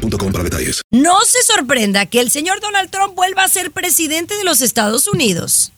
boostmobile.com 0.00 0.32
para 0.32 0.44
detalles. 0.44 0.82
No 0.90 1.20
se 1.24 1.42
sorprenda 1.42 2.06
que 2.06 2.20
el 2.20 2.30
señor 2.30 2.60
Donald 2.60 2.90
Trump 2.90 3.14
vuelva 3.14 3.44
a 3.44 3.48
ser 3.48 3.70
presidente 3.70 4.36
de 4.36 4.44
los 4.44 4.60
Estados 4.60 5.06
Unidos. 5.06 5.72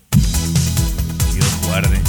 Dios 1.35 1.49
guarde. 1.67 2.01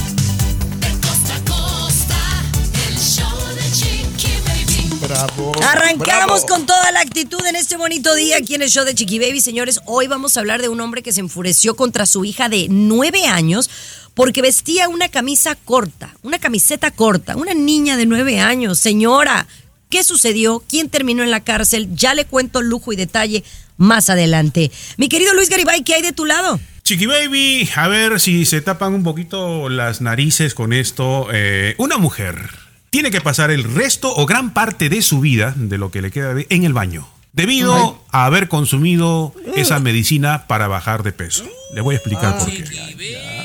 Bravo. 5.01 5.51
Arrancamos 5.61 6.45
bravo. 6.45 6.45
con 6.47 6.65
toda 6.65 6.89
la 6.93 7.01
actitud 7.01 7.45
en 7.45 7.57
este 7.57 7.75
bonito 7.75 8.15
día 8.15 8.37
aquí 8.37 8.55
en 8.55 8.61
el 8.61 8.69
show 8.69 8.85
de 8.85 8.95
Chiqui 8.95 9.19
Baby. 9.19 9.41
Señores, 9.41 9.81
hoy 9.85 10.07
vamos 10.07 10.37
a 10.37 10.39
hablar 10.39 10.61
de 10.61 10.69
un 10.69 10.79
hombre 10.79 11.03
que 11.03 11.11
se 11.11 11.19
enfureció 11.19 11.75
contra 11.75 12.05
su 12.05 12.23
hija 12.23 12.47
de 12.47 12.67
nueve 12.69 13.25
años 13.25 13.69
porque 14.13 14.41
vestía 14.41 14.87
una 14.87 15.09
camisa 15.09 15.55
corta, 15.55 16.15
una 16.21 16.39
camiseta 16.39 16.89
corta, 16.91 17.35
una 17.35 17.53
niña 17.53 17.97
de 17.97 18.05
nueve 18.05 18.39
años. 18.39 18.79
Señora, 18.79 19.45
¿qué 19.93 20.03
sucedió? 20.03 20.63
¿Quién 20.67 20.89
terminó 20.89 21.21
en 21.21 21.29
la 21.29 21.41
cárcel? 21.41 21.87
Ya 21.95 22.15
le 22.15 22.25
cuento 22.25 22.63
lujo 22.63 22.91
y 22.91 22.95
detalle 22.95 23.43
más 23.77 24.09
adelante. 24.09 24.71
Mi 24.97 25.07
querido 25.07 25.35
Luis 25.35 25.49
Garibay, 25.51 25.83
¿qué 25.83 25.93
hay 25.93 26.01
de 26.01 26.13
tu 26.13 26.25
lado? 26.25 26.59
Chiqui 26.81 27.05
Baby, 27.05 27.69
a 27.75 27.87
ver 27.87 28.19
si 28.19 28.45
se 28.45 28.61
tapan 28.61 28.95
un 28.95 29.03
poquito 29.03 29.69
las 29.69 30.01
narices 30.01 30.55
con 30.55 30.73
esto. 30.73 31.27
Eh, 31.31 31.75
una 31.77 31.99
mujer 31.99 32.49
tiene 32.89 33.11
que 33.11 33.21
pasar 33.21 33.51
el 33.51 33.63
resto 33.65 34.11
o 34.15 34.25
gran 34.25 34.51
parte 34.55 34.89
de 34.89 35.03
su 35.03 35.19
vida, 35.19 35.53
de 35.55 35.77
lo 35.77 35.91
que 35.91 36.01
le 36.01 36.09
queda 36.09 36.33
de- 36.33 36.47
en 36.49 36.63
el 36.63 36.73
baño, 36.73 37.07
debido 37.31 38.03
a 38.11 38.25
haber 38.25 38.47
consumido 38.47 39.35
esa 39.55 39.79
medicina 39.79 40.47
para 40.47 40.67
bajar 40.67 41.03
de 41.03 41.11
peso. 41.11 41.45
Le 41.75 41.81
voy 41.81 41.93
a 41.93 41.97
explicar 41.99 42.39
por 42.39 42.49
qué. 42.51 42.63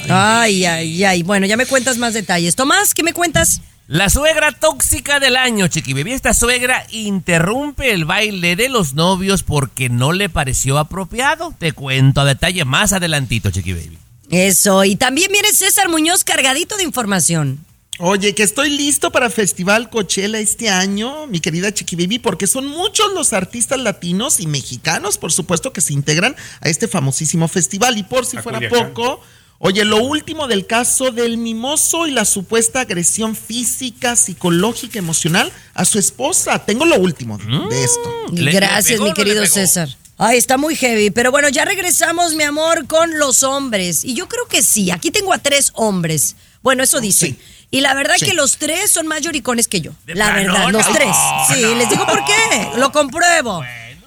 Ay, 0.08 0.64
ay, 0.64 1.04
ay. 1.04 1.22
Bueno, 1.22 1.44
ya 1.44 1.58
me 1.58 1.66
cuentas 1.66 1.98
más 1.98 2.14
detalles. 2.14 2.56
Tomás, 2.56 2.94
¿qué 2.94 3.02
me 3.02 3.12
cuentas? 3.12 3.60
La 3.88 4.10
suegra 4.10 4.52
tóxica 4.52 5.18
del 5.18 5.34
año, 5.34 5.66
Chiqui 5.66 5.94
Baby. 5.94 6.12
Esta 6.12 6.34
suegra 6.34 6.86
interrumpe 6.90 7.90
el 7.94 8.04
baile 8.04 8.54
de 8.54 8.68
los 8.68 8.92
novios 8.92 9.42
porque 9.42 9.88
no 9.88 10.12
le 10.12 10.28
pareció 10.28 10.76
apropiado. 10.76 11.54
Te 11.58 11.72
cuento 11.72 12.20
a 12.20 12.26
detalle 12.26 12.66
más 12.66 12.92
adelantito, 12.92 13.50
Chiqui 13.50 13.72
Baby. 13.72 13.98
Eso, 14.28 14.84
y 14.84 14.96
también 14.96 15.32
viene 15.32 15.48
César 15.54 15.88
Muñoz 15.88 16.22
cargadito 16.22 16.76
de 16.76 16.82
información. 16.82 17.64
Oye, 17.98 18.34
que 18.34 18.42
estoy 18.42 18.68
listo 18.68 19.10
para 19.10 19.30
Festival 19.30 19.88
Coachella 19.88 20.38
este 20.38 20.68
año, 20.68 21.26
mi 21.26 21.40
querida 21.40 21.72
Chiqui 21.72 21.96
Baby, 21.96 22.18
porque 22.18 22.46
son 22.46 22.66
muchos 22.66 23.14
los 23.14 23.32
artistas 23.32 23.80
latinos 23.80 24.38
y 24.38 24.46
mexicanos, 24.46 25.16
por 25.16 25.32
supuesto, 25.32 25.72
que 25.72 25.80
se 25.80 25.94
integran 25.94 26.36
a 26.60 26.68
este 26.68 26.88
famosísimo 26.88 27.48
festival. 27.48 27.96
Y 27.96 28.02
por 28.02 28.26
si 28.26 28.36
A 28.36 28.42
fuera 28.42 28.58
Culiacán. 28.58 28.92
poco, 28.92 29.22
oye, 29.58 29.84
lo 29.84 29.98
último 30.02 30.46
del 30.46 30.66
caso 30.66 31.10
del 31.10 31.36
mimoso 31.38 32.06
y 32.06 32.10
la 32.12 32.24
supuesta 32.24 32.80
agresión 32.80 33.34
física, 33.36 34.16
psicológica, 34.16 34.98
emocional 34.98 35.52
a 35.74 35.84
su 35.84 35.98
esposa. 35.98 36.64
Tengo 36.64 36.84
lo 36.84 36.96
último 36.96 37.38
de- 37.38 37.44
de 37.44 37.84
esto. 37.84 38.10
¿Le- 38.32 38.42
le 38.42 38.52
Gracias, 38.52 39.00
mi 39.00 39.12
querido? 39.12 39.44
César. 39.46 39.88
Ay, 40.20 40.36
está 40.38 40.56
muy 40.56 40.74
heavy, 40.74 41.10
pero 41.10 41.30
bueno, 41.30 41.48
ya 41.48 41.64
regresamos, 41.64 42.34
mi 42.34 42.42
amor, 42.42 42.86
con 42.88 43.18
los 43.18 43.42
hombres. 43.44 44.04
Y 44.04 44.14
yo 44.14 44.28
creo 44.28 44.46
que 44.48 44.62
sí, 44.62 44.90
aquí 44.90 45.10
tengo 45.12 45.32
a 45.32 45.38
tres 45.38 45.70
hombres. 45.74 46.34
Bueno, 46.62 46.82
eso 46.82 47.00
dicen. 47.00 47.36
Sí. 47.36 47.40
Y 47.70 47.82
la 47.82 47.94
verdad 47.94 48.14
Sí. 48.18 48.26
que 48.26 48.32
los 48.34 48.56
tres 48.56 48.90
son 48.90 49.06
más 49.06 49.20
lloricones 49.20 49.68
que 49.68 49.80
yo. 49.80 49.92
¿De 50.06 50.14
La 50.16 50.32
verdad, 50.32 50.70
los 50.70 50.86
No, 50.86 50.92
tres. 50.92 51.14
Sí, 51.54 51.62
no. 51.62 51.74
les 51.76 51.88
digo 51.90 52.04
por 52.06 52.24
qué. 52.24 52.68
Lo 52.78 52.90
compruebo. 52.90 53.62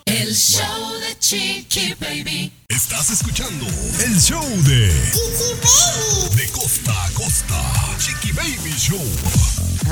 El 0.06 0.35
show 0.35 0.91
de 1.00 1.00
Chiqui 1.19 1.94
Baby. 1.99 2.51
Estás 2.69 3.09
escuchando 3.11 3.66
el 4.05 4.19
show 4.19 4.44
de 4.63 4.88
De 6.35 6.47
costa 6.51 7.05
a 7.05 7.11
costa. 7.11 7.61
Chiqui 7.97 8.31
Baby 8.31 8.73
Show. 8.77 9.01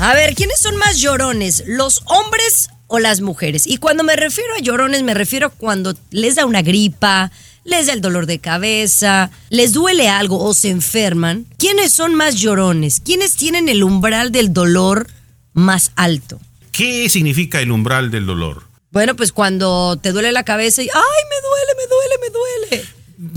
A 0.00 0.14
ver, 0.14 0.34
¿quiénes 0.34 0.60
son 0.60 0.76
más 0.76 1.00
llorones? 1.00 1.64
¿Los 1.66 2.02
hombres 2.06 2.70
o 2.86 2.98
las 2.98 3.20
mujeres? 3.20 3.66
Y 3.66 3.76
cuando 3.76 4.02
me 4.04 4.16
refiero 4.16 4.54
a 4.54 4.60
llorones, 4.60 5.02
me 5.02 5.14
refiero 5.14 5.48
a 5.48 5.50
cuando 5.50 5.94
les 6.10 6.36
da 6.36 6.46
una 6.46 6.62
gripa, 6.62 7.30
les 7.64 7.86
da 7.86 7.92
el 7.92 8.00
dolor 8.00 8.26
de 8.26 8.38
cabeza, 8.38 9.30
les 9.50 9.72
duele 9.72 10.08
algo 10.08 10.42
o 10.42 10.54
se 10.54 10.70
enferman. 10.70 11.46
¿Quiénes 11.58 11.92
son 11.92 12.14
más 12.14 12.36
llorones? 12.36 13.00
¿Quiénes 13.00 13.36
tienen 13.36 13.68
el 13.68 13.82
umbral 13.82 14.32
del 14.32 14.52
dolor 14.52 15.08
más 15.52 15.92
alto? 15.96 16.40
¿Qué 16.72 17.08
significa 17.08 17.60
el 17.60 17.72
umbral 17.72 18.10
del 18.10 18.26
dolor? 18.26 18.69
Bueno, 18.90 19.14
pues 19.16 19.32
cuando 19.32 19.98
te 20.02 20.12
duele 20.12 20.32
la 20.32 20.42
cabeza 20.44 20.82
y 20.82 20.86
¡ay, 20.86 21.22
me 21.30 21.36
duele, 21.48 21.72
me 21.76 21.86
duele, 21.86 22.14
me 22.20 22.76
duele! 22.78 22.88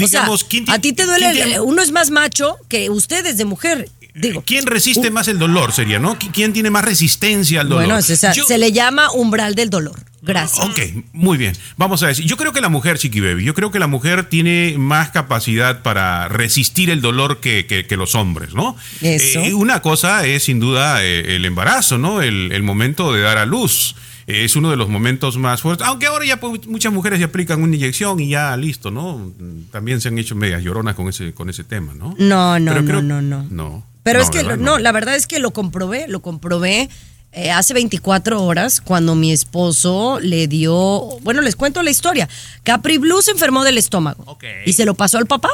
Digamos, 0.07 0.29
o 0.35 0.37
sea, 0.37 0.47
¿quién 0.49 0.65
ti- 0.65 0.71
a 0.71 0.79
ti 0.79 0.93
te 0.93 1.05
duele, 1.05 1.59
uno 1.59 1.81
es 1.81 1.91
más 1.91 2.09
macho 2.09 2.57
que 2.69 2.89
ustedes 2.89 3.37
de 3.37 3.45
mujer. 3.45 3.89
Digo, 4.15 4.43
¿Quién 4.45 4.67
resiste 4.67 5.09
más 5.09 5.27
el 5.27 5.39
dolor 5.39 5.73
sería, 5.73 5.97
no? 5.97 6.17
¿Qui- 6.19 6.29
¿Quién 6.31 6.53
tiene 6.53 6.69
más 6.69 6.85
resistencia 6.85 7.61
al 7.61 7.69
dolor? 7.69 7.85
bueno, 7.85 8.01
César, 8.01 8.35
Yo- 8.35 8.45
se 8.45 8.59
le 8.59 8.71
llama 8.71 9.11
umbral 9.11 9.55
del 9.55 9.69
dolor. 9.71 9.99
Gracias. 10.21 10.65
Ok, 10.65 10.79
muy 11.13 11.37
bien. 11.37 11.57
Vamos 11.77 12.01
a 12.03 12.07
decir, 12.07 12.23
yo 12.25 12.37
creo 12.37 12.53
que 12.53 12.61
la 12.61 12.69
mujer, 12.69 12.97
Chiqui 12.97 13.19
Baby, 13.19 13.43
yo 13.43 13.53
creo 13.53 13.71
que 13.71 13.79
la 13.79 13.87
mujer 13.87 14.29
tiene 14.29 14.75
más 14.77 15.09
capacidad 15.09 15.81
para 15.81 16.29
resistir 16.29 16.89
el 16.91 17.01
dolor 17.01 17.39
que, 17.41 17.65
que- 17.65 17.85
que 17.87 17.97
los 17.97 18.15
hombres, 18.15 18.53
¿no? 18.53 18.77
Eso. 19.01 19.39
Eh, 19.41 19.53
una 19.53 19.81
cosa 19.81 20.25
es 20.25 20.43
sin 20.43 20.59
duda 20.59 21.03
eh, 21.03 21.35
el 21.35 21.43
embarazo, 21.45 21.97
¿no? 21.97 22.21
El, 22.21 22.51
el 22.53 22.63
momento 22.63 23.11
de 23.13 23.21
dar 23.21 23.37
a 23.37 23.45
luz. 23.45 23.95
Es 24.27 24.55
uno 24.55 24.69
de 24.69 24.77
los 24.77 24.87
momentos 24.89 25.37
más 25.37 25.61
fuertes, 25.61 25.85
aunque 25.87 26.05
ahora 26.07 26.25
ya 26.25 26.39
pues, 26.39 26.65
muchas 26.67 26.93
mujeres 26.93 27.19
ya 27.19 27.25
aplican 27.25 27.61
una 27.61 27.75
inyección 27.75 28.19
y 28.19 28.29
ya 28.29 28.55
listo, 28.57 28.89
¿no? 28.91 29.31
También 29.71 29.99
se 30.01 30.07
han 30.07 30.17
hecho 30.17 30.35
medias 30.35 30.61
lloronas 30.63 30.95
con 30.95 31.09
ese, 31.09 31.33
con 31.33 31.49
ese 31.49 31.63
tema, 31.63 31.93
¿no? 31.93 32.15
No, 32.17 32.59
no, 32.59 32.71
Pero 32.71 32.81
no, 32.81 32.87
creo- 32.87 33.01
no, 33.01 33.21
no. 33.21 33.43
No. 33.49 33.85
Pero 34.03 34.19
No, 34.19 34.25
es 34.25 34.29
que, 34.31 34.43
¿verdad? 34.43 34.57
no, 34.57 34.79
la 34.79 34.91
verdad 34.91 35.15
es 35.15 35.27
que 35.27 35.39
lo 35.39 35.51
comprobé, 35.51 36.07
lo 36.07 36.21
comprobé 36.21 36.89
eh, 37.31 37.51
hace 37.51 37.73
24 37.73 38.43
horas 38.43 38.79
cuando 38.81 39.15
mi 39.15 39.31
esposo 39.31 40.19
le 40.21 40.47
dio, 40.47 40.73
bueno, 41.21 41.41
les 41.41 41.55
cuento 41.55 41.81
la 41.83 41.89
historia. 41.89 42.29
Capri 42.63 42.97
Blue 42.97 43.21
se 43.21 43.31
enfermó 43.31 43.63
del 43.63 43.77
estómago 43.77 44.23
Ok. 44.27 44.43
y 44.65 44.73
se 44.73 44.85
lo 44.85 44.93
pasó 44.93 45.17
al 45.17 45.25
papá. 45.27 45.49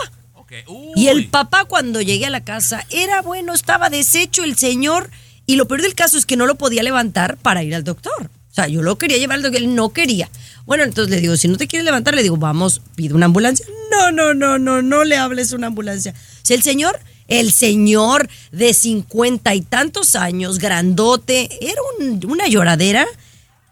Y 0.96 1.08
el 1.10 1.28
papá 1.28 1.66
cuando 1.66 2.02
llegué 2.02 2.26
a 2.26 2.30
la 2.32 2.44
casa 2.44 2.84
era 2.90 3.22
bueno, 3.22 3.54
estaba 3.54 3.90
deshecho 3.92 4.44
el 4.44 4.58
señor 4.58 5.12
y 5.46 5.56
lo 5.58 5.68
peor 5.68 5.84
del 5.84 5.94
caso 5.94 6.18
es 6.18 6.26
que 6.26 6.36
no 6.38 6.48
lo 6.48 6.56
podía 6.56 6.82
levantar 6.82 7.38
para 7.38 7.62
ir 7.64 7.76
al 7.76 7.84
doctor. 7.84 8.32
O 8.52 8.54
sea, 8.54 8.68
yo 8.68 8.82
lo 8.82 8.98
quería 8.98 9.18
llevar 9.18 9.42
doctor, 9.42 9.62
él 9.62 9.76
no 9.76 9.90
quería. 9.90 10.30
Bueno, 10.66 10.84
entonces 10.84 11.10
le 11.14 11.22
digo, 11.22 11.36
si 11.38 11.48
no 11.48 11.58
te 11.58 11.68
quieres 11.68 11.86
levantar, 11.86 12.14
le 12.16 12.24
digo, 12.24 12.38
vamos, 12.38 12.82
pide 12.96 13.14
una 13.14 13.26
ambulancia. 13.28 13.66
No, 13.92 14.12
no, 14.12 14.34
no, 14.34 14.58
no, 14.60 14.82
no 14.82 15.04
le 15.04 15.18
hables 15.18 15.52
una 15.52 15.68
ambulancia. 15.68 16.14
Si 16.44 16.54
el 16.54 16.62
señor, 16.64 17.00
el 17.28 17.52
señor 17.52 18.28
de 18.52 18.74
cincuenta 18.74 19.56
y 19.56 19.62
tantos 19.62 20.16
años, 20.16 20.60
grandote, 20.60 21.50
era 21.62 21.82
un- 22.00 22.20
una 22.30 22.48
lloradera 22.48 23.06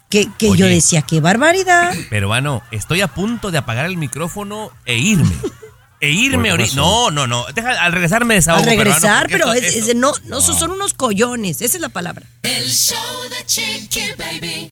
que, 0.09 0.27
que 0.37 0.55
yo 0.55 0.65
decía, 0.67 1.01
qué 1.01 1.19
barbaridad. 1.19 1.93
Peruano, 2.09 2.63
estoy 2.71 3.01
a 3.01 3.07
punto 3.07 3.51
de 3.51 3.57
apagar 3.57 3.85
el 3.87 3.97
micrófono 3.97 4.71
e 4.85 4.97
irme. 4.97 5.35
E 5.99 6.11
irme 6.11 6.35
¿Por 6.35 6.43
qué 6.43 6.63
ahorita. 6.63 6.75
No, 6.75 7.09
no, 7.11 7.25
no. 7.25 7.45
Deja, 7.55 7.71
al 7.83 7.91
regresar 7.91 8.23
me 8.23 8.35
desahogo. 8.35 8.61
A 8.63 8.65
regresar, 8.65 9.27
pero 9.31 9.51
esto- 9.53 9.65
es- 9.67 9.75
esto- 9.77 9.91
es- 9.91 9.95
no, 9.95 10.13
no, 10.25 10.41
son 10.41 10.71
unos 10.71 10.93
collones, 10.93 11.61
esa 11.61 11.77
es 11.77 11.81
la 11.81 11.89
palabra. 11.89 12.25
El 12.43 12.69
show 12.69 12.97
de 13.29 13.45
Chiqui 13.45 14.01
Baby. 14.17 14.69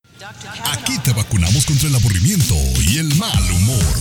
Aquí 0.71 0.97
te 0.99 1.13
vacunamos 1.13 1.65
contra 1.65 1.87
el 1.89 1.95
aburrimiento 1.95 2.55
y 2.87 2.99
el 2.99 3.13
mal 3.15 3.51
humor. 3.51 3.95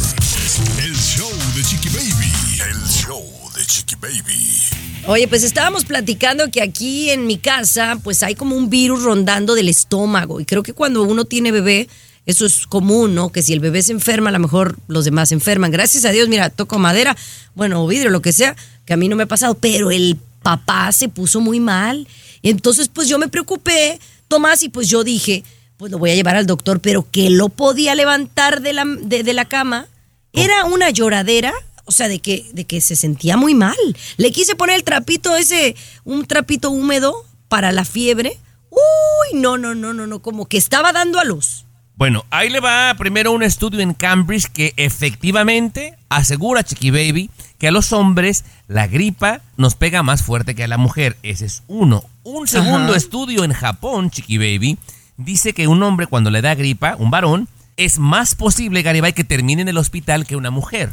El 0.82 0.94
show 0.96 1.30
de 1.56 1.62
Chiqui 1.64 1.88
Baby. 1.88 2.32
El 2.70 2.88
show 2.88 3.24
de 3.56 3.64
Chiqui 3.64 3.96
Baby. 3.96 4.60
Oye, 5.06 5.26
pues 5.28 5.42
estábamos 5.44 5.84
platicando 5.84 6.50
que 6.50 6.62
aquí 6.62 7.10
en 7.10 7.26
mi 7.26 7.38
casa, 7.38 7.96
pues 8.02 8.22
hay 8.22 8.34
como 8.34 8.54
un 8.56 8.68
virus 8.70 9.02
rondando 9.02 9.54
del 9.54 9.68
estómago. 9.68 10.40
Y 10.40 10.44
creo 10.44 10.62
que 10.62 10.72
cuando 10.74 11.02
uno 11.02 11.24
tiene 11.24 11.52
bebé, 11.52 11.88
eso 12.26 12.46
es 12.46 12.66
común, 12.66 13.14
¿no? 13.14 13.30
Que 13.30 13.42
si 13.42 13.52
el 13.52 13.60
bebé 13.60 13.82
se 13.82 13.92
enferma, 13.92 14.30
a 14.30 14.32
lo 14.32 14.38
mejor 14.38 14.76
los 14.88 15.04
demás 15.04 15.28
se 15.28 15.34
enferman. 15.34 15.70
Gracias 15.70 16.04
a 16.04 16.10
Dios, 16.10 16.28
mira, 16.28 16.50
toco 16.50 16.78
madera, 16.78 17.16
bueno, 17.54 17.84
o 17.84 17.86
vidrio, 17.86 18.10
lo 18.10 18.22
que 18.22 18.32
sea, 18.32 18.56
que 18.86 18.94
a 18.94 18.96
mí 18.96 19.08
no 19.08 19.16
me 19.16 19.24
ha 19.24 19.26
pasado. 19.26 19.54
Pero 19.54 19.90
el 19.90 20.18
papá 20.42 20.90
se 20.92 21.08
puso 21.08 21.40
muy 21.40 21.60
mal. 21.60 22.08
Entonces, 22.42 22.88
pues 22.88 23.08
yo 23.08 23.18
me 23.18 23.28
preocupé, 23.28 23.98
Tomás, 24.28 24.62
y 24.62 24.68
pues 24.68 24.88
yo 24.88 25.04
dije, 25.04 25.44
pues 25.76 25.92
lo 25.92 25.98
voy 25.98 26.10
a 26.10 26.14
llevar 26.14 26.36
al 26.36 26.46
doctor, 26.46 26.80
pero 26.80 27.06
que 27.10 27.30
lo 27.30 27.48
podía 27.50 27.94
levantar 27.94 28.62
de 28.62 28.72
la, 28.72 28.84
de, 28.84 29.22
de 29.22 29.34
la 29.34 29.44
cama. 29.44 29.88
Era 30.32 30.64
una 30.64 30.90
lloradera, 30.90 31.52
o 31.84 31.92
sea, 31.92 32.08
de 32.08 32.18
que, 32.18 32.46
de 32.52 32.64
que 32.64 32.80
se 32.80 32.96
sentía 32.96 33.36
muy 33.36 33.54
mal. 33.54 33.76
Le 34.16 34.32
quise 34.32 34.56
poner 34.56 34.76
el 34.76 34.84
trapito 34.84 35.36
ese, 35.36 35.76
un 36.04 36.26
trapito 36.26 36.70
húmedo 36.70 37.14
para 37.48 37.70
la 37.70 37.84
fiebre. 37.84 38.38
Uy, 38.70 39.38
no, 39.38 39.58
no, 39.58 39.74
no, 39.74 39.92
no, 39.92 40.06
no, 40.06 40.20
como 40.20 40.46
que 40.46 40.56
estaba 40.56 40.92
dando 40.92 41.20
a 41.20 41.24
luz. 41.24 41.63
Bueno, 41.96 42.24
ahí 42.30 42.50
le 42.50 42.58
va 42.58 42.92
primero 42.98 43.30
un 43.30 43.44
estudio 43.44 43.78
en 43.78 43.94
Cambridge 43.94 44.46
que 44.46 44.74
efectivamente 44.76 45.96
asegura, 46.08 46.64
Chiqui 46.64 46.90
Baby, 46.90 47.30
que 47.58 47.68
a 47.68 47.70
los 47.70 47.92
hombres 47.92 48.44
la 48.66 48.88
gripa 48.88 49.42
nos 49.56 49.76
pega 49.76 50.02
más 50.02 50.24
fuerte 50.24 50.56
que 50.56 50.64
a 50.64 50.68
la 50.68 50.76
mujer. 50.76 51.16
Ese 51.22 51.46
es 51.46 51.62
uno. 51.68 52.02
Un 52.24 52.48
segundo 52.48 52.88
Ajá. 52.88 52.96
estudio 52.96 53.44
en 53.44 53.52
Japón, 53.52 54.10
Chiqui 54.10 54.38
Baby, 54.38 54.76
dice 55.16 55.52
que 55.52 55.68
un 55.68 55.84
hombre 55.84 56.08
cuando 56.08 56.30
le 56.30 56.42
da 56.42 56.56
gripa, 56.56 56.96
un 56.98 57.12
varón, 57.12 57.48
es 57.76 58.00
más 58.00 58.34
posible, 58.34 58.82
Garibay, 58.82 59.12
que 59.12 59.22
termine 59.22 59.62
en 59.62 59.68
el 59.68 59.78
hospital 59.78 60.26
que 60.26 60.34
una 60.34 60.50
mujer. 60.50 60.90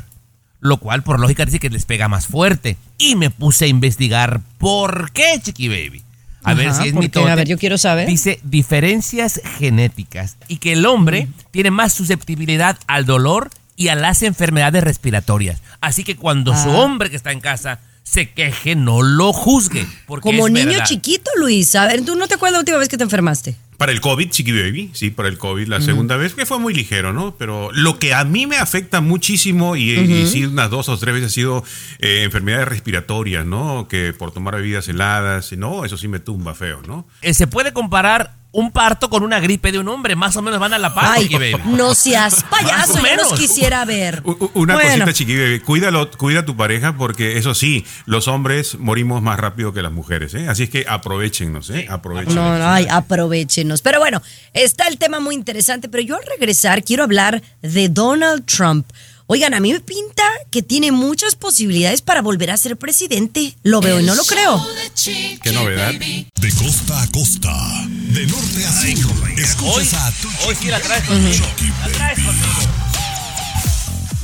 Lo 0.60 0.78
cual, 0.78 1.02
por 1.02 1.20
lógica, 1.20 1.46
dice 1.46 1.60
que 1.60 1.72
les 1.72 1.86
pega 1.86 2.10
más 2.10 2.28
fuerte. 2.28 2.78
Y 3.00 3.16
me 3.16 3.32
puse 3.32 3.66
a 3.66 3.70
investigar 3.70 4.42
por 4.60 5.12
qué, 5.12 5.40
Chiqui 5.42 5.68
Baby. 5.68 6.04
A 6.44 6.54
ver 6.54 6.74
si 6.74 6.88
es 6.88 6.94
¿por 6.94 7.04
mi 7.04 7.10
qué? 7.10 7.20
A 7.30 7.36
ver, 7.36 7.48
yo 7.48 7.58
quiero 7.58 7.78
saber. 7.78 8.08
Dice 8.08 8.40
diferencias 8.44 9.42
genéticas 9.60 10.38
y 10.48 10.58
que 10.58 10.74
el 10.74 10.86
hombre 10.86 11.28
tiene 11.52 11.72
más 11.72 11.94
susceptibilidad 11.94 12.78
al 12.88 13.06
dolor 13.06 13.50
y 13.76 13.90
a 13.90 13.96
las 13.96 14.22
enfermedades 14.24 14.84
respiratorias. 14.84 15.62
Así 15.82 16.04
que 16.04 16.16
cuando 16.16 16.56
su 16.56 16.70
Ah. 16.70 16.80
hombre 16.82 17.10
que 17.10 17.16
está 17.16 17.32
en 17.32 17.40
casa 17.42 17.80
se 18.04 18.30
queje, 18.32 18.76
no 18.76 19.02
lo 19.02 19.32
juzgue. 19.34 19.86
Porque 20.06 20.30
Como 20.30 20.48
es 20.48 20.54
niño 20.54 20.68
verdad. 20.72 20.86
chiquito, 20.86 21.30
Luis. 21.38 21.76
A 21.76 21.88
ver, 21.88 22.04
¿tú 22.04 22.16
no 22.16 22.28
te 22.28 22.36
acuerdas 22.36 22.54
la 22.54 22.60
última 22.60 22.78
vez 22.78 22.90
que 22.90 22.98
te 22.98 23.04
enfermaste? 23.04 23.56
Para 23.78 23.92
el 23.94 24.00
COVID, 24.00 24.30
Chiqui 24.30 24.52
Baby, 24.52 24.92
sí, 24.94 25.10
para 25.10 25.28
el 25.28 25.40
COVID, 25.40 25.68
la 25.68 25.82
segunda 25.82 26.16
vez, 26.16 26.36
que 26.36 26.46
fue 26.46 26.60
muy 26.60 26.72
ligero, 26.72 27.14
¿no? 27.14 27.36
Pero 27.36 27.72
lo 27.72 27.98
que 27.98 28.14
a 28.14 28.24
mí 28.24 28.46
me 28.46 28.58
afecta 28.58 29.02
muchísimo, 29.02 29.76
y, 29.76 29.92
y 29.94 30.28
sí, 30.28 30.46
unas 30.46 30.70
dos 30.70 30.88
o 30.88 30.98
tres 31.00 31.16
veces 31.16 31.32
ha 31.32 31.34
sido 31.34 31.64
eh, 31.98 32.22
enfermedades 32.24 32.68
respiratorias, 32.68 33.44
¿no? 33.44 33.88
Que 33.88 34.14
por 34.14 34.32
tomar 34.32 34.56
bebidas 34.56 34.88
heladas, 34.88 35.52
no, 35.54 35.84
eso 35.84 35.98
sí 35.98 36.08
me 36.08 36.20
tumba 36.20 36.54
feo, 36.54 36.84
¿no? 36.86 37.08
Eh, 37.24 37.34
se 37.34 37.48
puede 37.48 37.74
comparar 37.74 38.36
un 38.54 38.72
parto 38.72 39.10
con 39.10 39.24
una 39.24 39.40
gripe 39.40 39.72
de 39.72 39.80
un 39.80 39.88
hombre. 39.88 40.16
Más 40.16 40.36
o 40.36 40.42
menos 40.42 40.60
van 40.60 40.74
a 40.74 40.80
la 40.80 40.94
par, 40.94 41.06
Ay, 41.18 41.30
no 41.66 41.96
seas 41.96 42.44
payaso, 42.50 43.00
yo 43.00 43.16
los 43.16 43.34
quisiera 43.40 43.86
ver. 43.86 44.22
Una 44.54 44.74
Bueno, 44.76 44.90
cosita, 45.06 45.14
Chiqui 45.14 45.38
Baby, 45.38 45.60
cuídalo, 45.62 46.12
cuida 46.12 46.42
a 46.42 46.46
tu 46.46 46.56
pareja, 46.58 46.98
porque 46.98 47.38
eso 47.38 47.54
sí, 47.54 47.86
los 48.06 48.28
hombres 48.28 48.78
morimos 48.78 49.22
más 49.22 49.40
rápido 49.40 49.74
que 49.74 49.82
las 49.82 49.92
mujeres, 49.92 50.34
¿eh? 50.34 50.48
Así 50.48 50.64
es 50.64 50.70
que 50.70 50.86
aprovechenos, 50.88 51.70
¿eh? 51.70 51.88
Aprovechen. 51.90 52.36
No, 52.36 52.58
no, 52.58 52.70
ay, 52.70 52.88
aprovechenos. 52.90 53.82
Pero 53.82 54.00
bueno, 54.00 54.22
está 54.54 54.88
el 54.88 54.98
tema 54.98 55.20
muy 55.20 55.36
interesante, 55.36 55.88
pero 55.90 56.04
yo 56.04 56.16
al 56.16 56.24
regresar 56.26 56.84
quiero 56.84 57.04
hablar 57.04 57.42
de 57.62 57.90
Donald 57.90 58.46
Trump. 58.46 58.88
Oigan, 59.34 59.54
a 59.54 59.62
mí 59.62 59.72
me 59.72 59.80
pinta 59.80 60.24
que 60.50 60.62
tiene 60.62 60.92
muchas 60.92 61.36
posibilidades 61.36 62.02
para 62.02 62.22
volver 62.22 62.52
a 62.52 62.58
ser 62.58 62.76
presidente. 62.76 63.56
Lo 63.64 63.80
veo 63.80 64.02
y 64.02 64.04
no 64.04 64.14
lo 64.14 64.26
creo. 64.26 64.62
Qué 65.06 65.54
novedad. 65.54 65.94
De 65.94 66.52
costa 66.52 67.02
a 67.02 67.08
costa, 67.12 67.88
de 67.88 68.28
norte 68.28 68.66
a 68.66 68.72
sur. 68.74 69.24
Hoy, 69.24 69.42
Escuchas 69.42 69.94
a 69.94 70.12
tu 70.22 70.28
hoy 70.46 70.56
sí 70.60 70.68
la 70.68 70.82
traes 70.82 71.08
Baby. 71.08 71.22
conmigo. 71.22 71.46
Chiqui 71.56 71.72
La 71.80 71.88
traes. 71.94 72.20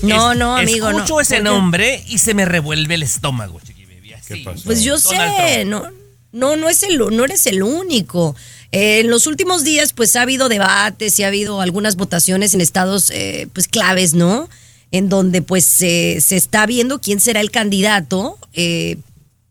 No, 0.02 0.36
no, 0.36 0.58
amigo, 0.58 0.92
no. 0.92 0.98
Escucho 0.98 1.22
ese 1.22 1.36
¿Por 1.36 1.44
qué? 1.44 1.50
nombre 1.52 2.04
y 2.10 2.18
se 2.18 2.34
me 2.34 2.44
revuelve 2.44 2.96
el 2.96 3.04
estómago, 3.04 3.62
Chiqui 3.66 3.86
Baby. 3.86 4.12
así. 4.12 4.34
¿Qué 4.34 4.42
pasó? 4.44 4.62
Pues 4.66 4.84
yo 4.84 4.98
sé, 5.00 5.64
no, 5.64 5.86
no, 6.34 6.58
no 6.58 6.68
es 6.68 6.84
el, 6.84 6.98
no 6.98 7.24
eres 7.24 7.46
el 7.46 7.64
único. 7.64 8.36
Eh, 8.74 9.00
en 9.00 9.10
los 9.10 9.26
últimos 9.26 9.64
días, 9.64 9.94
pues 9.94 10.18
ha 10.18 10.24
habido 10.24 10.50
debates 10.50 11.18
y 11.18 11.24
ha 11.24 11.28
habido 11.28 11.62
algunas 11.62 11.96
votaciones 11.96 12.54
en 12.54 12.60
estados, 12.60 13.10
eh, 13.12 13.48
pues 13.54 13.70
claves, 13.70 14.14
¿no? 14.14 14.50
En 14.92 15.10
donde, 15.10 15.42
pues, 15.42 15.66
se 15.66 16.22
se 16.22 16.38
está 16.38 16.66
viendo 16.66 17.00
quién 17.00 17.20
será 17.20 17.42
el 17.42 17.52
candidato 17.52 18.38
eh, 18.54 18.98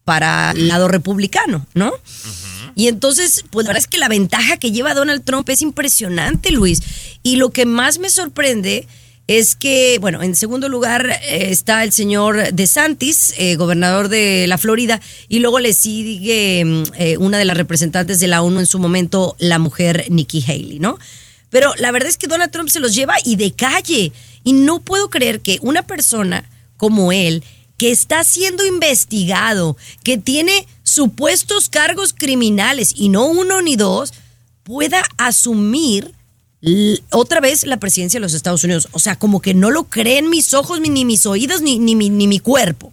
para 0.05 0.53
el 0.53 0.69
lado 0.69 0.88
republicano, 0.88 1.67
¿no? 1.75 1.93
Y 2.77 2.88
entonces, 2.88 3.44
pues 3.50 3.65
la 3.65 3.71
verdad 3.71 3.83
es 3.83 3.87
que 3.88 3.99
la 3.99 4.09
ventaja 4.09 4.59
que 4.59 4.71
lleva 4.71 4.94
Donald 4.94 5.25
Trump 5.25 5.49
es 5.49 5.62
impresionante, 5.62 6.50
Luis. 6.50 6.81
Y 7.23 7.37
lo 7.37 7.50
que 7.50 7.65
más 7.65 7.99
me 7.99 8.11
sorprende 8.11 8.87
es 9.27 9.56
que, 9.56 9.99
bueno, 10.00 10.23
en 10.23 10.37
segundo 10.37 10.69
lugar 10.69 11.11
eh, 11.11 11.49
está 11.50 11.82
el 11.82 11.93
señor 11.93 12.53
DeSantis, 12.53 13.35
eh, 13.39 13.56
gobernador 13.56 14.09
de 14.09 14.47
la 14.47 14.59
Florida, 14.59 15.00
y 15.29 15.41
luego 15.41 15.59
le 15.59 15.73
sigue 15.73 16.65
mm, 16.65 16.82
eh, 16.99 17.17
una 17.17 17.39
de 17.39 17.44
las 17.44 17.56
representantes 17.56 18.21
de 18.21 18.29
la 18.29 18.43
ONU 18.43 18.61
en 18.61 18.67
su 18.67 18.79
momento, 18.79 19.35
la 19.39 19.59
mujer 19.59 20.05
Nikki 20.11 20.44
Haley, 20.47 20.79
¿no? 20.79 20.99
Pero 21.50 21.75
la 21.79 21.91
verdad 21.91 22.09
es 22.09 22.19
que 22.19 22.27
Donald 22.27 22.53
Trump 22.53 22.69
se 22.69 22.81
los 22.81 22.94
lleva 22.94 23.15
y 23.25 23.37
de 23.37 23.53
calle. 23.53 24.12
Y 24.46 24.52
no 24.52 24.78
puedo 24.78 25.10
creer 25.10 25.40
que 25.40 25.58
una 25.60 25.82
persona 25.82 26.48
como 26.76 27.10
él, 27.10 27.43
que 27.76 27.90
está 27.90 28.22
siendo 28.22 28.64
investigado, 28.64 29.76
que 30.04 30.19
tiene 30.19 30.69
supuestos 30.84 31.69
cargos 31.69 32.14
criminales 32.14 32.93
y 32.94 33.08
no 33.08 33.26
uno 33.26 33.60
ni 33.60 33.75
dos, 33.75 34.14
pueda 34.62 35.02
asumir 35.19 36.14
otra 37.10 37.40
vez 37.40 37.66
la 37.66 37.78
presidencia 37.78 38.20
de 38.20 38.22
los 38.22 38.34
Estados 38.34 38.62
Unidos. 38.62 38.87
O 38.93 39.00
sea, 39.00 39.16
como 39.16 39.43
que 39.43 39.52
no 39.52 39.72
lo 39.72 39.84
creen 39.84 40.31
mis 40.31 40.54
ojos, 40.54 40.81
ni, 40.81 40.90
ni 40.90 41.04
mis 41.04 41.26
oídos, 41.26 41.60
ni, 41.60 41.81
ni, 41.81 41.96
mi, 41.96 42.08
ni 42.08 42.28
mi 42.28 42.38
cuerpo. 42.38 42.93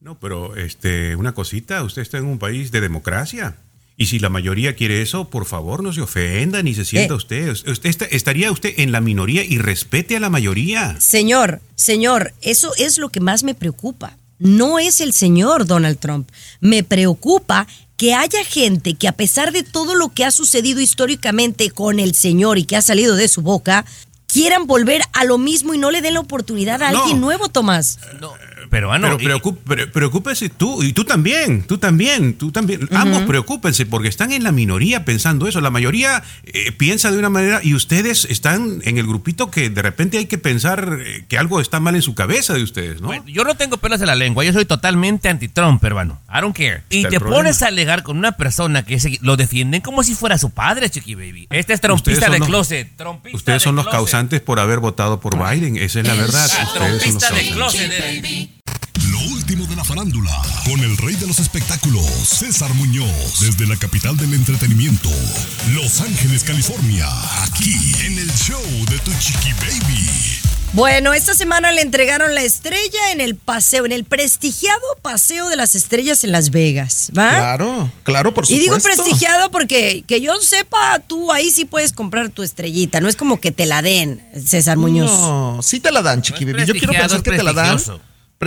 No, 0.00 0.18
pero 0.18 0.56
este, 0.56 1.14
una 1.14 1.34
cosita, 1.34 1.84
usted 1.84 2.02
está 2.02 2.18
en 2.18 2.26
un 2.26 2.40
país 2.40 2.72
de 2.72 2.80
democracia. 2.80 3.56
Y 4.00 4.06
si 4.06 4.18
la 4.18 4.30
mayoría 4.30 4.74
quiere 4.74 5.02
eso, 5.02 5.28
por 5.28 5.44
favor, 5.44 5.82
no 5.82 5.92
se 5.92 6.00
ofenda 6.00 6.62
ni 6.62 6.72
se 6.74 6.86
sienta 6.86 7.12
Eh. 7.12 7.16
usted. 7.18 7.50
usted 7.50 7.90
está- 7.90 8.06
estaría 8.06 8.50
usted 8.50 8.72
en 8.78 8.92
la 8.92 9.02
minoría 9.02 9.44
y 9.44 9.58
respete 9.58 10.16
a 10.16 10.20
la 10.20 10.30
mayoría. 10.30 10.98
Señor, 10.98 11.60
señor, 11.74 12.32
eso 12.40 12.72
es 12.78 12.96
lo 12.96 13.10
que 13.10 13.20
más 13.20 13.42
me 13.42 13.54
preocupa. 13.54 14.16
No 14.38 14.78
es 14.78 15.02
el 15.02 15.12
señor 15.12 15.66
Donald 15.66 15.98
Trump. 15.98 16.30
Me 16.60 16.82
preocupa 16.82 17.66
que 17.98 18.14
haya 18.14 18.42
gente 18.42 18.94
que 18.94 19.06
a 19.06 19.12
pesar 19.12 19.52
de 19.52 19.64
todo 19.64 19.94
lo 19.94 20.08
que 20.08 20.24
ha 20.24 20.30
sucedido 20.30 20.80
históricamente 20.80 21.68
con 21.70 22.00
el 22.00 22.14
señor 22.14 22.56
y 22.56 22.64
que 22.64 22.76
ha 22.76 22.82
salido 22.82 23.16
de 23.16 23.28
su 23.28 23.42
boca, 23.42 23.84
quieran 24.26 24.66
volver 24.66 25.02
a 25.12 25.24
lo 25.26 25.36
mismo 25.36 25.74
y 25.74 25.78
no 25.78 25.90
le 25.90 26.00
den 26.00 26.14
la 26.14 26.20
oportunidad 26.20 26.82
a 26.82 26.90
No. 26.92 27.00
alguien 27.00 27.20
nuevo, 27.20 27.50
Tomás. 27.50 27.98
No, 28.18 28.32
peruano. 28.70 29.18
Pero 29.18 29.18
preocup- 29.38 29.58
pre- 29.58 29.86
preocúpese 29.88 30.48
tú, 30.48 30.82
y 30.82 30.92
tú 30.92 31.04
también, 31.04 31.62
tú 31.64 31.76
también, 31.78 32.34
tú 32.34 32.50
también. 32.52 32.88
Ambos 32.92 33.22
preocúpense 33.24 33.84
porque 33.86 34.08
están 34.08 34.32
en 34.32 34.42
la 34.44 34.52
minoría 34.52 35.04
pensando 35.04 35.46
eso. 35.46 35.60
La 35.60 35.70
mayoría 35.70 36.22
eh, 36.44 36.72
piensa 36.72 37.10
de 37.10 37.18
una 37.18 37.28
manera 37.28 37.60
y 37.62 37.74
ustedes 37.74 38.24
están 38.26 38.80
en 38.84 38.96
el 38.98 39.06
grupito 39.06 39.50
que 39.50 39.68
de 39.70 39.82
repente 39.82 40.18
hay 40.18 40.26
que 40.26 40.38
pensar 40.38 40.98
eh, 41.04 41.24
que 41.28 41.36
algo 41.36 41.60
está 41.60 41.80
mal 41.80 41.94
en 41.96 42.02
su 42.02 42.14
cabeza 42.14 42.54
de 42.54 42.62
ustedes, 42.62 43.00
¿no? 43.00 43.08
Bueno, 43.08 43.24
yo 43.26 43.44
no 43.44 43.54
tengo 43.56 43.76
pelos 43.76 44.00
en 44.00 44.06
la 44.06 44.14
lengua, 44.14 44.44
yo 44.44 44.52
soy 44.52 44.64
totalmente 44.64 45.28
anti-Trump, 45.28 45.80
peruano. 45.80 46.20
I 46.32 46.40
don't 46.40 46.56
care. 46.56 46.82
Y 46.88 47.02
te 47.04 47.18
pones 47.20 47.62
a 47.62 47.66
alegar 47.68 48.02
con 48.02 48.16
una 48.16 48.32
persona 48.32 48.84
que 48.84 49.00
se- 49.00 49.18
lo 49.20 49.36
defienden 49.36 49.80
como 49.82 50.02
si 50.04 50.14
fuera 50.14 50.38
su 50.38 50.50
padre, 50.50 50.88
Chiqui 50.88 51.14
Baby. 51.16 51.48
Este 51.50 51.72
es 51.72 51.80
trompista 51.80 52.30
de 52.30 52.38
los- 52.38 52.48
closet. 52.48 52.96
Trompista 52.96 53.36
Ustedes 53.36 53.60
de 53.60 53.64
son 53.64 53.76
los 53.76 53.86
causantes 53.88 54.40
por 54.40 54.60
haber 54.60 54.78
votado 54.78 55.18
por 55.20 55.36
Biden. 55.36 55.76
Esa 55.76 56.00
es 56.00 56.06
la 56.06 56.14
verdad. 56.14 56.44
Ustedes 56.46 56.68
son 57.12 57.18
los 57.18 57.34
de 57.34 57.50
closet. 57.50 58.59
Farándula, 59.90 60.30
con 60.66 60.78
el 60.78 60.96
rey 60.98 61.16
de 61.16 61.26
los 61.26 61.40
espectáculos, 61.40 62.06
César 62.22 62.72
Muñoz, 62.74 63.40
desde 63.40 63.66
la 63.66 63.76
capital 63.76 64.16
del 64.16 64.32
entretenimiento, 64.34 65.10
Los 65.74 66.00
Ángeles, 66.00 66.44
California, 66.44 67.08
aquí 67.42 67.74
en 68.06 68.16
el 68.16 68.30
show 68.30 68.62
de 68.88 68.96
Tu 69.00 69.10
Chiqui 69.18 69.52
Baby. 69.54 70.08
Bueno, 70.74 71.12
esta 71.12 71.34
semana 71.34 71.72
le 71.72 71.82
entregaron 71.82 72.36
la 72.36 72.42
estrella 72.44 73.10
en 73.10 73.20
el 73.20 73.34
paseo, 73.34 73.84
en 73.84 73.90
el 73.90 74.04
prestigiado 74.04 74.80
Paseo 75.02 75.48
de 75.48 75.56
las 75.56 75.74
Estrellas 75.74 76.22
en 76.22 76.30
Las 76.30 76.50
Vegas, 76.50 77.10
¿va? 77.18 77.30
Claro, 77.30 77.90
claro, 78.04 78.32
por 78.32 78.44
Y 78.44 78.46
supuesto. 78.46 78.62
digo 78.62 78.78
prestigiado 78.80 79.50
porque 79.50 80.04
que 80.06 80.20
yo 80.20 80.36
sepa, 80.40 81.00
tú 81.00 81.32
ahí 81.32 81.50
sí 81.50 81.64
puedes 81.64 81.92
comprar 81.92 82.28
tu 82.28 82.44
estrellita. 82.44 83.00
No 83.00 83.08
es 83.08 83.16
como 83.16 83.40
que 83.40 83.50
te 83.50 83.66
la 83.66 83.82
den, 83.82 84.24
César 84.46 84.76
Muñoz. 84.76 85.10
No, 85.10 85.58
sí 85.64 85.80
te 85.80 85.90
la 85.90 86.00
dan, 86.00 86.22
Chiqui 86.22 86.44
No. 86.44 86.64
Yo 86.64 86.74
quiero 86.74 86.92
pensar 86.92 87.24
que 87.24 87.32
te 87.32 87.42
la 87.42 87.52
dan. 87.52 87.80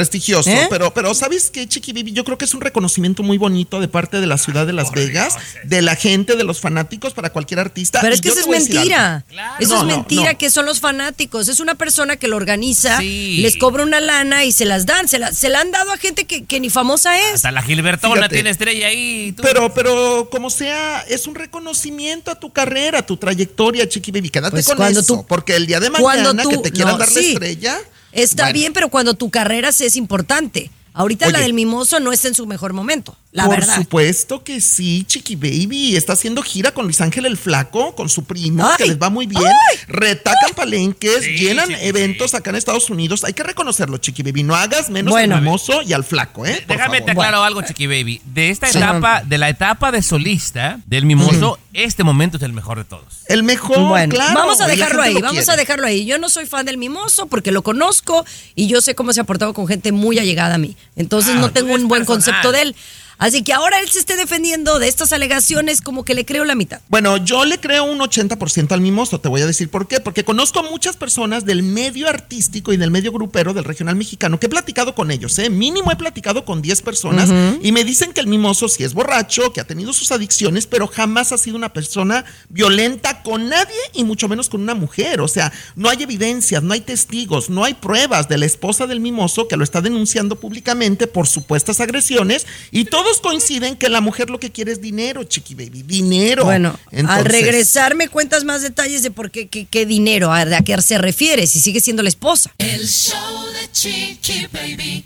Prestigioso. 0.03 0.50
¿Eh? 0.50 0.65
pero, 0.71 0.91
pero 0.91 1.13
¿sabes 1.13 1.51
qué, 1.51 1.67
Chiqui 1.67 1.93
Baby? 1.93 2.13
Yo 2.13 2.23
creo 2.23 2.35
que 2.35 2.45
es 2.45 2.53
un 2.55 2.62
reconocimiento 2.62 3.21
muy 3.21 3.38
bonito 3.38 3.79
de 3.79 3.88
parte 3.88 4.19
de 4.19 4.25
la 4.25 4.39
ciudad 4.39 4.65
de 4.65 4.73
Las 4.73 4.91
Vegas, 4.91 5.35
de 5.65 5.83
la 5.83 5.95
gente, 5.95 6.35
de 6.35 6.43
los 6.43 6.59
fanáticos 6.59 7.13
para 7.13 7.29
cualquier 7.29 7.59
artista. 7.59 8.01
Pero 8.01 8.12
Y 8.13 8.15
es 8.15 8.21
que 8.21 8.29
eso 8.29 8.39
es 8.39 8.47
mentira. 8.47 9.23
Claro. 9.29 9.53
Eso 9.59 9.75
No, 9.75 9.81
es 9.81 9.95
mentira 9.97 10.31
no. 10.31 10.38
que 10.39 10.50
son 10.50 10.65
los 10.65 10.79
fanáticos. 10.79 11.47
Es 11.47 11.59
una 11.59 11.75
persona 11.75 12.15
que 12.17 12.27
lo 12.27 12.38
organiza, 12.38 12.97
Sí. 13.00 13.38
les 13.41 13.55
cobra 13.57 13.83
una 13.83 14.00
lana 14.00 14.43
y 14.45 14.51
se 14.51 14.65
las 14.65 14.88
dan. 14.88 15.07
Se 15.07 15.19
la, 15.19 15.31
se 15.31 15.50
la 15.50 15.62
han 15.62 15.69
dado 15.69 15.91
a 15.91 15.97
gente 15.97 16.25
que, 16.25 16.43
que 16.45 16.59
ni 16.59 16.71
famosa 16.71 17.15
es. 17.29 17.35
Hasta 17.35 17.51
la 17.51 17.62
Gilbertona 17.62 18.15
Fíjate. 18.15 18.33
tiene 18.33 18.50
estrella 18.50 18.88
ahí. 18.88 19.31
tú- 19.38 19.43
Pero, 19.43 19.75
pero, 19.75 20.27
como 20.31 20.50
sea, 20.50 21.01
es 21.07 21.27
un 21.27 21.35
reconocimiento 21.35 22.31
a 22.31 22.39
tu 22.39 22.51
carrera, 22.51 23.00
a 23.00 23.05
tu 23.05 23.17
trayectoria, 23.17 23.88
Chiqui 23.88 24.09
Baby. 24.12 24.31
Quédate 24.31 24.53
Pues 24.53 24.65
con 24.65 24.81
eso, 24.88 25.03
tú- 25.03 25.25
porque 25.27 25.55
el 25.55 25.67
día 25.67 25.79
de 25.79 25.91
mañana 25.91 26.41
tú- 26.41 26.50
que 26.50 26.57
te 26.57 26.71
quieran 26.71 26.93
no, 26.93 26.97
dar 26.97 27.09
la 27.12 27.21
sí. 27.21 27.33
estrella. 27.33 27.77
Está 28.13 28.43
bueno, 28.43 28.53
bien, 28.53 28.74
pero 28.74 28.89
cuando 28.89 29.15
tu 29.15 29.29
carrera 29.29 29.72
sí 29.72 29.86
es 29.86 29.96
importante. 29.96 30.72
Ahorita 30.93 31.29
la 31.32 31.39
del 31.39 31.53
mimoso 31.53 32.00
no 32.00 32.12
está 32.12 32.27
en 32.27 32.36
su 32.36 32.46
mejor 32.46 32.74
momento. 32.74 33.17
La 33.33 33.45
Por 33.47 33.55
verdad. 33.55 33.75
supuesto 33.77 34.43
que 34.43 34.61
sí, 34.61 35.05
Chiqui 35.07 35.35
Baby. 35.35 35.95
Está 35.97 36.13
haciendo 36.13 36.43
gira 36.43 36.71
con 36.71 36.85
Luis 36.85 37.01
Ángel 37.01 37.25
el 37.25 37.35
Flaco, 37.35 37.95
con 37.95 38.07
su 38.07 38.23
primo, 38.25 38.63
que 38.77 38.83
Ay. 38.83 38.89
les 38.89 38.99
va 39.01 39.09
muy 39.09 39.25
bien. 39.25 39.41
Ay. 39.43 39.79
Retacan 39.87 40.51
palenques, 40.55 41.23
Sí, 41.23 41.31
llenan 41.37 41.67
Chiqui, 41.69 41.81
eventos 41.83 42.29
sí. 42.31 42.37
acá 42.37 42.51
en 42.51 42.57
Estados 42.57 42.91
Unidos. 42.91 43.23
Hay 43.23 43.33
que 43.33 43.41
reconocerlo, 43.41 43.97
Chiqui 43.97 44.21
Baby. 44.21 44.43
No 44.43 44.55
hagas 44.55 44.91
menos 44.91 45.11
Bueno. 45.11 45.35
al 45.35 45.41
mimoso 45.41 45.81
y 45.81 45.93
al 45.93 46.03
flaco, 46.03 46.45
¿eh? 46.45 46.63
Por 46.67 46.77
Déjame 46.77 46.99
favor. 46.99 47.05
te 47.05 47.11
aclaro 47.11 47.43
algo, 47.43 47.61
Chiqui 47.63 47.87
Baby. 47.87 48.21
De 48.23 48.49
esta 48.51 48.67
Sí. 48.67 48.77
etapa, 48.77 49.23
de 49.25 49.37
la 49.39 49.49
etapa 49.49 49.91
de 49.91 50.03
solista 50.03 50.79
del 50.85 51.05
mimoso, 51.07 51.57
este 51.73 52.03
momento 52.03 52.37
es 52.37 52.43
el 52.43 52.53
mejor 52.53 52.77
de 52.77 52.83
todos. 52.85 53.23
El 53.27 53.41
mejor, 53.41 53.79
Bueno, 53.89 54.13
claro. 54.13 54.35
vamos 54.35 54.61
a 54.61 54.67
dejarlo 54.67 55.01
ahí, 55.01 55.13
vamos 55.15 55.31
quiere. 55.31 55.51
a 55.51 55.55
dejarlo 55.55 55.87
ahí. 55.87 56.05
Yo 56.05 56.19
no 56.19 56.29
soy 56.29 56.45
fan 56.45 56.67
del 56.67 56.77
mimoso 56.77 57.25
porque 57.25 57.51
lo 57.51 57.63
conozco 57.63 58.25
y 58.53 58.67
yo 58.67 58.79
sé 58.81 58.93
cómo 58.93 59.11
se 59.11 59.21
ha 59.21 59.23
portado 59.23 59.55
con 59.55 59.67
gente 59.67 59.91
muy 59.91 60.19
allegada 60.19 60.53
a 60.55 60.57
mí. 60.59 60.77
Entonces 60.95 61.33
Ah, 61.35 61.39
no 61.39 61.51
tengo 61.51 61.73
un 61.73 61.87
buen 61.87 62.05
personal. 62.05 62.05
concepto 62.05 62.51
de 62.51 62.61
él. 62.61 62.75
Así 63.24 63.42
que 63.42 63.53
ahora 63.53 63.80
él 63.80 63.88
se 63.88 64.00
esté 64.00 64.18
defendiendo 64.18 64.80
de 64.80 64.89
estas 64.89 65.13
alegaciones, 65.13 65.80
como 65.80 66.03
que 66.03 66.13
le 66.13 66.25
creo 66.25 66.44
la 66.44 66.56
mitad. 66.56 66.82
Bueno, 66.89 67.15
yo 67.15 67.46
le 67.46 67.58
creo 67.58 67.86
un 67.86 68.00
80% 68.00 68.74
al 68.74 68.82
mimoso, 68.82 69.22
te 69.22 69.30
voy 69.30 69.39
a 69.39 69.48
decir 69.48 69.70
por 69.70 69.88
qué. 69.88 70.01
Porque 70.01 70.25
conozco 70.25 70.60
a 70.60 70.63
muchas 70.63 70.98
personas 70.98 71.46
del 71.46 71.63
medio 71.63 72.10
artístico 72.10 72.74
y 72.74 72.77
del 72.77 72.92
medio 72.92 73.13
grupero 73.13 73.53
del 73.53 73.63
regional 73.63 73.96
mexicano 73.96 74.42
que 74.42 74.48
he 74.48 74.50
platicado 74.50 74.94
con 74.94 75.10
ellos, 75.10 75.39
¿eh? 75.39 75.50
Mínimo 75.50 75.89
he 75.89 75.96
platicado 75.96 76.44
con 76.44 76.62
10 76.62 76.82
personas 76.82 77.30
y 77.62 77.72
me 77.72 77.86
dicen 77.86 78.12
que 78.12 78.20
el 78.20 78.27
mimoso 78.27 78.68
sí 78.68 78.84
es 78.84 78.94
borracho, 78.94 79.53
que 79.53 79.62
ha 79.62 79.68
tenido 79.68 79.94
sus 79.94 80.12
adicciones, 80.12 80.68
pero 80.68 80.88
jamás 80.88 81.32
ha 81.32 81.38
sido 81.38 81.56
una 81.56 81.72
persona 81.72 82.25
violenta 82.50 83.24
con 83.24 83.48
nadie 83.48 83.80
y 83.94 84.03
mucho 84.03 84.27
menos 84.27 84.50
con 84.50 84.60
una 84.60 84.75
mujer. 84.75 85.22
O 85.22 85.30
sea, 85.30 85.53
no 85.77 85.88
hay 85.88 86.03
evidencias, 86.03 86.62
no 86.62 86.74
hay 86.74 86.82
testigos, 86.82 87.50
no 87.50 87.63
hay 87.63 87.74
pruebas 87.74 88.27
de 88.27 88.38
la 88.38 88.48
esposa 88.48 88.86
del 88.86 89.00
mimoso 89.00 89.48
que 89.48 89.56
lo 89.56 89.63
está 89.63 89.80
denunciando 89.80 90.42
públicamente 90.42 91.08
por 91.08 91.25
supuestas 91.25 91.80
agresiones 91.80 92.46
y 92.70 92.84
todos 92.84 93.12
coinciden 93.20 93.75
que 93.75 93.89
la 93.89 94.01
mujer 94.01 94.29
lo 94.29 94.39
que 94.39 94.51
quiere 94.51 94.72
es 94.72 94.82
dinero, 94.82 95.24
chiqui 95.24 95.55
baby, 95.55 95.84
dinero. 95.84 96.46
Bueno, 96.46 96.77
al 97.08 97.25
regresar 97.25 97.96
me 97.96 98.08
cuentas 98.08 98.43
más 98.43 98.62
detalles 98.62 99.03
de 99.03 99.12
por 99.12 99.32
qué, 99.32 99.48
qué, 99.48 99.65
qué 99.65 99.86
dinero, 99.86 100.32
a, 100.32 100.41
a 100.41 100.62
qué 100.62 100.82
se 100.82 100.98
refiere, 100.98 101.48
si 101.48 101.60
sigue 101.60 101.79
siendo 101.79 102.03
la 102.03 102.10
esposa. 102.10 102.53
El 102.58 102.88
show 102.88 103.46
de 103.53 103.72
Chiqui 103.72 104.48
Baby. 104.51 105.05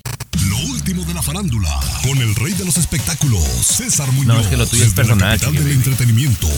Lo 0.60 0.72
último 0.72 1.04
de 1.04 1.14
la 1.14 1.22
farándula, 1.22 1.68
con 2.02 2.18
el 2.18 2.34
rey 2.34 2.52
de 2.54 2.64
los 2.64 2.76
espectáculos, 2.76 3.42
César 3.64 4.10
Muñoz. 4.12 4.26
No, 4.34 4.40
es 4.40 4.46
que 4.48 4.56
lo 4.56 4.66
tuyo 4.66 4.82
es 4.84 4.90
la 4.90 4.94
personal, 4.96 5.38
del 5.38 5.68
entretenimiento. 5.72 6.48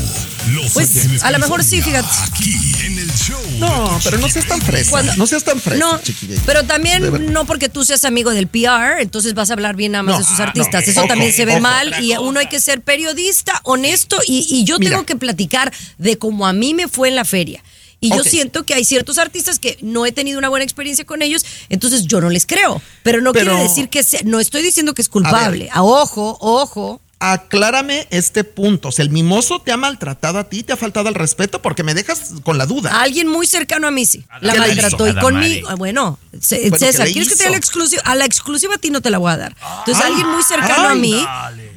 Los 0.53 0.73
Pues, 0.73 1.23
a 1.23 1.31
lo 1.31 1.39
mejor 1.39 1.63
sí, 1.65 1.83
fíjate. 1.83 2.09
Aquí, 2.23 2.55
en 2.85 2.99
el 2.99 3.11
show. 3.13 3.41
No, 3.59 3.99
pero 4.05 4.19
no 4.19 4.29
seas 4.29 4.47
tan 4.47 4.61
fresa. 4.61 4.91
Cuando- 4.91 5.17
No 5.17 5.27
seas 5.27 5.45
tan 5.45 5.61
fresa, 5.61 5.79
No, 5.85 6.01
pero 6.47 6.65
también 6.65 7.33
no 7.33 7.45
porque 7.47 7.69
tú 7.69 7.85
seas 7.85 8.05
amigo 8.05 8.31
del 8.31 8.47
PR, 8.47 9.01
entonces 9.03 9.35
vas 9.35 9.51
a 9.51 9.55
hablar 9.55 9.77
bien 9.77 9.93
nada 9.93 10.03
más 10.03 10.15
No, 10.15 10.19
de 10.21 10.25
sus 10.25 10.41
ah, 10.41 10.45
artistas. 10.45 10.85
no, 10.87 10.91
Eso 10.93 11.01
ojo, 11.01 11.09
también 11.09 11.33
se 11.33 11.45
ve 11.45 11.53
ojo. 11.55 11.61
mal 11.63 11.95
y 12.03 12.17
uno 12.17 12.41
hay 12.41 12.47
que 12.49 12.61
ser 12.61 12.81
periodista, 12.83 13.61
honesto 13.65 14.19
y, 14.27 14.47
y 14.51 14.65
yo 14.65 14.79
Mira. 14.79 14.93
tengo 14.93 15.05
que 15.07 15.17
platicar 15.17 15.73
de 15.99 16.17
cómo 16.17 16.47
a 16.47 16.53
mí 16.53 16.75
me 16.75 16.89
fue 16.89 17.09
en 17.09 17.17
la 17.17 17.25
feria. 17.25 17.63
Y 18.01 18.09
yo 18.11 18.25
siento 18.25 18.65
que 18.65 18.73
hay 18.75 18.85
ciertos 18.85 19.19
artistas 19.19 19.59
que 19.59 19.77
no 19.83 20.07
he 20.07 20.13
tenido 20.13 20.39
una 20.39 20.49
buena 20.49 20.65
experiencia 20.65 21.05
con 21.05 21.21
ellos, 21.23 21.45
entonces 21.69 22.07
yo 22.07 22.21
no 22.21 22.31
les 22.31 22.47
creo. 22.47 22.81
Pero 23.03 23.21
no 23.21 23.33
Pero- 23.33 23.51
quiere 23.53 23.63
decir 23.69 23.89
que 23.91 24.03
sea- 24.03 24.23
no 24.25 24.41
estoy 24.41 24.63
diciendo 24.63 24.95
que 24.95 25.03
es 25.03 25.09
culpable. 25.11 25.69
A 25.73 25.83
ojo, 25.83 26.39
ojo. 26.41 27.01
Aclárame 27.23 28.07
este 28.11 28.45
punto. 28.45 28.89
O 28.89 28.93
sea, 28.93 29.03
el 29.03 29.11
mimoso 29.11 29.61
te 29.61 29.73
ha 29.73 29.77
maltratado 29.77 30.39
a 30.39 30.45
ti, 30.49 30.63
te 30.63 30.73
ha 30.73 30.77
faltado 30.79 31.07
al 31.09 31.15
respeto 31.15 31.61
porque 31.61 31.83
me 31.83 31.93
dejas 31.93 32.31
con 32.43 32.57
la 32.57 32.65
duda. 32.65 33.03
Alguien 33.03 33.29
muy 33.29 33.47
cercano 33.47 33.87
a 33.87 33.91
mí 33.91 34.07
sí. 34.07 34.25
La 34.41 34.55
¿Qué 34.55 34.59
le 34.61 34.67
maltrató. 34.69 35.07
Y 35.07 35.15
conmigo, 35.17 35.69
Adamari. 35.69 35.79
bueno, 35.79 36.19
C- 36.41 36.57
Bueno, 36.71 36.77
¿qué 36.79 36.87
César, 36.87 37.07
¿quieres 37.09 37.29
que 37.29 37.37
te 37.37 37.45
dé 37.45 37.51
la 37.51 37.59
exclusiva? 37.59 38.01
A 38.07 38.15
la 38.15 38.25
exclusiva 38.25 38.77
a 38.77 38.79
ti 38.79 38.89
no 38.89 39.03
te 39.03 39.11
la 39.11 39.19
voy 39.19 39.31
a 39.33 39.37
dar. 39.37 39.55
Entonces, 39.81 40.03
Ay, 40.03 40.13
alguien 40.13 40.29
muy 40.29 40.43
cercano 40.43 40.89
a 40.89 40.95
mí, 40.95 41.23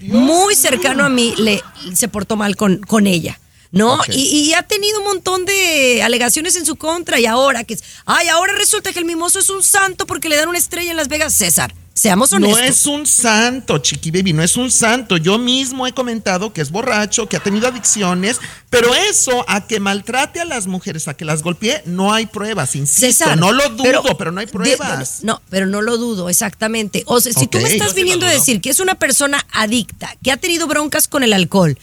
muy 0.03 0.55
cercano 0.55 1.03
a 1.03 1.09
mí, 1.09 1.33
le 1.37 1.61
se 1.93 2.07
portó 2.07 2.37
mal 2.37 2.55
con, 2.55 2.77
con 2.77 3.05
ella. 3.05 3.37
¿No? 3.73 3.99
Y, 4.07 4.21
y 4.21 4.53
ha 4.53 4.61
tenido 4.61 4.99
un 4.99 5.05
montón 5.05 5.45
de 5.45 6.01
alegaciones 6.03 6.55
en 6.55 6.65
su 6.65 6.75
contra. 6.75 7.19
Y 7.19 7.25
ahora 7.25 7.63
que 7.63 7.73
es. 7.73 7.83
Ay, 8.05 8.27
ahora 8.29 8.53
resulta 8.53 8.93
que 8.93 8.99
el 8.99 9.05
mimoso 9.05 9.39
es 9.39 9.49
un 9.49 9.63
santo 9.63 10.05
porque 10.05 10.29
le 10.29 10.35
dan 10.37 10.47
una 10.47 10.59
estrella 10.59 10.91
en 10.91 10.97
Las 10.97 11.07
Vegas. 11.07 11.33
César, 11.33 11.73
seamos 11.95 12.31
honestos. 12.33 12.59
No 12.59 12.65
es 12.65 12.85
un 12.85 13.07
santo, 13.07 13.79
chiqui 13.79 14.11
baby, 14.11 14.31
no 14.31 14.43
es 14.43 14.57
un 14.57 14.69
santo. 14.69 15.17
Yo 15.17 15.39
mismo 15.39 15.87
he 15.87 15.91
comentado 15.93 16.53
que 16.53 16.61
es 16.61 16.69
borracho, 16.69 17.27
que 17.27 17.35
ha 17.35 17.39
tenido 17.39 17.67
adicciones, 17.67 18.39
pero 18.69 18.93
eso, 18.93 19.43
a 19.47 19.65
que 19.65 19.79
maltrate 19.79 20.39
a 20.39 20.45
las 20.45 20.67
mujeres, 20.67 21.07
a 21.07 21.15
que 21.15 21.25
las 21.25 21.41
golpee, 21.41 21.81
no 21.87 22.13
hay 22.13 22.27
pruebas, 22.27 22.75
insisto. 22.75 23.07
César, 23.07 23.39
no 23.39 23.51
lo 23.53 23.69
dudo, 23.69 24.15
pero, 24.19 24.31
no 24.31 24.39
hay 24.39 24.45
de- 24.45 24.51
pruebas. 24.51 25.23
no, 25.23 25.41
pero 25.49 25.65
no 25.65 25.81
lo 25.81 25.97
dudo, 25.97 26.29
exactamente. 26.29 27.01
O 27.07 27.19
sea, 27.19 27.33
si 27.33 27.47
tú 27.47 27.57
me 27.57 27.73
estás 27.73 27.95
viniendo 27.95 28.27
a 28.27 28.29
decir 28.29 28.61
que 28.61 28.69
es 28.69 28.79
una 28.79 28.93
persona 28.93 29.43
adicta, 29.51 30.15
que 30.23 30.31
ha 30.31 30.37
tenido 30.37 30.67
broncas 30.67 31.07
con 31.07 31.23
el 31.23 31.33
alcohol, 31.33 31.75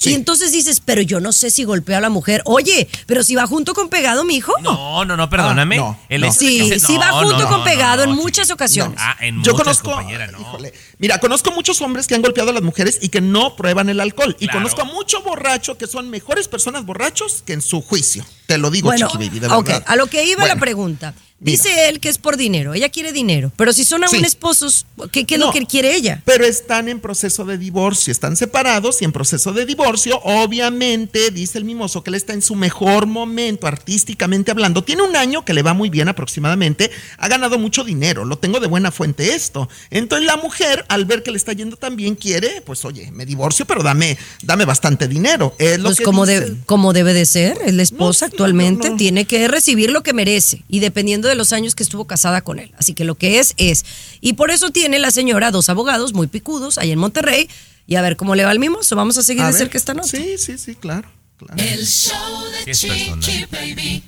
Sí. 0.00 0.12
y 0.12 0.14
entonces 0.14 0.50
dices, 0.50 0.80
pero 0.82 1.02
yo 1.02 1.20
no 1.20 1.30
sé 1.30 1.50
si 1.50 1.64
golpeó 1.64 1.94
a 1.94 2.00
la 2.00 2.08
mujer. 2.08 2.40
Oye, 2.46 2.88
pero 3.06 3.22
si 3.22 3.34
va 3.34 3.46
junto 3.46 3.74
con 3.74 3.90
pegado, 3.90 4.24
mi 4.24 4.34
hijo. 4.36 4.54
No, 4.62 5.04
no, 5.04 5.14
no, 5.14 5.28
perdóname. 5.28 5.76
Ah, 5.76 5.80
no, 5.80 5.98
El 6.08 6.22
no. 6.22 6.32
Sí, 6.32 6.70
que 6.70 6.80
se- 6.80 6.86
sí 6.86 6.94
no, 6.94 7.00
va 7.00 7.12
junto 7.20 7.38
no, 7.38 7.48
con 7.48 7.58
no, 7.58 7.64
pegado 7.64 8.06
no, 8.06 8.12
en 8.12 8.16
muchas 8.16 8.50
ocasiones. 8.50 8.98
Ah, 8.98 9.14
en 9.20 9.42
Yo 9.42 9.52
muchas, 9.52 9.54
conozco, 9.56 9.90
compañera, 9.90 10.26
no. 10.28 10.40
híjole, 10.40 10.72
mira, 10.98 11.18
conozco 11.20 11.50
muchos 11.50 11.82
hombres 11.82 12.06
que 12.06 12.14
han 12.14 12.22
golpeado 12.22 12.48
a 12.48 12.54
las 12.54 12.62
mujeres 12.62 12.98
y 13.02 13.10
que 13.10 13.20
no 13.20 13.56
prueban 13.56 13.90
el 13.90 14.00
alcohol. 14.00 14.34
Y 14.40 14.48
conozco 14.48 14.80
a 14.80 14.84
muchos 14.86 15.22
borrachos 15.22 15.76
que 15.76 15.86
son 15.86 16.08
mejores 16.08 16.48
personas 16.48 16.86
borrachos 16.86 17.42
que 17.44 17.52
en 17.52 17.60
su 17.60 17.82
juicio. 17.82 18.24
Te 18.46 18.56
lo 18.56 18.70
digo, 18.70 18.86
Bueno, 18.88 19.06
chiqui 19.06 19.18
baby, 19.28 19.38
de 19.38 19.48
verdad. 19.48 19.84
a 19.86 19.96
lo 19.96 20.06
que 20.06 20.24
iba 20.24 20.46
la 20.46 20.56
pregunta. 20.56 21.12
Mira. 21.40 21.52
Dice 21.52 21.88
él 21.88 22.00
que 22.00 22.08
es 22.08 22.18
por 22.18 22.36
dinero, 22.36 22.74
ella 22.74 22.88
quiere 22.90 23.12
dinero, 23.12 23.50
pero 23.56 23.72
si 23.72 23.84
son 23.84 24.04
aún 24.04 24.10
Sí. 24.14 24.22
esposos, 24.24 24.86
¿qué, 25.10 25.24
qué 25.24 25.34
es 25.34 25.40
lo 25.40 25.50
que 25.52 25.64
quiere 25.66 25.94
ella? 25.96 26.22
Pero 26.24 26.44
están 26.44 26.88
en 26.88 27.00
proceso 27.00 27.44
de 27.44 27.58
divorcio, 27.58 28.10
están 28.12 28.36
separados 28.36 29.00
y 29.02 29.04
en 29.04 29.12
proceso 29.12 29.52
de 29.52 29.64
divorcio, 29.66 30.20
obviamente, 30.22 31.30
dice 31.30 31.58
el 31.58 31.64
mimoso 31.64 32.02
que 32.04 32.10
él 32.10 32.14
está 32.16 32.32
en 32.34 32.42
su 32.42 32.54
mejor 32.54 33.06
momento, 33.06 33.66
artísticamente 33.66 34.50
hablando. 34.50 34.84
Tiene 34.84 35.02
un 35.02 35.16
año 35.16 35.44
que 35.44 35.54
le 35.54 35.62
va 35.62 35.72
muy 35.74 35.90
bien 35.90 36.08
aproximadamente, 36.08 36.90
ha 37.18 37.28
ganado 37.28 37.58
mucho 37.58 37.84
dinero, 37.84 38.24
lo 38.24 38.36
tengo 38.38 38.60
de 38.60 38.66
buena 38.66 38.90
fuente 38.90 39.34
esto. 39.34 39.68
Entonces 39.90 40.26
la 40.26 40.36
mujer, 40.36 40.84
al 40.88 41.04
ver 41.06 41.22
que 41.22 41.30
le 41.30 41.36
está 41.38 41.52
yendo 41.52 41.76
tan 41.76 41.96
bien, 41.96 42.14
quiere, 42.16 42.60
pues 42.62 42.84
oye, 42.84 43.10
me 43.12 43.24
divorcio, 43.26 43.64
pero 43.66 43.82
dame, 43.82 44.18
dame 44.42 44.64
bastante 44.64 45.08
dinero. 45.08 45.54
Es 45.58 45.78
lo 45.78 45.84
Pues 45.84 45.98
que 45.98 46.04
como, 46.04 46.26
de- 46.26 46.56
como 46.66 46.92
debe 46.92 47.14
de 47.14 47.24
ser, 47.26 47.58
la 47.72 47.82
esposa 47.82 48.26
No, 48.26 48.30
actualmente, 48.32 48.90
no. 48.90 48.96
tiene 48.96 49.24
que 49.24 49.48
recibir 49.48 49.90
lo 49.90 50.02
que 50.02 50.12
merece 50.12 50.62
y 50.68 50.80
dependiendo 50.80 51.28
de 51.28 51.29
los 51.34 51.52
años 51.52 51.74
que 51.74 51.82
estuvo 51.82 52.06
casada 52.06 52.42
con 52.42 52.58
él. 52.58 52.72
Así 52.78 52.94
que 52.94 53.04
lo 53.04 53.14
que 53.14 53.38
es, 53.38 53.54
es. 53.56 53.84
Y 54.20 54.34
por 54.34 54.50
eso 54.50 54.70
tiene 54.70 54.98
la 54.98 55.10
señora 55.10 55.50
dos 55.50 55.68
abogados 55.68 56.12
muy 56.12 56.26
picudos 56.26 56.78
ahí 56.78 56.90
en 56.92 56.98
Monterrey 56.98 57.48
y 57.86 57.96
a 57.96 58.02
ver 58.02 58.16
cómo 58.16 58.34
le 58.34 58.44
va 58.44 58.50
al 58.50 58.58
mimoso. 58.58 58.96
Vamos 58.96 59.18
a 59.18 59.22
seguir 59.22 59.42
A 59.42 59.46
de 59.46 59.52
ver, 59.52 59.58
cerca 59.58 59.78
esta 59.78 59.94
nota. 59.94 60.08
Sí, 60.08 60.36
sí, 60.38 60.58
sí, 60.58 60.74
claro. 60.74 61.08
claro. 61.38 61.54
El 61.56 61.86
show 61.86 62.44
de. 62.64 62.72
Chiqui 62.72 63.46
Baby. 63.50 64.02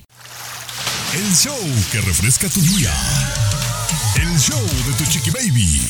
El 1.15 1.37
show 1.37 1.59
que 1.91 2.01
refresca 2.01 2.49
tu 2.49 2.61
día. 2.61 2.93
El 4.17 4.39
show 4.39 4.61
de 4.61 4.93
tu 4.97 5.11
Chiqui 5.11 5.31
Baby. 5.31 5.81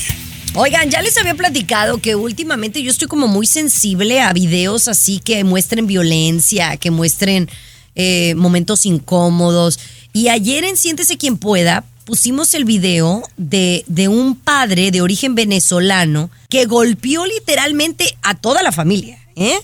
Oigan, 0.54 0.90
ya 0.90 1.00
les 1.00 1.16
había 1.16 1.34
platicado 1.34 1.98
que 1.98 2.14
últimamente 2.14 2.82
yo 2.82 2.90
estoy 2.90 3.08
como 3.08 3.26
muy 3.26 3.46
sensible 3.46 4.20
a 4.20 4.34
videos 4.34 4.86
así 4.86 5.18
que 5.18 5.44
muestren 5.44 5.86
violencia, 5.86 6.76
que 6.76 6.90
muestren 6.90 7.48
eh, 7.94 8.34
momentos 8.36 8.84
incómodos. 8.84 9.78
Y 10.12 10.28
ayer 10.28 10.64
en 10.64 10.76
Siéntese 10.76 11.16
quien 11.16 11.38
pueda 11.38 11.84
pusimos 12.04 12.52
el 12.54 12.64
video 12.64 13.22
de, 13.36 13.84
de 13.86 14.08
un 14.08 14.36
padre 14.36 14.90
de 14.90 15.00
origen 15.00 15.34
venezolano 15.34 16.30
que 16.48 16.66
golpeó 16.66 17.26
literalmente 17.26 18.16
a 18.22 18.34
toda 18.34 18.62
la 18.62 18.72
familia, 18.72 19.18
¿eh? 19.36 19.60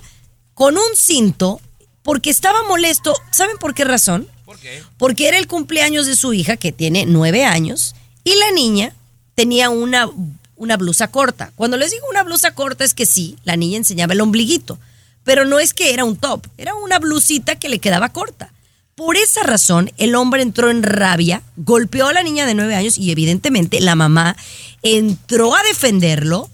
Con 0.55 0.77
un 0.77 0.97
cinto 0.97 1.61
porque 2.03 2.31
estaba 2.31 2.63
molesto. 2.63 3.15
¿Saben 3.33 3.59
por 3.59 3.75
qué 3.75 3.85
razón? 3.85 4.29
¿Por 4.45 4.59
qué? 4.59 4.83
Porque 4.97 5.29
era 5.29 5.39
el 5.39 5.47
cumpleaños 5.47 6.07
de 6.07 6.17
su 6.17 6.33
hija, 6.33 6.57
que 6.57 6.73
tiene 6.73 7.05
nueve 7.07 7.45
años, 7.45 7.95
y 8.25 8.35
la 8.37 8.51
niña 8.53 8.95
tenía 9.35 9.69
una, 9.69 10.09
una 10.57 10.77
blusa 10.77 11.09
corta. 11.09 11.53
Cuando 11.55 11.77
les 11.77 11.91
digo 11.91 12.07
una 12.11 12.23
blusa 12.23 12.55
corta 12.55 12.85
es 12.85 12.95
que 12.95 13.05
sí, 13.05 13.37
la 13.45 13.57
niña 13.57 13.77
enseñaba 13.77 14.15
el 14.15 14.21
ombliguito, 14.21 14.79
pero 15.23 15.45
no 15.45 15.59
es 15.59 15.75
que 15.75 15.93
era 15.93 16.05
un 16.05 16.17
top, 16.17 16.47
era 16.57 16.75
una 16.75 16.99
blusita 16.99 17.57
que 17.57 17.69
le 17.69 17.79
quedaba 17.79 18.09
corta. 18.09 18.53
Por 18.99 19.17
esa 19.17 19.45
razón, 19.45 19.93
el 19.97 20.17
hombre 20.17 20.43
entró 20.43 20.71
en 20.71 20.83
rabia, 20.83 21.45
golpeó 21.57 22.09
a 22.09 22.13
la 22.13 22.25
niña 22.25 22.47
de 22.47 22.55
nueve 22.55 22.75
años 22.75 22.99
y 22.99 23.13
evidentemente 23.13 23.81
la 23.81 23.95
mamá 23.95 24.37
entró 24.83 25.55
a 25.55 25.63
defenderlo, 25.63 26.51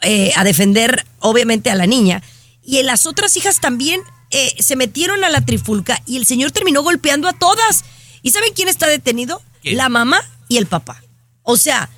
eh, 0.00 0.30
a 0.36 0.44
defender 0.44 1.04
obviamente 1.18 1.68
a 1.68 1.74
la 1.74 1.88
niña, 1.88 2.22
y 2.62 2.80
las 2.84 3.06
otras 3.06 3.36
hijas 3.36 3.58
también 3.58 4.02
eh, 4.30 4.54
se 4.60 4.76
metieron 4.76 5.24
a 5.24 5.30
la 5.30 5.44
trifulca 5.44 6.00
y 6.06 6.16
el 6.16 6.26
señor 6.26 6.52
terminó 6.52 6.84
golpeando 6.84 7.26
a 7.26 7.32
todas. 7.32 7.82
¿Y 8.22 8.30
saben 8.30 8.52
quién 8.54 8.68
está 8.68 8.86
detenido? 8.86 9.42
¿Quién? 9.60 9.76
La 9.76 9.88
mamá 9.88 10.22
y 10.46 10.58
el 10.58 10.66
papá. 10.66 11.02
O 11.42 11.56
sea, 11.56 11.90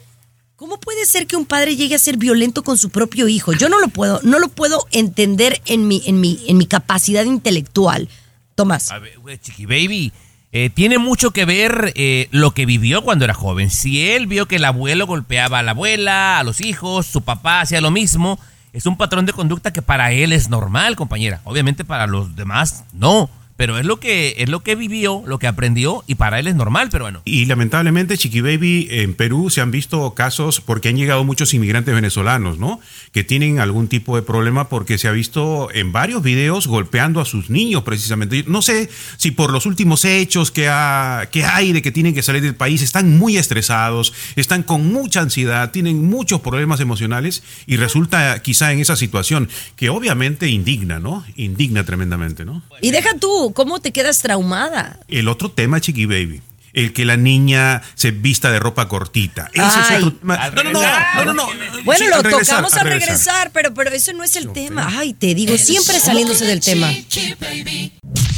¿cómo 0.56 0.80
puede 0.80 1.04
ser 1.04 1.26
que 1.26 1.37
un 1.37 1.44
padre 1.44 1.76
llegue 1.76 1.96
a 1.96 1.99
ser 1.99 2.16
violento 2.16 2.64
con 2.64 2.78
su 2.78 2.88
propio 2.88 3.28
hijo? 3.28 3.52
Yo 3.52 3.68
no 3.68 3.78
lo 3.78 3.88
puedo, 3.88 4.20
no 4.22 4.38
lo 4.38 4.49
puedo 4.49 4.87
entender 4.90 5.61
en 5.66 5.87
mi, 5.87 6.02
en 6.06 6.18
mi, 6.18 6.42
en 6.46 6.56
mi 6.56 6.64
capacidad 6.64 7.26
intelectual. 7.26 8.08
Tomás. 8.54 8.90
A 8.90 8.99
ver, 8.99 9.40
Chiqui 9.40 9.66
Baby, 9.66 10.12
eh, 10.52 10.71
tiene 10.71 10.99
mucho 10.99 11.30
que 11.30 11.44
ver 11.44 11.92
eh, 11.97 12.28
lo 12.30 12.52
que 12.52 12.66
vivió 12.66 13.02
cuando 13.02 13.25
era 13.25 13.35
joven. 13.35 13.71
Si 13.71 14.11
él 14.11 14.26
vio 14.26 14.47
que 14.47 14.56
el 14.56 14.64
abuelo 14.64 15.06
golpeaba 15.06 15.61
a 15.61 15.62
la 15.62 15.71
abuela, 15.71 16.38
a 16.38 16.44
los 16.44 16.61
hijos, 16.61 17.06
su 17.06 17.23
papá 17.23 17.61
hacía 17.61 17.80
lo 17.80 17.90
mismo, 17.90 18.38
es 18.73 18.87
un 18.87 18.97
patrón 18.97 19.26
de 19.26 19.32
conducta 19.32 19.73
que 19.73 19.82
para 19.82 20.12
él 20.12 20.32
es 20.32 20.49
normal, 20.49 20.97
compañera. 20.97 21.40
Obviamente 21.44 21.85
para 21.85 22.06
los 22.06 22.37
demás 22.37 22.85
no. 22.92 23.30
Pero 23.56 23.78
es 23.78 23.85
lo 23.87 24.00
que 24.00 24.35
es 24.38 24.49
lo 24.49 24.61
que 24.61 24.75
vivió, 24.75 25.23
lo 25.26 25.38
que 25.38 25.47
aprendió 25.47 26.02
y 26.06 26.14
para 26.16 26.38
él 26.38 26.47
es 26.47 26.54
normal, 26.54 26.88
pero 26.90 27.04
bueno. 27.04 27.23
Y 27.25 27.44
lamentablemente, 27.47 28.16
Chiqui 28.18 28.40
Baby, 28.40 28.88
en 28.90 29.14
Perú 29.14 29.50
se 29.50 29.61
han 29.61 29.71
visto 29.71 30.14
casos 30.14 30.61
porque 30.61 30.88
han 30.88 30.97
llegado 30.97 31.23
muchos 31.25 31.52
inmigrantes 31.54 31.94
venezolanos, 31.94 32.59
¿no? 32.59 32.80
Que 33.12 33.25
tienen 33.25 33.61
algún 33.61 33.88
tipo 33.88 34.16
de 34.16 34.23
problema 34.23 34.68
porque 34.68 34.99
se 34.99 35.09
ha 35.09 35.12
visto 35.12 35.68
en 35.73 35.92
varios 35.92 36.23
videos 36.23 36.66
golpeando 36.66 37.21
a 37.21 37.25
sus 37.25 37.50
niños 37.50 37.82
precisamente. 37.82 38.44
No 38.47 38.62
sé 38.62 38.88
si 39.16 39.30
por 39.30 39.52
los 39.52 39.66
últimos 39.66 40.04
hechos 40.04 40.50
que, 40.50 40.68
ha- 40.68 41.28
que 41.30 41.44
hay 41.44 41.73
de 41.73 41.82
que 41.82 41.92
tienen 41.92 42.14
que 42.14 42.23
salir 42.23 42.42
del 42.42 42.54
país, 42.54 42.82
están 42.82 43.18
muy 43.18 43.37
estresados, 43.37 44.12
están 44.37 44.62
con 44.62 44.92
mucha 44.92 45.21
ansiedad, 45.21 45.71
tienen 45.71 46.04
muchos 46.09 46.40
problemas 46.40 46.80
emocionales 46.80 47.42
y 47.66 47.76
resulta 47.76 48.40
quizá 48.42 48.73
en 48.73 48.80
esa 48.80 48.97
situación 48.97 49.49
que 49.76 49.88
obviamente 49.90 50.49
indigna, 50.49 50.99
¿no? 50.99 51.25
Indigna 51.37 51.85
tremendamente, 51.85 52.44
¿no? 52.44 52.62
Y 52.80 52.90
deja 52.90 53.11
tú, 53.21 53.41
¿cómo 53.50 53.80
te 53.80 53.92
quedas 53.92 54.22
traumada? 54.22 55.00
El 55.08 55.28
otro 55.28 55.50
tema, 55.50 55.80
Chiqui 55.80 56.06
Baby. 56.06 56.40
El 56.72 56.94
que 56.94 57.04
la 57.04 57.18
niña 57.18 57.82
se 57.96 58.12
vista 58.12 58.50
de 58.50 58.58
ropa 58.58 58.88
cortita. 58.88 59.50
Ese 59.52 59.62
Ay. 59.62 59.96
es 59.96 60.04
otro 60.04 60.12
tema. 60.14 60.50
No, 60.50 61.25
no, 61.25 61.34
no. 61.34 61.46
Bueno, 61.84 62.04
Sí, 62.04 62.11
lo 62.11 62.22
regresar, 62.22 62.56
tocamos 62.56 62.75
a 62.75 62.82
regresar, 62.84 63.50
pero, 63.52 63.75
pero 63.75 63.90
eso 63.90 64.12
no 64.14 64.25
es 64.25 64.37
el 64.37 64.52
tema. 64.52 64.88
Ay, 64.96 65.12
te 65.12 65.34
digo, 65.34 65.58
siempre 65.58 65.99
saliéndose 66.00 66.46
del 66.46 66.61
tema. 66.61 66.90
Chiqui 67.08 67.34
baby. 67.34 67.92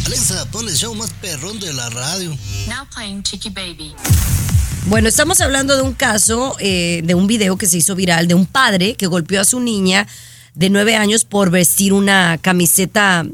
Alexa, 0.06 0.44
pon 0.50 0.68
el 0.68 0.75
show 0.75 0.94
más 0.94 1.11
perrón 1.20 1.61
de 1.61 1.73
la 1.73 1.88
radio. 1.90 2.30
Now 2.68 2.87
playing 2.94 3.23
Chicky 3.23 3.50
Baby. 3.50 3.94
Bueno, 4.87 5.08
estamos 5.08 5.40
hablando 5.40 5.76
de 5.76 5.82
un 5.82 5.94
caso, 5.94 6.56
eh, 6.58 7.00
de 7.04 7.14
un 7.14 7.26
video 7.26 7.56
que 7.56 7.66
se 7.66 7.78
hizo 7.78 7.94
viral 7.94 8.28
de 8.28 8.34
un 8.34 8.44
padre 8.44 8.96
que 8.96 9.06
golpeó 9.06 9.40
a 9.40 9.44
su 9.44 9.61
niña 9.61 10.06
de 10.54 10.68
nueve 10.68 10.94
años 10.96 11.25
por 11.25 11.50
vestir 11.50 11.94
una 11.94 12.37
camiseta, 12.37 13.25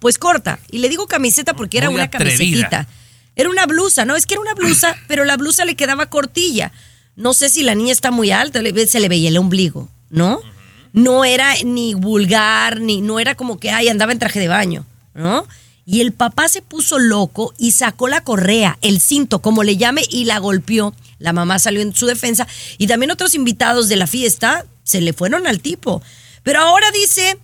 pues 0.00 0.18
corta. 0.18 0.58
Y 0.72 0.78
le 0.78 0.88
digo 0.88 1.06
camiseta 1.06 1.54
porque 1.54 1.78
era 1.78 1.86
Muy 1.86 1.94
una 1.96 2.04
atrevida. 2.04 2.36
camisetita. 2.36 2.88
Era 3.36 3.48
una 3.48 3.66
blusa, 3.66 4.04
¿no? 4.04 4.16
Es 4.16 4.26
que 4.26 4.34
era 4.34 4.40
una 4.40 4.54
blusa, 4.54 4.96
pero 5.06 5.24
la 5.24 5.36
blusa 5.36 5.64
le 5.64 5.76
quedaba 5.76 6.06
cortilla. 6.06 6.72
No 7.14 7.32
sé 7.34 7.48
si 7.48 7.62
la 7.62 7.74
niña 7.74 7.92
está 7.92 8.10
muy 8.10 8.32
alta, 8.32 8.60
se 8.88 9.00
le 9.00 9.08
veía 9.08 9.28
el 9.28 9.36
ombligo, 9.38 9.88
¿no? 10.08 10.40
No 10.92 11.24
era 11.24 11.54
ni 11.64 11.94
vulgar, 11.94 12.80
ni 12.80 13.00
no 13.00 13.20
era 13.20 13.36
como 13.36 13.60
que, 13.60 13.70
ay, 13.70 13.88
andaba 13.88 14.12
en 14.12 14.18
traje 14.18 14.40
de 14.40 14.48
baño, 14.48 14.84
¿no? 15.14 15.46
Y 15.86 16.00
el 16.00 16.12
papá 16.12 16.48
se 16.48 16.62
puso 16.62 16.98
loco 16.98 17.52
y 17.58 17.72
sacó 17.72 18.08
la 18.08 18.22
correa, 18.22 18.78
el 18.80 19.00
cinto, 19.00 19.40
como 19.40 19.62
le 19.64 19.76
llame, 19.76 20.02
y 20.08 20.24
la 20.24 20.38
golpeó. 20.38 20.94
La 21.18 21.32
mamá 21.32 21.58
salió 21.58 21.82
en 21.82 21.94
su 21.94 22.06
defensa 22.06 22.46
y 22.78 22.86
también 22.86 23.10
otros 23.10 23.34
invitados 23.34 23.88
de 23.88 23.96
la 23.96 24.06
fiesta 24.06 24.64
se 24.84 25.00
le 25.00 25.12
fueron 25.12 25.46
al 25.46 25.60
tipo. 25.60 26.02
Pero 26.42 26.60
ahora 26.60 26.90
dice 26.92 27.38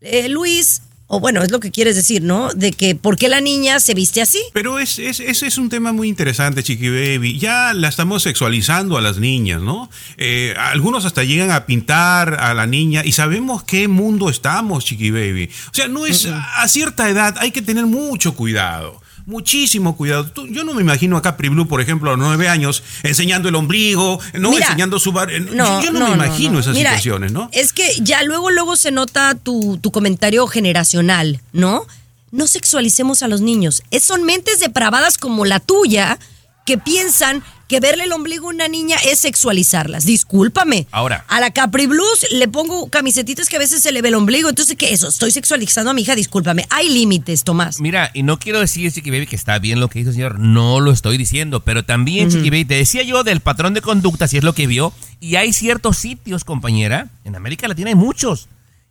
eh, 0.00 0.28
Luis, 0.28 0.82
o 1.06 1.20
bueno, 1.20 1.42
es 1.42 1.50
lo 1.50 1.60
que 1.60 1.70
quieres 1.70 1.96
decir, 1.96 2.22
¿no? 2.22 2.48
De 2.54 2.72
que 2.72 2.94
por 2.94 3.16
qué 3.18 3.28
la 3.28 3.40
niña 3.40 3.78
se 3.78 3.94
viste 3.94 4.22
así. 4.22 4.40
Pero 4.52 4.78
es, 4.78 4.98
es- 4.98 5.20
ese 5.20 5.46
es 5.46 5.58
un 5.58 5.68
tema 5.68 5.92
muy 5.92 6.08
interesante, 6.08 6.62
Chiqui 6.62 6.88
Baby. 6.88 7.38
Ya 7.38 7.72
la 7.74 7.88
estamos 7.88 8.22
sexualizando 8.22 8.96
a 8.96 9.00
las 9.02 9.18
niñas, 9.18 9.60
¿no? 9.60 9.90
Eh, 10.16 10.54
algunos 10.58 11.04
hasta 11.04 11.22
llegan 11.22 11.50
a 11.50 11.66
pintar 11.66 12.34
a 12.40 12.54
la 12.54 12.66
niña 12.66 13.02
y 13.04 13.12
sabemos 13.12 13.62
qué 13.64 13.86
mundo 13.88 14.30
estamos, 14.30 14.84
Chiqui 14.84 15.10
Baby. 15.10 15.50
O 15.70 15.74
sea, 15.74 15.88
no 15.88 16.06
es 16.06 16.26
a 16.26 16.66
cierta 16.68 17.08
edad, 17.10 17.36
hay 17.38 17.50
que 17.50 17.62
tener 17.62 17.86
mucho 17.86 18.34
cuidado. 18.34 19.02
Muchísimo 19.26 19.96
cuidado. 19.96 20.26
Tú- 20.26 20.46
yo 20.48 20.64
no 20.64 20.74
me 20.74 20.82
imagino 20.82 21.16
a 21.16 21.22
Capri 21.22 21.48
Blue, 21.48 21.66
por 21.66 21.80
ejemplo, 21.80 22.10
a 22.10 22.16
los 22.16 22.26
nueve 22.26 22.48
años, 22.48 22.82
enseñando 23.02 23.48
el 23.48 23.54
ombligo, 23.54 24.20
no 24.34 24.50
Mira, 24.50 24.66
enseñando 24.66 24.98
su 24.98 25.12
bar. 25.12 25.30
eh, 25.32 25.44
yo, 25.46 25.54
yo 25.82 25.92
no, 25.92 26.08
me 26.08 26.14
imagino 26.14 26.52
no. 26.54 26.60
esas 26.60 26.74
Mira, 26.74 26.90
situaciones, 26.90 27.32
¿no? 27.32 27.48
Es 27.52 27.72
que 27.72 27.88
ya 28.00 28.22
luego, 28.22 28.50
luego 28.50 28.76
se 28.76 28.90
nota 28.90 29.34
tu, 29.34 29.78
tu 29.80 29.90
comentario 29.92 30.46
generacional, 30.46 31.40
¿no? 31.52 31.86
No 32.32 32.46
sexualicemos 32.48 33.22
a 33.22 33.28
los 33.28 33.40
niños. 33.40 33.82
Es, 33.90 34.04
son 34.04 34.24
mentes 34.24 34.60
depravadas 34.60 35.18
como 35.18 35.44
la 35.44 35.60
tuya 35.60 36.18
que 36.64 36.78
piensan 36.78 37.42
que 37.68 37.80
verle 37.80 38.04
el 38.04 38.12
ombligo 38.12 38.46
a 38.46 38.50
una 38.50 38.68
niña 38.68 38.96
es 39.06 39.20
sexualizarlas. 39.20 40.04
Discúlpame. 40.04 40.86
Ahora. 40.90 41.24
A 41.28 41.40
la 41.40 41.50
Capri 41.50 41.86
Blues 41.86 42.26
le 42.30 42.46
pongo 42.48 42.88
camisetitas 42.88 43.48
que 43.48 43.56
a 43.56 43.58
veces 43.58 43.82
se 43.82 43.90
le 43.90 44.02
ve 44.02 44.08
el 44.08 44.14
ombligo. 44.14 44.48
Entonces, 44.48 44.76
¿qué 44.76 44.86
es 44.86 44.92
eso? 44.92 45.08
Estoy 45.08 45.30
sexualizando 45.30 45.90
a 45.90 45.94
mi 45.94 46.02
hija. 46.02 46.14
Discúlpame. 46.14 46.66
Hay 46.70 46.90
límites, 46.90 47.42
Tomás. 47.42 47.80
Mira, 47.80 48.10
y 48.12 48.22
no 48.22 48.38
quiero 48.38 48.60
decir, 48.60 48.92
Chiqui 48.92 49.10
Baby, 49.10 49.26
que 49.26 49.36
está 49.36 49.58
bien 49.58 49.80
lo 49.80 49.88
que 49.88 50.00
hizo 50.00 50.10
el 50.10 50.14
señor, 50.14 50.38
no 50.38 50.80
lo 50.80 50.92
estoy 50.92 51.16
diciendo, 51.16 51.64
pero 51.64 51.84
también, 51.84 52.30
Chiqui 52.30 52.50
Baby, 52.50 52.64
te 52.66 52.74
decía 52.74 53.02
yo 53.02 53.24
del 53.24 53.40
patrón 53.40 53.74
de 53.74 53.80
conducta, 53.80 54.28
si 54.28 54.36
es 54.36 54.44
lo 54.44 54.54
que 54.54 54.66
vio, 54.66 54.92
y 55.20 55.36
hay 55.36 55.52
ciertos 55.52 55.96
sitios, 55.96 56.44
compañera, 56.44 57.08
en 57.24 57.34
América 57.34 57.66
Latina 57.66 57.88
hay 57.88 57.94
muchos, 57.94 58.48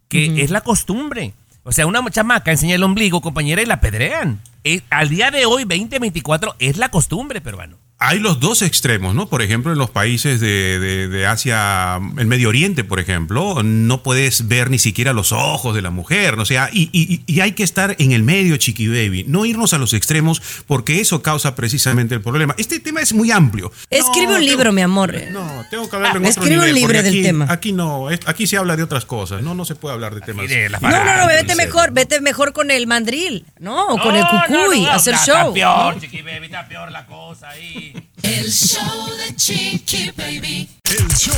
que 0.09 0.43
es 0.43 0.49
la 0.51 0.61
costumbre. 0.61 1.33
O 1.63 1.71
sea, 1.71 1.87
una 1.87 2.03
chamaca 2.09 2.51
enseña 2.51 2.75
el 2.75 2.83
ombligo, 2.83 3.21
compañera, 3.21 3.61
y 3.61 3.65
la 3.65 3.79
pedrean. 3.79 4.41
Eh, 4.65 4.81
al 4.89 5.09
día 5.09 5.31
de 5.31 5.45
hoy, 5.45 5.63
2024, 5.63 6.55
es 6.59 6.77
la 6.77 6.89
costumbre, 6.89 7.39
peruano. 7.39 7.77
Hay 7.99 8.19
los 8.19 8.41
dos 8.41 8.61
extremos, 8.63 9.15
¿no? 9.15 9.29
Por 9.29 9.41
ejemplo, 9.41 9.71
en 9.71 9.77
los 9.77 9.89
países 9.89 10.41
de, 10.41 10.77
de- 10.77 11.07
de 11.07 11.25
Asia, 11.25 12.01
el 12.17 12.25
Medio 12.27 12.49
Oriente, 12.49 12.83
por 12.83 12.99
ejemplo, 12.99 13.63
no 13.63 14.03
puedes 14.03 14.49
ver 14.49 14.69
ni 14.69 14.77
siquiera 14.77 15.13
los 15.13 15.31
ojos 15.31 15.73
de 15.73 15.81
la 15.81 15.89
mujer, 15.89 16.35
¿no? 16.35 16.43
o 16.43 16.45
sea, 16.45 16.69
y, 16.73 16.89
y- 16.91 17.21
y 17.25 17.39
hay 17.39 17.53
que 17.53 17.63
estar 17.63 17.95
en 17.99 18.11
el 18.11 18.23
medio, 18.23 18.57
chiqui 18.57 18.89
baby, 18.89 19.23
no 19.29 19.45
irnos 19.45 19.73
a 19.73 19.77
los 19.77 19.93
extremos 19.93 20.41
porque 20.67 20.99
eso 20.99 21.21
causa 21.21 21.55
precisamente 21.55 22.13
el 22.13 22.21
problema. 22.21 22.53
Este 22.57 22.81
tema 22.81 22.99
es 22.99 23.13
muy 23.13 23.31
amplio. 23.31 23.71
Escribe 23.89 24.27
No, 24.27 24.33
un 24.33 24.39
tengo- 24.39 24.49
libro, 24.51 24.73
mi 24.73 24.81
amor. 24.81 25.15
No, 25.31 25.63
tengo 25.71 25.89
que 25.89 25.95
hablarlo 25.95 26.19
en 26.19 26.25
otro 26.25 26.41
Escribe 26.43 26.59
un 26.59 26.65
nivel, 26.65 26.75
libro 26.75 26.87
porque 26.95 27.03
del 27.03 27.13
aquí, 27.13 27.21
tema. 27.23 27.47
Aquí 27.49 27.71
no, 27.71 28.07
aquí 28.25 28.47
se 28.47 28.57
habla 28.57 28.75
de 28.75 28.83
otras 28.83 29.05
cosas, 29.05 29.41
no, 29.43 29.55
no 29.55 29.63
se 29.63 29.75
puede 29.75 29.93
hablar 29.93 30.13
de 30.13 30.19
temas. 30.19 30.49
de 30.49 30.67
la 30.67 30.79
No, 30.81 30.89
no, 30.89 31.17
no, 31.19 31.27
vete 31.27 31.55
mejor, 31.55 31.91
vete 31.93 32.19
mejor 32.19 32.51
con 32.51 32.69
el 32.69 32.85
mandril, 32.85 33.45
¿no? 33.59 33.85
O 33.87 33.97
con 34.01 34.13
el 34.13 34.25
cucuy, 34.25 34.87
hacer 34.87 35.13
está, 35.13 35.25
show. 35.25 35.35
Está 35.35 35.53
peor, 35.53 36.01
Chiqui 36.01 36.21
Baby, 36.21 36.47
está 36.47 36.67
peor 36.67 36.91
la 36.91 37.05
cosa 37.05 37.47
ahí. 37.49 37.92
El 38.23 38.51
show 38.51 39.09
de 39.17 39.35
Chiqui 39.35 40.11
Baby. 40.17 40.69
El 40.83 41.07
show 41.15 41.35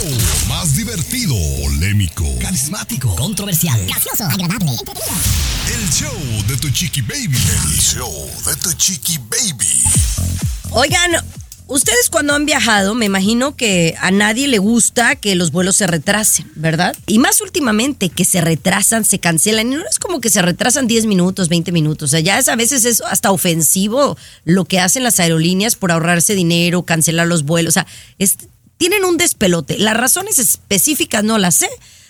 más 0.48 0.76
divertido, 0.76 1.36
polémico, 1.62 2.24
Carismático. 2.40 3.16
Controversial. 3.16 3.86
gracioso, 3.86 4.24
agradable, 4.26 4.72
el 4.72 5.90
show 5.92 6.46
de 6.48 6.58
tu 6.58 6.70
chiqui 6.70 7.02
baby. 7.02 7.38
El 7.38 7.80
show 7.80 8.32
de 8.46 8.56
tu 8.58 8.72
chiqui 8.74 9.18
baby. 9.18 9.84
Oigan, 10.72 11.12
ustedes 11.68 12.10
cuando 12.10 12.34
han 12.34 12.46
viajado, 12.46 12.96
me 12.96 13.06
imagino 13.06 13.56
que 13.56 13.96
a 14.00 14.12
nadie 14.12 14.48
le 14.48 14.58
gusta 14.60 15.16
que 15.16 15.36
los 15.36 15.52
vuelos 15.52 15.76
se 15.76 15.88
retrasen, 15.88 16.50
¿verdad? 16.56 16.96
Y 17.08 17.20
más 17.20 17.42
últimamente 17.42 18.10
que 18.10 18.26
se 18.26 18.42
retrasan, 18.42 19.06
se 19.06 19.20
cancelan. 19.20 19.72
Y 19.74 19.76
no 19.76 19.84
es 19.90 20.00
como 20.00 20.22
que 20.22 20.30
se 20.30 20.42
retrasan 20.42 20.88
10 20.88 21.06
minutos, 21.06 21.50
20 21.50 21.72
minutos. 21.72 22.10
O 22.10 22.12
sea, 22.12 22.20
ya 22.20 22.38
es, 22.40 22.48
a 22.50 22.56
veces 22.56 22.86
es 22.86 23.02
hasta 23.02 23.32
ofensivo 23.32 24.18
lo 24.44 24.66
que 24.66 24.80
hacen 24.80 25.04
las 25.04 25.20
aerolíneas 25.20 25.76
por 25.76 25.92
ahorrarse 25.92 26.36
dinero, 26.36 26.84
cancelar 26.84 27.28
los 27.28 27.44
vuelos. 27.44 27.72
O 27.72 27.74
sea, 27.76 27.88
es- 28.20 28.38
tienen 28.78 29.06
un 29.06 29.18
despelote. 29.18 29.78
Las 29.78 29.96
razones 29.98 30.38
específicas 30.40 31.24
no 31.24 31.38
las 31.38 31.56
sé, 31.56 31.70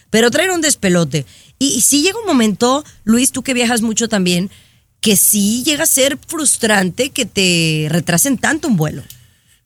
pero 0.09 0.31
traen 0.31 0.51
un 0.51 0.61
despelote. 0.61 1.25
Y, 1.59 1.67
y 1.67 1.81
sí 1.81 2.01
llega 2.01 2.19
un 2.19 2.25
momento, 2.25 2.83
Luis, 3.03 3.31
tú 3.31 3.43
que 3.43 3.53
viajas 3.53 3.81
mucho 3.81 4.09
también, 4.09 4.49
que 4.99 5.15
sí 5.15 5.63
llega 5.63 5.83
a 5.83 5.87
ser 5.87 6.17
frustrante 6.27 7.11
que 7.11 7.25
te 7.25 7.85
retrasen 7.91 8.37
tanto 8.39 8.67
un 8.67 8.75
vuelo. 8.77 9.03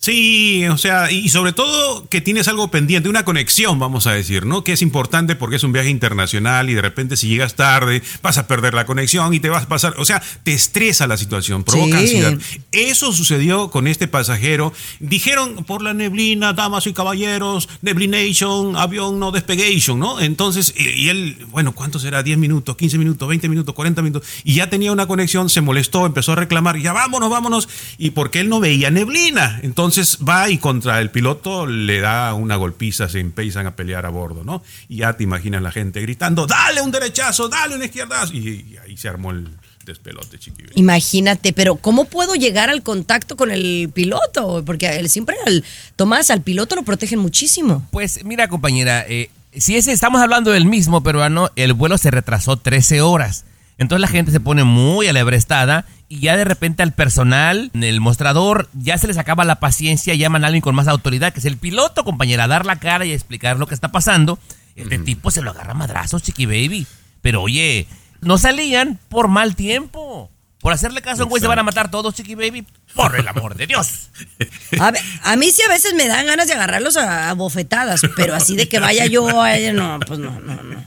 Sí, 0.02 0.66
o 0.68 0.78
sea, 0.78 1.12
y 1.12 1.28
sobre 1.28 1.52
todo 1.52 2.08
que 2.08 2.22
tienes 2.22 2.48
algo 2.48 2.72
pendiente, 2.72 3.10
una 3.10 3.26
conexión, 3.26 3.80
vamos 3.80 4.08
a 4.08 4.14
decir, 4.14 4.46
¿no? 4.46 4.64
Que 4.64 4.72
es 4.72 4.82
importante 4.82 5.36
porque 5.36 5.58
es 5.58 5.64
un 5.66 5.74
viaje 5.74 5.90
internacional 5.90 6.70
y 6.70 6.74
de 6.74 6.82
repente 6.82 7.18
si 7.18 7.28
llegas 7.28 7.56
tarde 7.56 8.02
vas 8.22 8.38
a 8.38 8.48
perder 8.48 8.74
la 8.74 8.86
conexión 8.86 9.34
y 9.34 9.42
te 9.42 9.50
vas 9.50 9.64
a 9.64 9.68
pasar, 9.68 9.96
o 9.98 10.06
sea, 10.06 10.24
te 10.44 10.54
estresa 10.54 11.06
la 11.06 11.18
situación, 11.18 11.66
provoca 11.66 11.98
Sí. 11.98 12.04
ansiedad. 12.04 12.34
Eso 12.72 13.12
sucedió 13.12 13.70
con 13.72 13.88
este 13.88 14.08
pasajero. 14.08 14.72
Dijeron 15.02 15.66
por 15.66 15.82
la 15.82 15.94
neblina, 15.94 16.54
damas 16.54 16.88
y 16.88 16.94
caballeros, 16.94 17.68
neblination, 17.82 18.78
avión 18.78 19.20
no 19.20 19.32
despegation, 19.32 20.00
¿no? 20.00 20.22
Entonces, 20.22 20.74
y, 20.78 20.88
y 21.08 21.10
él, 21.10 21.46
bueno, 21.50 21.74
¿cuánto 21.74 22.00
será? 22.00 22.24
10 22.24 22.38
minutos, 22.38 22.78
15 22.78 22.98
minutos, 22.98 23.28
20 23.28 23.50
minutos, 23.50 23.76
40 23.76 24.02
minutos, 24.02 24.26
y 24.46 24.54
ya 24.54 24.70
tenía 24.70 24.94
una 24.94 25.08
conexión, 25.08 25.50
se 25.50 25.60
molestó, 25.60 26.06
empezó 26.06 26.32
a 26.32 26.36
reclamar, 26.38 26.78
ya 26.80 26.94
vámonos, 26.94 27.30
vámonos, 27.30 27.68
y 27.98 28.12
porque 28.12 28.40
él 28.40 28.48
no 28.48 28.62
veía 28.62 28.92
neblina. 28.92 29.60
Entonces 29.62 29.89
va 30.28 30.50
y 30.50 30.58
contra 30.58 31.00
el 31.00 31.12
piloto 31.12 31.66
le 31.66 32.00
da 32.00 32.34
una 32.34 32.56
golpiza, 32.56 33.10
se 33.10 33.20
empiezan 33.20 33.68
a 33.68 33.76
pelear 33.76 34.06
a 34.06 34.10
bordo, 34.10 34.44
¿no? 34.44 34.64
Y 34.88 34.98
ya 34.98 35.14
te 35.14 35.24
imaginas 35.24 35.62
la 35.62 35.72
gente 35.72 36.02
gritando, 36.02 36.48
dale 36.48 36.82
un 36.82 36.92
derechazo, 36.92 37.50
dale 37.50 37.76
un 37.76 37.84
izquierdazo, 37.84 38.34
y, 38.34 38.66
y 38.72 38.78
ahí 38.78 38.98
se 38.98 39.08
armó 39.08 39.32
el 39.32 39.50
despelote, 39.86 40.40
chiquillo. 40.40 40.70
Imagínate, 40.76 41.54
pero 41.54 41.76
¿cómo 41.76 42.06
puedo 42.06 42.36
llegar 42.36 42.70
al 42.70 42.84
contacto 42.84 43.36
con 43.36 43.52
el 43.52 43.90
piloto? 43.94 44.64
Porque 44.66 44.88
él 44.88 45.10
siempre, 45.10 45.36
al, 45.46 45.64
Tomás, 45.96 46.30
al 46.30 46.42
piloto 46.42 46.76
lo 46.76 46.84
protegen 46.84 47.20
muchísimo. 47.20 47.88
Pues 47.92 48.24
mira, 48.24 48.48
compañera, 48.48 49.06
eh, 49.08 49.30
si 49.54 49.76
ese, 49.76 49.92
estamos 49.92 50.22
hablando 50.22 50.52
del 50.52 50.66
mismo 50.66 51.02
peruano, 51.02 51.50
el 51.56 51.74
vuelo 51.74 51.98
se 51.98 52.12
retrasó 52.12 52.58
13 52.58 53.02
horas. 53.02 53.46
Entonces 53.80 54.02
la 54.02 54.08
gente 54.08 54.32
se 54.32 54.42
pone 54.42 54.66
muy 54.66 55.08
alebrestada 55.08 55.86
y 56.10 56.20
ya 56.20 56.36
de 56.36 56.44
repente 56.44 56.84
al 56.84 56.92
personal, 56.92 57.72
en 57.74 57.84
el 57.84 58.02
mostrador, 58.02 58.70
ya 58.74 58.98
se 58.98 59.08
les 59.08 59.18
acaba 59.18 59.46
la 59.46 59.60
paciencia, 59.60 60.14
llaman 60.16 60.44
a 60.44 60.48
alguien 60.48 60.62
con 60.62 60.76
más 60.76 60.90
autoridad, 60.90 61.32
que 61.32 61.40
es 61.40 61.46
el 61.46 61.56
piloto, 61.56 62.04
compañera, 62.04 62.44
a 62.44 62.48
dar 62.48 62.66
la 62.66 62.78
cara 62.78 63.06
y 63.06 63.12
a 63.12 63.16
explicar 63.16 63.58
lo 63.58 63.68
que 63.68 63.74
está 63.74 63.90
pasando. 63.90 64.38
Este 64.76 65.00
tipo 65.00 65.32
se 65.32 65.42
lo 65.42 65.52
agarra 65.52 65.72
a 65.72 65.76
madrazos, 65.76 66.24
Chiqui 66.24 66.46
Baby. 66.46 66.88
Pero 67.22 67.42
oye, 67.42 67.88
no 68.22 68.38
salían 68.38 69.00
por 69.08 69.30
mal 69.30 69.56
tiempo. 69.56 70.30
Por 70.60 70.74
hacerle 70.74 71.02
caso 71.02 71.22
a 71.22 71.26
un 71.26 71.30
güey 71.30 71.42
se 71.42 71.48
van 71.48 71.60
a 71.60 71.64
matar 71.64 71.90
todos, 71.90 72.14
Chiqui 72.16 72.36
Baby. 72.36 72.66
Por 72.96 73.16
el 73.16 73.28
amor 73.30 73.56
de 73.56 73.66
Dios. 73.66 74.10
A, 74.78 74.92
ver, 74.92 75.02
a 75.24 75.38
mí 75.38 75.52
sí 75.52 75.62
a 75.62 75.70
veces 75.70 75.94
me 75.94 76.08
dan 76.08 76.26
ganas 76.26 76.48
de 76.48 76.54
agarrarlos 76.54 76.98
a, 76.98 77.30
a 77.30 77.34
bofetadas, 77.34 78.02
pero 78.18 78.36
así 78.36 78.58
de 78.58 78.68
que 78.68 78.80
vaya 78.80 79.06
yo 79.06 79.42
a 79.42 79.56
ella, 79.56 79.72
no, 79.72 80.00
pues 80.06 80.20
no, 80.20 80.38
no, 80.42 80.64
no. 80.64 80.86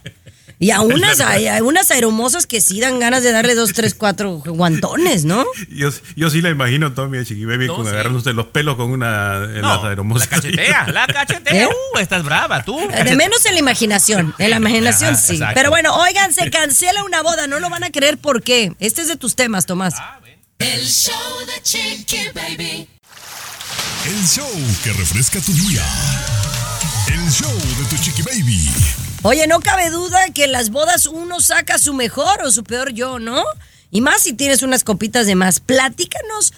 Y 0.63 0.71
a 0.71 0.81
unas, 0.81 1.19
hay, 1.21 1.49
hay 1.49 1.61
unas 1.61 1.91
aeromosas 1.91 2.47
que 2.47 2.61
sí 2.61 2.79
dan 2.79 3.01
ganas 3.01 3.25
de 3.25 3.33
darle 3.33 3.57
dos, 3.57 3.73
tres, 3.73 3.95
cuatro 3.95 4.41
guantones, 4.47 5.25
¿no? 5.25 5.45
Yo, 5.69 5.91
yo 6.15 6.31
sí 6.31 6.41
la 6.41 6.51
imagino, 6.51 6.93
Tommy, 6.93 7.19
a 7.19 7.25
Chiqui 7.25 7.45
Baby, 7.47 7.67
No, 7.67 7.75
con 7.75 7.87
sí. 7.87 7.91
agarrándose 7.91 8.33
los 8.33 8.47
pelos 8.47 8.77
con 8.77 8.93
una 8.93 9.43
en 9.43 9.61
No, 9.61 9.75
las 9.75 9.85
aeromosas. 9.85 10.31
la 10.31 10.37
cachetea, 10.37 10.87
la 10.93 11.07
cachetea. 11.09 11.65
¿Eh? 11.65 11.67
Uh, 11.67 11.99
estás 11.99 12.23
brava, 12.23 12.63
tú. 12.63 12.79
De 12.79 13.17
menos 13.17 13.45
en 13.47 13.55
la 13.55 13.59
imaginación. 13.59 14.35
En 14.39 14.51
la 14.51 14.57
imaginación 14.59 15.15
Ajá, 15.15 15.21
sí. 15.21 15.33
exacto. 15.33 15.55
Pero 15.57 15.71
bueno, 15.71 15.97
oigan, 15.97 16.33
se 16.33 16.49
cancela 16.49 17.03
una 17.03 17.23
boda. 17.23 17.49
No 17.49 17.59
lo 17.59 17.69
van 17.69 17.83
a 17.83 17.91
creer 17.91 18.17
por 18.19 18.41
qué. 18.45 18.73
Este 18.79 19.03
es 19.03 19.09
de 19.09 19.17
tus 19.17 19.35
temas, 19.35 19.67
Tomás. 19.67 19.95
El 20.61 20.87
show 20.87 21.13
de 21.45 21.61
Chiqui 21.63 22.29
Baby. 22.35 22.89
El 24.07 24.27
show 24.29 24.49
que 24.85 24.93
refresca 24.93 25.41
tu 25.41 25.53
día. 25.55 25.85
El 27.09 27.31
show 27.33 27.53
de 27.53 27.85
tu 27.91 27.97
chiqui 28.03 28.23
baby. 28.23 28.69
Oye, 29.25 29.47
no 29.47 29.61
cabe 29.61 29.89
duda 29.91 30.31
que 30.35 30.45
en 30.45 30.53
las 30.53 30.71
bodas 30.71 31.07
uno 31.07 31.39
saca 31.39 31.79
su 31.79 31.95
mejor 31.95 32.43
o 32.43 32.51
su 32.51 32.65
peor 32.65 32.93
yo, 32.93 33.21
¿no? 33.21 33.45
Y 33.93 34.01
más 34.01 34.23
si 34.23 34.33
tienes 34.33 34.65
unas 34.65 34.83
copitas 34.83 35.27
de 35.29 35.37
más. 35.37 35.61
Platícanos, 35.61 36.53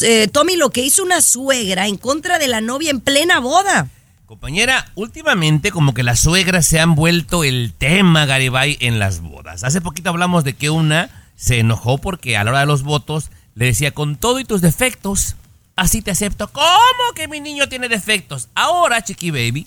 eh, 0.00 0.26
Tommy, 0.28 0.56
lo 0.56 0.70
que 0.70 0.80
hizo 0.80 1.02
una 1.02 1.20
suegra 1.20 1.86
en 1.86 1.98
contra 1.98 2.38
de 2.38 2.48
la 2.48 2.62
novia 2.62 2.90
en 2.90 3.00
plena 3.00 3.40
boda. 3.40 3.88
Compañera, 4.24 4.90
últimamente 4.94 5.70
como 5.70 5.92
que 5.92 6.02
las 6.02 6.20
suegras 6.20 6.66
se 6.66 6.80
han 6.80 6.94
vuelto 6.94 7.44
el 7.44 7.74
tema, 7.76 8.24
Garibay, 8.24 8.78
en 8.80 8.98
las 8.98 9.20
bodas. 9.20 9.62
Hace 9.62 9.82
poquito 9.82 10.08
hablamos 10.08 10.44
de 10.44 10.54
que 10.54 10.70
una 10.70 11.10
se 11.36 11.58
enojó 11.58 11.98
porque 11.98 12.38
a 12.38 12.44
la 12.44 12.52
hora 12.52 12.60
de 12.60 12.66
los 12.66 12.84
votos 12.84 13.30
le 13.54 13.66
decía, 13.66 13.92
con 13.92 14.16
todo 14.16 14.40
y 14.40 14.46
tus 14.46 14.62
defectos, 14.62 15.36
así 15.76 16.00
te 16.00 16.10
acepto. 16.10 16.48
¿Cómo 16.48 17.12
que 17.14 17.28
mi 17.28 17.40
niño 17.40 17.68
tiene 17.68 17.90
defectos? 17.90 18.48
Ahora, 18.54 19.02
Chiqui 19.02 19.30
Baby, 19.30 19.66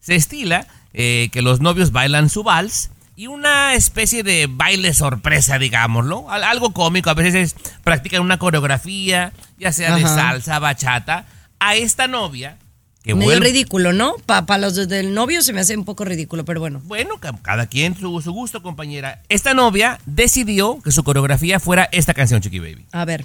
se 0.00 0.14
estila 0.14 0.66
eh, 0.94 1.28
que 1.32 1.42
los 1.42 1.60
novios 1.60 1.92
bailan 1.92 2.28
su 2.28 2.42
vals 2.42 2.90
y 3.16 3.26
una 3.26 3.74
especie 3.74 4.22
de 4.22 4.48
baile 4.50 4.94
sorpresa, 4.94 5.58
digámoslo. 5.58 6.30
Al- 6.30 6.44
Algo 6.44 6.72
cómico, 6.72 7.10
a 7.10 7.14
veces 7.14 7.54
practican 7.84 8.22
una 8.22 8.38
coreografía, 8.38 9.32
ya 9.58 9.72
sea 9.72 9.94
de 9.96 10.04
Ajá. 10.04 10.14
salsa, 10.14 10.58
bachata. 10.58 11.26
A 11.60 11.76
esta 11.76 12.08
novia, 12.08 12.56
que 13.04 13.14
Medio 13.14 13.26
vuelve... 13.28 13.46
ridículo, 13.46 13.92
¿no? 13.92 14.14
Para 14.26 14.58
los 14.58 14.74
del 14.88 15.12
novio 15.14 15.42
se 15.42 15.52
me 15.52 15.60
hace 15.60 15.76
un 15.76 15.84
poco 15.84 16.04
ridículo, 16.04 16.44
pero 16.44 16.58
bueno. 16.60 16.80
Bueno, 16.84 17.18
ca- 17.18 17.38
cada 17.42 17.66
quien 17.66 17.96
su, 17.96 18.20
su 18.20 18.32
gusto, 18.32 18.62
compañera. 18.62 19.22
Esta 19.28 19.54
novia 19.54 19.98
decidió 20.06 20.80
que 20.82 20.90
su 20.90 21.04
coreografía 21.04 21.60
fuera 21.60 21.88
esta 21.92 22.14
canción, 22.14 22.40
Chiqui 22.40 22.58
Baby. 22.58 22.86
A 22.92 23.04
ver. 23.04 23.24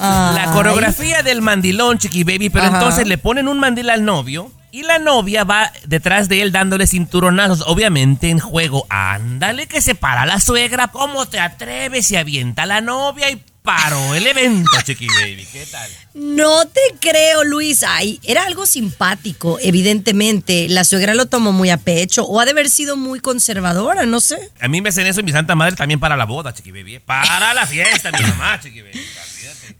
La 0.00 0.50
coreografía 0.52 1.22
del 1.22 1.42
mandilón, 1.42 1.98
Chiqui 1.98 2.24
Baby, 2.24 2.48
pero 2.48 2.66
Ajá. 2.66 2.78
entonces 2.78 3.06
le 3.06 3.18
ponen 3.18 3.48
un 3.48 3.60
mandil 3.60 3.90
al 3.90 4.04
novio 4.04 4.50
y 4.72 4.82
la 4.82 4.98
novia 4.98 5.44
va 5.44 5.72
detrás 5.86 6.28
de 6.28 6.42
él 6.42 6.52
dándole 6.52 6.86
cinturonazos, 6.86 7.64
obviamente 7.66 8.30
en 8.30 8.38
juego. 8.38 8.86
Ándale 8.88 9.66
que 9.66 9.80
se 9.80 9.94
para 9.94 10.24
la 10.26 10.40
suegra, 10.40 10.88
¿cómo 10.88 11.26
te 11.26 11.38
atreves? 11.38 12.10
Y 12.10 12.16
avienta 12.16 12.62
a 12.62 12.66
la 12.66 12.80
novia 12.80 13.30
y 13.30 13.42
paró 13.62 14.14
el 14.14 14.26
evento, 14.26 14.70
Chiqui 14.84 15.06
Baby. 15.06 15.46
¿Qué 15.52 15.66
tal? 15.66 15.90
No 16.14 16.66
te 16.66 16.80
creo, 17.00 17.44
Luis. 17.44 17.82
Ay, 17.82 18.20
era 18.22 18.44
algo 18.44 18.66
simpático, 18.66 19.58
evidentemente. 19.60 20.68
La 20.68 20.84
suegra 20.84 21.14
lo 21.14 21.26
tomó 21.26 21.52
muy 21.52 21.70
a 21.70 21.76
pecho 21.76 22.24
o 22.24 22.40
ha 22.40 22.44
de 22.44 22.52
haber 22.52 22.68
sido 22.68 22.96
muy 22.96 23.20
conservadora, 23.20 24.06
no 24.06 24.20
sé. 24.20 24.50
A 24.60 24.68
mí 24.68 24.80
me 24.80 24.88
hacen 24.88 25.06
eso 25.06 25.20
y 25.20 25.24
mi 25.24 25.32
santa 25.32 25.54
madre 25.54 25.76
también 25.76 26.00
para 26.00 26.16
la 26.16 26.24
boda, 26.24 26.52
Chiqui 26.52 26.72
Baby. 26.72 26.96
¿eh? 26.96 27.00
Para 27.00 27.54
la 27.54 27.66
fiesta, 27.66 28.10
mi 28.12 28.22
mamá, 28.22 28.60
Chiqui 28.60 28.82
Baby. 28.82 29.00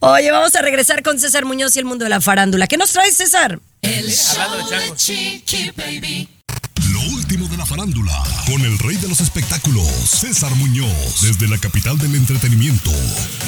Oye, 0.00 0.30
vamos 0.30 0.54
a 0.54 0.62
regresar 0.62 1.02
con 1.02 1.18
César 1.18 1.44
Muñoz 1.44 1.76
y 1.76 1.78
el 1.78 1.84
mundo 1.84 2.04
de 2.04 2.10
la 2.10 2.20
farándula. 2.20 2.66
¿Qué 2.66 2.76
nos 2.76 2.90
trae, 2.90 3.10
César? 3.12 3.60
El 3.82 4.10
hablando 4.38 4.68
de 4.68 4.76
show 4.76 4.94
de. 4.94 4.96
Chiqui 4.96 5.70
Baby. 5.76 6.39
Lo 6.92 7.00
último 7.14 7.46
de 7.48 7.56
la 7.56 7.64
farándula. 7.64 8.12
Con 8.46 8.60
el 8.62 8.78
rey 8.78 8.96
de 8.96 9.08
los 9.08 9.20
espectáculos, 9.20 9.86
César 9.86 10.54
Muñoz. 10.56 11.20
Desde 11.22 11.46
la 11.46 11.58
capital 11.58 11.98
del 11.98 12.14
entretenimiento, 12.14 12.90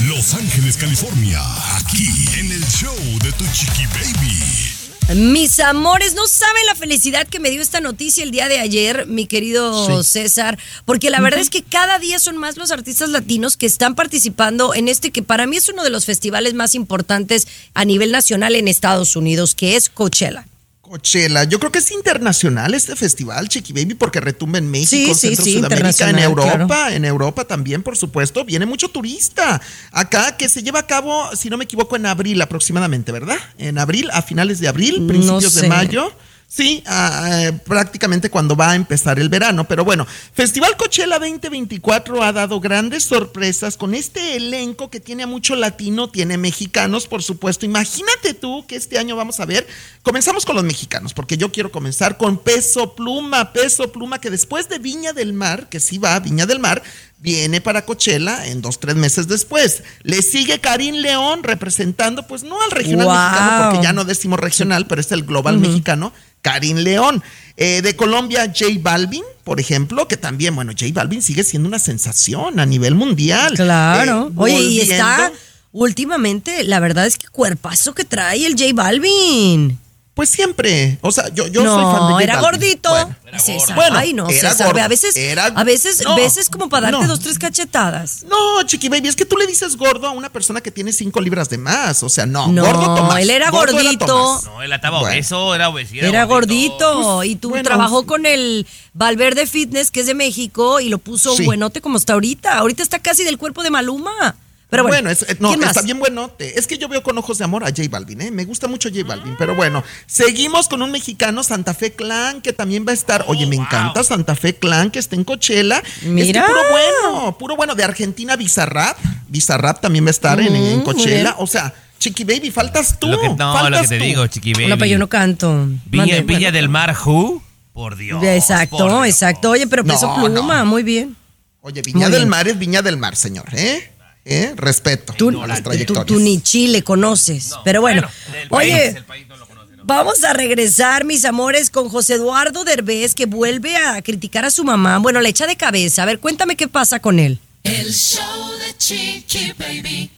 Los 0.07 0.35
Ángeles, 0.35 0.77
California. 0.77 1.41
Aquí, 1.77 2.09
en 2.39 2.53
el 2.53 2.65
show 2.67 2.95
de 3.23 3.33
tu 3.33 3.45
chiqui 3.53 3.87
baby. 3.87 5.17
Mis 5.17 5.59
amores, 5.61 6.15
no 6.15 6.27
saben 6.27 6.65
la 6.67 6.75
felicidad 6.75 7.27
que 7.27 7.41
me 7.41 7.51
dio 7.51 7.61
esta 7.61 7.81
noticia 7.81 8.23
el 8.23 8.31
día 8.31 8.49
de 8.49 8.61
ayer, 8.61 9.07
mi 9.07 9.27
querido 9.27 10.03
César, 10.05 10.59
porque 10.85 11.11
la 11.11 11.21
verdad 11.21 11.41
es 11.41 11.51
que 11.51 11.63
cada 11.63 11.99
día 11.99 12.19
son 12.19 12.37
más 12.37 12.57
los 12.57 12.71
artistas 12.71 13.11
latinos 13.11 13.57
que 13.57 13.67
están 13.67 13.95
participando 13.95 14.75
en 14.75 14.89
este 14.89 15.11
que 15.11 15.23
para 15.23 15.47
mí 15.47 15.57
es 15.57 15.69
uno 15.69 15.83
de 15.83 15.91
los 15.91 16.07
festivales 16.07 16.55
más 16.55 16.75
importantes 16.75 17.49
a 17.75 17.85
nivel 17.85 18.13
nacional 18.13 18.55
en 18.55 18.69
Estados 18.69 19.17
Unidos, 19.17 19.55
que 19.55 19.77
es 19.77 19.89
Coachella. 19.89 20.47
Coachella, 20.93 21.45
yo 21.45 21.59
creo 21.59 21.73
que 21.73 21.79
es 21.79 21.91
internacional 21.91 22.75
este 22.75 22.95
festival, 22.97 23.49
Chiqui 23.49 23.73
Baby, 23.73 23.95
porque 23.95 24.21
retumba 24.21 24.59
en 24.59 24.71
México, 24.71 25.15
Sí, 25.15 25.29
Centro 25.29 25.45
sí, 25.47 25.55
Sudamérica, 25.55 26.11
en 26.11 26.19
Europa, 26.19 26.67
claro. 26.67 26.89
en 26.95 27.07
Europa 27.07 27.47
también, 27.47 27.83
por 27.83 27.97
supuesto, 27.97 28.45
viene 28.45 28.67
mucho 28.67 28.91
turista 28.91 29.59
acá 29.91 30.37
que 30.37 30.51
se 30.51 30.63
lleva 30.63 30.81
a 30.81 30.87
cabo, 30.87 31.35
si 31.35 31.49
no 31.49 31.57
me 31.57 31.65
equivoco, 31.65 31.97
en 31.97 32.05
abril 32.05 32.43
aproximadamente, 32.43 33.11
¿verdad? 33.11 33.39
En 33.57 33.79
abril, 33.79 34.11
a 34.13 34.21
finales 34.21 34.61
de 34.61 34.69
abril, 34.69 35.01
No 35.01 35.07
principios 35.09 35.55
sé. 35.55 35.63
de 35.63 35.69
mayo. 35.69 36.13
Sí, 36.55 36.85
ah, 36.87 37.31
eh, 37.33 37.53
prácticamente 37.65 38.29
cuando 38.29 38.55
va 38.55 38.73
a 38.73 38.75
empezar 38.75 39.19
el 39.19 39.31
verano. 39.31 39.67
Pero 39.67 39.87
bueno, 39.87 40.07
Festival 40.35 40.77
Coachella 40.77 41.19
2024 41.19 42.23
ha 42.23 42.31
dado 42.31 42.61
grandes 42.61 43.05
sorpresas 43.05 43.79
con 43.79 43.95
este 43.95 44.37
elenco 44.37 44.91
que 44.91 45.01
tiene 45.01 45.23
a 45.23 45.27
mucho 45.27 45.57
latino, 45.57 46.11
tiene 46.11 46.37
mexicanos, 46.37 47.07
por 47.07 47.23
supuesto. 47.23 47.65
Imagínate 47.65 48.35
tú 48.35 48.67
que 48.67 48.77
este 48.77 48.99
año 48.99 49.17
vamos 49.17 49.41
a 49.41 49.47
ver. 49.47 49.67
Comenzamos 50.03 50.45
con 50.45 50.55
los 50.55 50.65
mexicanos, 50.65 51.15
porque 51.15 51.39
yo 51.39 51.51
quiero 51.51 51.73
comenzar 51.73 52.19
con 52.19 52.37
Peso 52.37 52.95
Pluma, 52.95 53.55
Peso 53.55 53.91
Pluma, 53.91 54.21
que 54.21 54.29
después 54.29 54.69
de 54.69 54.79
Viña 54.79 55.15
del 55.15 55.33
Mar, 55.33 55.71
que 55.71 55.81
sí 55.81 55.97
va 55.97 56.21
Viña 56.21 56.45
del 56.45 56.59
Mar, 56.59 56.83
viene 57.23 57.61
para 57.61 57.85
Coachella 57.87 58.47
en 58.47 58.61
dos, 58.61 58.81
tres 58.81 58.97
meses 58.97 59.29
después. 59.29 59.83
Le 60.03 60.21
sigue 60.23 60.59
Karim 60.61 60.97
León 60.97 61.43
representando, 61.45 62.27
pues 62.27 62.43
no 62.43 62.61
al 62.61 62.71
regional 62.73 63.07
Wow. 63.07 63.15
mexicano, 63.17 63.71
porque 63.71 63.85
ya 63.85 63.93
no 63.93 64.05
decimos 64.05 64.41
regional, 64.41 64.87
pero 64.87 65.01
es 65.01 65.13
el 65.13 65.23
global 65.23 65.59
mexicano, 65.59 66.13
Karim 66.43 66.79
León. 66.79 67.23
Eh, 67.57 67.81
de 67.83 67.95
Colombia, 67.97 68.47
J 68.47 68.65
Balvin, 68.81 69.23
por 69.45 69.61
ejemplo, 69.61 70.09
que 70.09 70.17
también, 70.17 70.55
bueno, 70.57 70.73
J 70.73 70.87
Balvin 70.93 71.23
sigue 71.23 71.45
siendo 71.45 71.69
una 71.69 71.79
sensación 71.79 72.59
a 72.59 72.67
nivel 72.67 72.95
mundial. 72.97 73.55
Claro. 73.55 74.29
Eh, 74.29 74.33
Oye, 74.37 74.61
y 74.61 74.81
está 74.81 75.31
últimamente, 75.71 76.65
la 76.65 76.81
verdad 76.81 77.07
es 77.07 77.17
que 77.19 77.29
cuerpazo 77.29 77.95
que 77.95 78.05
trae 78.05 78.45
el 78.47 78.55
J 78.59 78.73
Balvin. 78.75 79.79
Pues 80.15 80.29
siempre. 80.29 80.99
O 81.01 81.11
sea, 81.11 81.29
yo, 81.33 81.47
yo 81.47 81.63
no, 81.65 81.75
soy 81.75 81.85
fan 81.85 82.07
de 82.09 82.13
J 82.13 82.23
era 82.25 82.35
Balvin. 82.35 82.51
gordito. 82.51 82.91
Bueno, 82.91 83.39
César. 83.41 83.75
Bueno, 83.75 83.97
Ay, 83.97 84.13
no, 84.13 84.29
era 84.29 84.51
César. 84.51 84.67
gordo, 84.67 84.83
a 84.83 84.89
veces, 84.89 85.17
era- 85.17 85.47
a 85.47 85.65
veces, 85.65 86.03
no, 86.05 86.15
veces 86.17 86.51
como 86.51 86.69
para 86.69 86.91
darte 86.91 87.07
no. 87.07 87.09
dos, 87.09 87.21
tres 87.21 87.39
cachetadas. 87.39 88.23
No, 88.25 88.63
Chiqui 88.65 88.91
Baby, 88.91 89.09
es 89.09 89.17
que 89.17 89.25
tú 89.25 89.39
le 89.39 89.47
dices 89.47 89.75
gordo 89.79 90.07
a 90.07 90.11
una 90.11 90.29
persona 90.29 90.61
que 90.61 90.71
tiene 90.71 90.93
cinco 90.93 91.19
libras 91.23 91.49
de 91.49 91.57
más. 91.57 92.03
O 92.03 92.11
sea, 92.11 92.27
no. 92.27 92.49
No, 92.49 92.63
gordo 92.63 92.95
Tomás. 92.95 93.21
él 93.23 93.31
era 93.31 93.51
gordo 93.51 93.73
gordito. 93.73 94.05
Tomás. 94.05 94.45
No, 94.45 94.63
él 94.63 94.71
estaba 94.71 95.01
Bueno. 95.01 95.15
obeso, 95.15 95.55
era 95.55 95.71
obesidad. 95.71 96.07
Era 96.07 96.25
gordito. 96.25 97.17
Pues, 97.17 97.31
y 97.31 97.37
tú 97.37 97.49
bueno, 97.49 97.65
trabajó 97.65 98.05
con 98.05 98.27
el 98.27 98.67
Valverde 98.93 99.47
Fitness, 99.47 99.91
que 99.91 100.01
es 100.01 100.07
de 100.07 100.15
México, 100.15 100.81
y 100.81 100.91
lo 100.91 100.99
puso 100.99 101.35
Sí. 101.35 101.47
buenote 101.47 101.81
como 101.81 101.97
está 101.97 102.13
ahorita. 102.13 102.59
Ahorita 102.59 102.83
está 102.83 102.99
casi 102.99 103.25
del 103.25 103.39
cuerpo 103.39 103.63
de 103.63 103.71
Maluma. 103.71 104.37
Pero 104.73 104.85
bueno, 104.89 105.11
es- 105.11 105.23
eh, 105.29 105.37
está 105.67 105.83
bien 105.83 105.99
buenote. 106.01 106.59
Es 106.59 106.67
que 106.67 106.79
yo 106.79 106.89
veo 106.89 107.03
con 107.03 107.17
ojos 107.19 107.37
de 107.37 107.45
amor 107.45 107.63
a 107.63 107.67
J 107.69 107.83
Balvin, 107.91 108.23
¿eh? 108.23 108.31
Me 108.31 108.45
gusta 108.47 108.67
mucho 108.69 108.89
J 108.89 109.05
Balvin. 109.07 109.37
Pero 109.39 109.55
bueno, 109.55 109.85
seguimos 110.07 110.67
con 110.67 110.81
un 110.81 110.91
mexicano, 110.91 111.43
Santa 111.43 111.75
Fe 111.75 111.93
Clan, 111.93 112.41
que 112.41 112.55
también 112.55 112.85
va 112.89 112.93
a 112.93 112.95
estar. 112.95 113.25
Oye, 113.29 113.47
me 113.47 113.57
encanta 113.57 114.03
Santa 114.03 114.35
Fe 114.35 114.55
Clan, 114.57 114.91
que 114.91 114.99
está 114.99 115.15
en 115.15 115.25
Coachella. 115.25 115.83
Mira. 116.05 116.27
Es 116.27 116.33
que 116.33 116.41
puro 116.53 116.61
bueno, 116.71 117.39
puro 117.39 117.55
bueno. 117.57 117.75
De 117.75 117.85
Argentina, 117.85 118.35
Bizarrap. 118.37 118.97
Bizarrap 119.29 119.81
también 119.81 120.05
va 120.07 120.09
a 120.09 120.11
estar 120.11 120.41
en, 120.41 120.57
en 120.57 120.79
Mm, 120.79 120.83
Coachella. 120.85 121.15
bien. 121.23 121.35
O 121.39 121.47
sea, 121.47 121.73
Chiqui 121.99 122.25
Baby, 122.25 122.51
faltas 122.51 122.99
tú. 122.99 123.09
Lo 123.09 123.21
que, 123.21 123.29
no, 123.29 123.53
faltas 123.53 123.71
lo 123.71 123.81
que 123.83 123.89
te 123.89 123.99
tú. 123.99 124.05
digo, 124.05 124.27
Chiqui 124.27 124.55
Baby. 124.55 124.69
No, 124.69 124.77
pero 124.79 124.87
yo 124.91 124.99
no 124.99 125.09
canto. 125.09 125.67
Villa, 125.85 126.07
Mande. 126.17 126.23
Villa 126.23 126.51
del 126.51 126.69
Mar, 126.71 126.97
Who? 127.05 127.43
Por 127.75 127.97
Dios. 127.97 128.25
Exacto, 128.25 128.79
por 128.79 128.89
Dios. 128.91 129.07
exacto. 129.07 129.51
Oye, 129.51 129.67
pero 129.67 129.85
peso 129.85 130.07
No, 130.09 130.15
pluma, 130.33 130.61
no. 130.61 130.67
muy 130.67 130.83
bien. 130.83 131.15
Oye, 131.61 131.81
Viña 131.83 132.07
Muy 132.07 132.11
del 132.11 132.21
bien. 132.23 132.29
Mar 132.31 132.49
es 132.49 132.59
Viña 132.59 132.83
del 132.83 132.97
Mar, 132.97 133.15
señor, 133.17 133.45
¿eh? 133.53 133.91
¿Eh? 134.25 134.53
Respeto 134.57 135.13
Tú, 135.15 135.43
a 135.43 135.47
las 135.49 135.59
tú, 135.59 135.65
trayectorias. 135.71 136.07
tú 136.07 136.21
ni 136.21 136.41
Chile 136.41 136.83
conoces. 136.83 137.51
pero 137.65 137.81
bueno, 137.81 138.03
el 138.41 138.49
país, 138.49 138.73
oye, 138.73 138.89
el 138.99 139.05
país 139.05 139.27
no 139.29 139.37
lo 139.37 139.47
conoce, 139.47 139.77
¿no? 139.77 139.83
vamos 139.85 140.23
a 140.23 140.33
regresar, 140.33 141.05
mis 141.05 141.25
amores, 141.25 141.71
con 141.71 141.89
José 141.89 142.15
Eduardo 142.15 142.63
Derbez, 142.65 143.15
que 143.15 143.27
vuelve 143.27 143.77
a 143.77 144.01
criticar 144.03 144.45
a 144.45 144.51
su 144.53 144.63
mamá. 144.63 144.99
Bueno, 144.99 145.21
le 145.21 145.29
echa 145.29 145.47
de 145.49 145.57
cabeza. 145.57 146.05
A 146.05 146.07
ver, 146.07 146.21
cuéntame 146.21 146.55
qué 146.57 146.69
pasa 146.69 147.01
con 147.01 147.19
él. 147.19 147.41
El 147.65 147.93
show 147.93 148.51
de 148.59 148.77
Chiqui 148.79 149.53
Baby. 149.59 150.11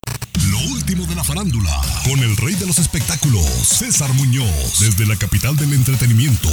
Lo 0.51 0.59
último 0.73 1.07
de 1.07 1.14
la 1.14 1.25
farándula, 1.25 1.81
con 2.05 2.19
el 2.21 2.37
rey 2.37 2.55
de 2.55 2.67
los 2.67 2.79
espectáculos, 2.79 3.45
César 3.67 4.12
Muñoz, 4.12 4.79
desde 4.81 5.07
la 5.07 5.17
capital 5.17 5.57
del 5.57 5.73
entretenimiento, 5.73 6.51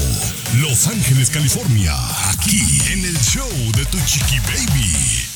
Los 0.62 0.88
Ángeles, 0.88 1.30
California, 1.30 1.94
aquí 2.30 2.62
en 2.94 3.04
el 3.06 3.18
show 3.20 3.50
de 3.76 3.86
Tu 3.86 3.98
Chiqui 4.06 4.40
Baby. 4.40 5.31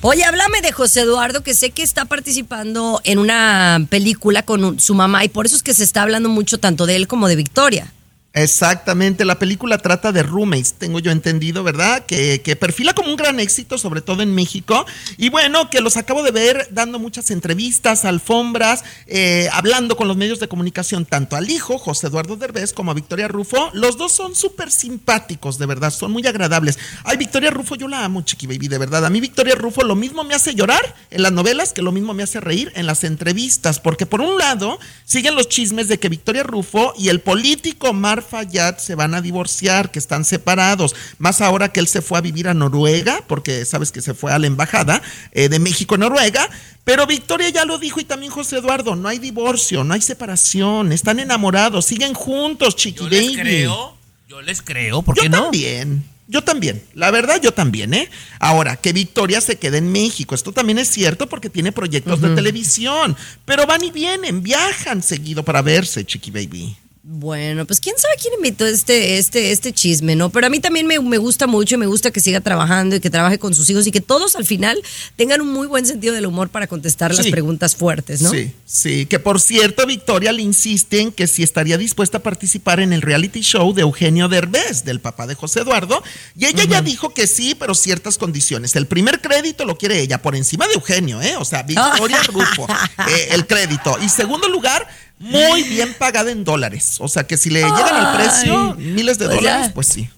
Oye, 0.00 0.24
háblame 0.24 0.60
de 0.60 0.70
José 0.70 1.00
Eduardo, 1.00 1.42
que 1.42 1.54
sé 1.54 1.70
que 1.70 1.82
está 1.82 2.04
participando 2.04 3.00
en 3.02 3.18
una 3.18 3.84
película 3.90 4.44
con 4.44 4.78
su 4.78 4.94
mamá 4.94 5.24
y 5.24 5.28
por 5.28 5.44
eso 5.44 5.56
es 5.56 5.64
que 5.64 5.74
se 5.74 5.82
está 5.82 6.02
hablando 6.02 6.28
mucho 6.28 6.58
tanto 6.58 6.86
de 6.86 6.94
él 6.94 7.08
como 7.08 7.26
de 7.26 7.34
Victoria. 7.34 7.92
Exactamente, 8.42 9.24
la 9.24 9.38
película 9.38 9.78
trata 9.78 10.12
de 10.12 10.22
roommates, 10.22 10.74
tengo 10.74 11.00
yo 11.00 11.10
entendido, 11.10 11.64
¿verdad? 11.64 12.06
Que, 12.06 12.40
que 12.40 12.54
perfila 12.54 12.94
como 12.94 13.10
un 13.10 13.16
gran 13.16 13.40
éxito, 13.40 13.78
sobre 13.78 14.00
todo 14.00 14.22
en 14.22 14.32
México. 14.32 14.86
Y 15.16 15.28
bueno, 15.28 15.70
que 15.70 15.80
los 15.80 15.96
acabo 15.96 16.22
de 16.22 16.30
ver 16.30 16.68
dando 16.70 17.00
muchas 17.00 17.32
entrevistas, 17.32 18.04
alfombras, 18.04 18.84
eh, 19.06 19.48
hablando 19.52 19.96
con 19.96 20.06
los 20.06 20.16
medios 20.16 20.38
de 20.38 20.46
comunicación, 20.46 21.04
tanto 21.04 21.34
al 21.34 21.50
hijo, 21.50 21.78
José 21.78 22.06
Eduardo 22.06 22.36
Derbez, 22.36 22.72
como 22.72 22.92
a 22.92 22.94
Victoria 22.94 23.26
Rufo. 23.26 23.70
Los 23.72 23.96
dos 23.96 24.12
son 24.12 24.36
súper 24.36 24.70
simpáticos, 24.70 25.58
de 25.58 25.66
verdad, 25.66 25.90
son 25.90 26.12
muy 26.12 26.24
agradables. 26.26 26.78
Ay, 27.02 27.16
Victoria 27.16 27.50
Rufo, 27.50 27.74
yo 27.74 27.88
la 27.88 28.04
amo, 28.04 28.22
Chiqui 28.22 28.46
Baby, 28.46 28.68
de 28.68 28.78
verdad. 28.78 29.04
A 29.04 29.10
mí 29.10 29.20
Victoria 29.20 29.56
Rufo 29.56 29.82
lo 29.82 29.96
mismo 29.96 30.22
me 30.22 30.34
hace 30.34 30.54
llorar 30.54 30.94
en 31.10 31.22
las 31.22 31.32
novelas 31.32 31.72
que 31.72 31.82
lo 31.82 31.90
mismo 31.90 32.14
me 32.14 32.22
hace 32.22 32.40
reír 32.40 32.70
en 32.76 32.86
las 32.86 33.02
entrevistas, 33.02 33.80
porque 33.80 34.06
por 34.06 34.20
un 34.20 34.38
lado 34.38 34.78
siguen 35.04 35.34
los 35.34 35.48
chismes 35.48 35.88
de 35.88 35.98
que 35.98 36.08
Victoria 36.08 36.44
Rufo 36.44 36.94
y 36.96 37.08
el 37.08 37.20
político 37.20 37.92
Mar 37.92 38.22
Fayad 38.28 38.78
se 38.78 38.94
van 38.94 39.14
a 39.14 39.20
divorciar, 39.20 39.90
que 39.90 39.98
están 39.98 40.24
separados, 40.24 40.94
más 41.18 41.40
ahora 41.40 41.70
que 41.72 41.80
él 41.80 41.88
se 41.88 42.02
fue 42.02 42.18
a 42.18 42.20
vivir 42.20 42.46
a 42.48 42.54
Noruega, 42.54 43.22
porque 43.26 43.64
sabes 43.64 43.90
que 43.90 44.00
se 44.00 44.14
fue 44.14 44.32
a 44.32 44.38
la 44.38 44.46
embajada 44.46 45.02
eh, 45.32 45.48
de 45.48 45.58
México 45.58 45.94
en 45.96 46.02
Noruega, 46.02 46.48
pero 46.84 47.06
Victoria 47.06 47.48
ya 47.50 47.64
lo 47.64 47.78
dijo 47.78 48.00
y 48.00 48.04
también 48.04 48.30
José 48.30 48.58
Eduardo, 48.58 48.94
no 48.96 49.08
hay 49.08 49.18
divorcio, 49.18 49.84
no 49.84 49.94
hay 49.94 50.02
separación, 50.02 50.92
están 50.92 51.18
enamorados, 51.20 51.86
siguen 51.86 52.14
juntos, 52.14 52.76
Chiqui 52.76 53.04
Yo 53.04 53.08
les 53.08 53.26
Baby. 53.26 53.40
creo, 53.40 53.96
yo 54.28 54.42
les 54.42 54.62
creo, 54.62 55.02
¿por 55.02 55.16
Yo 55.16 55.22
qué 55.22 55.28
no? 55.28 55.42
también. 55.42 56.04
Yo 56.30 56.44
también, 56.44 56.82
la 56.92 57.10
verdad 57.10 57.40
yo 57.42 57.54
también, 57.54 57.94
¿eh? 57.94 58.10
Ahora, 58.38 58.76
que 58.76 58.92
Victoria 58.92 59.40
se 59.40 59.56
quede 59.56 59.78
en 59.78 59.90
México, 59.90 60.34
esto 60.34 60.52
también 60.52 60.78
es 60.78 60.88
cierto 60.88 61.26
porque 61.26 61.48
tiene 61.48 61.72
proyectos 61.72 62.20
de 62.20 62.34
televisión, 62.34 63.16
pero 63.46 63.64
van 63.66 63.82
y 63.82 63.90
vienen, 63.90 64.42
viajan 64.42 65.02
seguido 65.02 65.42
para 65.42 65.62
verse, 65.62 66.04
Chiqui 66.04 66.30
Baby. 66.30 66.76
Bueno, 67.10 67.64
pues 67.64 67.80
quién 67.80 67.96
sabe 67.96 68.16
quién 68.20 68.34
inventó 68.34 68.66
este, 68.66 69.16
este, 69.16 69.50
este 69.50 69.72
chisme, 69.72 70.14
¿no? 70.14 70.28
Pero 70.28 70.46
a 70.46 70.50
mí 70.50 70.60
también 70.60 70.86
me, 70.86 71.00
me 71.00 71.16
gusta 71.16 71.46
mucho 71.46 71.76
y 71.76 71.78
me 71.78 71.86
gusta 71.86 72.10
que 72.10 72.20
siga 72.20 72.42
trabajando 72.42 72.96
y 72.96 73.00
que 73.00 73.08
trabaje 73.08 73.38
con 73.38 73.54
sus 73.54 73.70
hijos 73.70 73.86
y 73.86 73.90
que 73.90 74.02
todos 74.02 74.36
al 74.36 74.44
final 74.44 74.78
tengan 75.16 75.40
un 75.40 75.50
muy 75.50 75.66
buen 75.66 75.86
sentido 75.86 76.12
del 76.14 76.26
humor 76.26 76.50
para 76.50 76.66
contestar 76.66 77.14
las 77.14 77.28
preguntas 77.28 77.76
fuertes, 77.76 78.20
¿no? 78.20 78.30
Sí, 78.30 78.52
sí, 78.66 79.06
que 79.06 79.18
por 79.18 79.40
cierto, 79.40 79.86
Victoria 79.86 80.32
le 80.32 80.42
insiste 80.42 81.00
en 81.00 81.10
que 81.10 81.26
si 81.26 81.42
estaría 81.42 81.78
dispuesta 81.78 82.18
a 82.18 82.22
participar 82.22 82.78
en 82.78 82.92
el 82.92 83.00
reality 83.00 83.40
show 83.40 83.72
de 83.72 83.80
Eugenio 83.80 84.28
Derbez, 84.28 84.84
del 84.84 85.00
papá 85.00 85.26
de 85.26 85.34
José 85.34 85.60
Eduardo, 85.60 86.02
y 86.36 86.44
ella 86.44 86.64
ya 86.64 86.82
dijo 86.82 87.14
que 87.14 87.26
sí, 87.26 87.54
pero 87.54 87.74
ciertas 87.74 88.18
condiciones. 88.18 88.76
El 88.76 88.86
primer 88.86 89.22
crédito 89.22 89.64
lo 89.64 89.78
quiere 89.78 89.98
ella, 89.98 90.20
por 90.20 90.36
encima 90.36 90.66
de 90.66 90.74
Eugenio, 90.74 91.22
¿eh? 91.22 91.36
O 91.38 91.46
sea, 91.46 91.62
Victoria 91.62 92.22
Rufo, 92.26 92.66
eh, 93.08 93.28
el 93.30 93.46
crédito. 93.46 93.96
Y 94.02 94.10
segundo 94.10 94.46
lugar, 94.50 94.86
muy 95.18 95.62
bien 95.64 95.94
pagada 95.98 96.30
en 96.30 96.44
dólares. 96.44 96.96
O 97.00 97.08
sea, 97.08 97.26
que 97.26 97.36
si 97.36 97.50
le 97.50 97.60
llegan 97.62 97.94
al 97.94 98.16
precio, 98.16 98.74
Ay, 98.78 98.84
miles 98.84 99.18
de 99.18 99.26
pues 99.26 99.40
ya. 99.40 99.52
dólares, 99.54 99.72
pues 99.74 99.86
sí. 99.88 100.08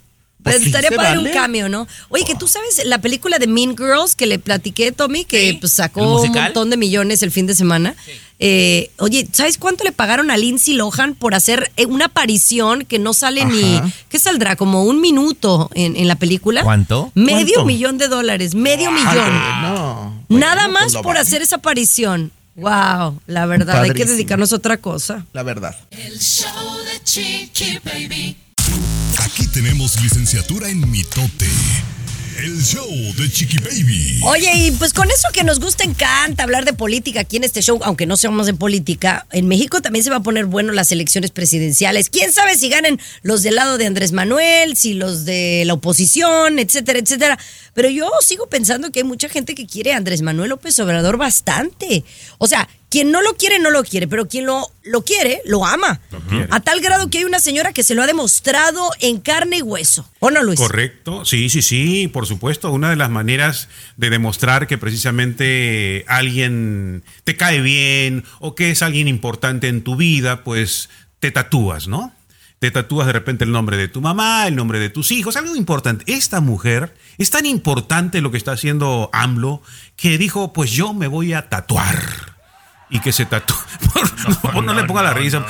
Pues 0.43 0.55
Pues 0.55 0.65
sí, 0.65 0.71
estaría 0.71 0.91
padre 0.97 1.17
vale. 1.17 1.29
un 1.29 1.35
cambio, 1.35 1.69
¿no? 1.69 1.87
Oye, 2.09 2.25
que 2.25 2.35
tú 2.35 2.49
sabes 2.49 2.81
la 2.87 2.97
película 2.99 3.39
de 3.39 3.47
Mean 3.47 3.77
Girls 3.77 4.17
que 4.17 4.25
le 4.27 4.39
platiqué, 4.39 4.91
Tommy, 4.91 5.27
que 5.27 5.55
pues, 5.61 5.73
¿El 5.73 5.77
sacó 5.77 6.23
un 6.23 6.33
montón 6.33 6.71
de 6.71 6.79
millones 6.79 7.23
el 7.23 7.31
fin 7.31 7.47
de 7.47 7.55
semana. 7.55 7.95
Eh, 8.39 8.91
oye, 8.97 9.29
¿sabes 9.33 9.59
cuánto 9.59 9.85
le 9.85 9.93
pagaron 9.93 10.31
a 10.31 10.39
Lindsay 10.39 10.73
Lohan 10.73 11.15
por 11.15 11.35
hacer 11.35 11.71
eh, 11.77 11.85
una 11.85 12.07
aparición 12.07 12.87
que 12.87 12.99
no 12.99 13.13
sale 13.13 13.45
ni. 13.45 13.83
¿Qué 14.09 14.19
saldrá? 14.19 14.57
Como 14.57 14.85
un 14.85 15.03
minuto 15.03 15.69
en, 15.75 15.95
en 15.95 16.09
la 16.09 16.15
película. 16.17 16.63
¿Cuánto? 16.63 17.13
Medio 17.15 17.57
¿Cuánto? 17.57 17.65
millón 17.67 17.99
de 17.99 18.09
dólares, 18.09 18.55
medio 18.55 18.91
millón. 18.93 19.35
No. 19.63 20.25
Bueno, 20.31 20.47
Nada 20.47 20.71
pues 20.71 20.73
más 20.73 20.93
por 20.95 21.05
vale, 21.09 21.21
hacer 21.21 21.43
esa 21.43 21.57
aparición. 21.57 22.33
Wow, 22.61 23.21
la 23.27 23.47
verdad, 23.47 23.83
hay 23.83 23.93
que 23.93 24.05
dedicarnos 24.05 24.53
a 24.53 24.57
otra 24.57 24.77
cosa. 24.77 25.25
La 25.33 25.43
verdad. 25.43 25.75
El 25.91 26.19
show 26.19 26.77
de 26.85 27.03
Chiqui 27.03 27.79
Baby. 27.83 28.37
Aquí 29.19 29.47
tenemos 29.49 30.01
licenciatura 30.03 30.69
en 30.69 30.91
mitote. 30.91 31.49
El 32.43 32.65
show 32.65 32.89
de 33.19 33.31
Chiqui 33.31 33.59
Baby. 33.59 34.21
Oye, 34.23 34.51
y 34.55 34.71
pues 34.71 34.95
con 34.95 35.11
eso 35.11 35.29
que 35.35 35.45
nos 35.45 35.61
gusta, 35.61 35.85
encanta 35.85 36.43
hablar 36.43 36.65
de 36.65 36.73
política 36.73 37.21
aquí 37.21 37.37
en 37.37 37.45
este 37.45 37.61
show, 37.61 37.79
aunque 37.83 38.07
no 38.07 38.17
seamos 38.17 38.47
de 38.47 38.55
política, 38.55 39.27
en 39.31 39.47
México 39.47 39.83
también 39.83 40.03
se 40.03 40.11
va 40.11 40.17
a 40.17 40.23
poner 40.23 40.47
bueno 40.47 40.73
las 40.73 40.91
elecciones 40.91 41.33
presidenciales. 41.33 42.09
¿Quién 42.09 42.33
sabe 42.33 42.57
si 42.57 42.71
ganen 42.71 42.99
los 43.21 43.43
del 43.43 43.57
lado 43.57 43.77
de 43.77 43.85
Andrés 43.85 44.13
Manuel, 44.13 44.75
si 44.75 44.95
los 44.95 45.27
de 45.27 45.65
la 45.67 45.75
oposición, 45.75 46.59
etcétera, 46.59 46.99
etcétera? 47.01 47.39
Pero 47.75 47.91
yo 47.91 48.09
sigo 48.27 48.47
pensando 48.47 48.91
que 48.91 49.01
hay 49.01 49.05
mucha 49.05 49.29
gente 49.29 49.55
que 49.55 49.67
quiere 49.67 49.93
a 49.93 49.99
Andrés 49.99 50.23
Manuel 50.23 50.49
López 50.49 50.79
Obrador 50.79 51.19
bastante. 51.19 52.05
O 52.39 52.47
sea, 52.47 52.71
quien 52.91 53.13
no 53.13 53.23
lo 53.23 53.37
quiere, 53.37 53.61
no 53.61 53.71
lo 53.71 53.85
quiere, 53.85 54.09
pero 54.09 54.29
quien 54.29 54.47
lo, 54.47 54.67
lo 54.83 55.03
quiere, 55.03 55.41
lo 55.47 55.65
ama. 55.65 56.01
quiere. 56.29 56.49
A 56.51 56.61
tal 56.61 56.81
grado 56.81 57.09
que 57.09 57.19
hay 57.19 57.25
una 57.25 57.39
señora 57.39 57.73
que 57.73 57.85
se 57.85 57.95
lo 57.95 58.03
ha 58.03 58.07
demostrado 58.07 58.91
en 58.99 59.21
carne 59.21 59.59
y 59.59 59.63
hueso. 59.63 60.11
¿O 60.19 60.31
no, 60.31 60.43
Luis? 60.43 60.59
Correcto, 60.59 61.25
sí, 61.25 61.49
sí, 61.49 61.63
sí, 61.63 62.09
por 62.09 62.27
supuesto. 62.27 62.71
Una 62.73 62.91
de 62.91 62.97
las 62.97 63.09
maneras 63.09 63.69
de 63.97 64.11
demostrar 64.11 64.67
que 64.67 64.77
precisamente 64.77 66.05
alguien 66.09 67.05
te 67.23 67.37
cae 67.37 67.61
bien 67.61 68.25
o 68.41 68.57
que 68.57 68.73
es 68.73 68.83
alguien 68.83 69.07
importante 69.07 69.69
en 69.69 69.83
tu 69.83 69.95
vida, 69.95 70.43
pues 70.43 70.91
te 71.21 71.31
tatúas, 71.31 71.87
¿no? 71.87 72.13
Te 72.59 72.73
tatúas 72.73 73.07
de 73.07 73.13
repente 73.13 73.45
el 73.45 73.53
nombre 73.53 73.77
de 73.77 73.89
tu 73.89 74.01
mamá, 74.01 74.49
el 74.49 74.57
nombre 74.57 74.81
de 74.81 74.91
tus 74.91 75.13
hijos, 75.13 75.37
algo 75.37 75.55
importante. 75.55 76.05
Esta 76.13 76.41
mujer 76.41 76.95
es 77.19 77.31
tan 77.31 77.47
importante 77.47 78.21
lo 78.21 78.33
que 78.33 78.37
está 78.37 78.53
haciendo 78.53 79.11
AMLO 79.13 79.63
que 79.97 80.19
dijo, 80.19 80.53
pues 80.53 80.73
yo 80.73 80.93
me 80.93 81.07
voy 81.07 81.33
a 81.33 81.49
tatuar. 81.49 82.30
Y 82.91 83.01
que 83.01 83.13
se 83.13 83.27
tatúa. 83.27 83.57
No, 84.53 84.63
no 84.63 84.75
le 84.75 84.85
ponga 84.85 85.03
la 85.03 85.15
risa. 85.15 85.47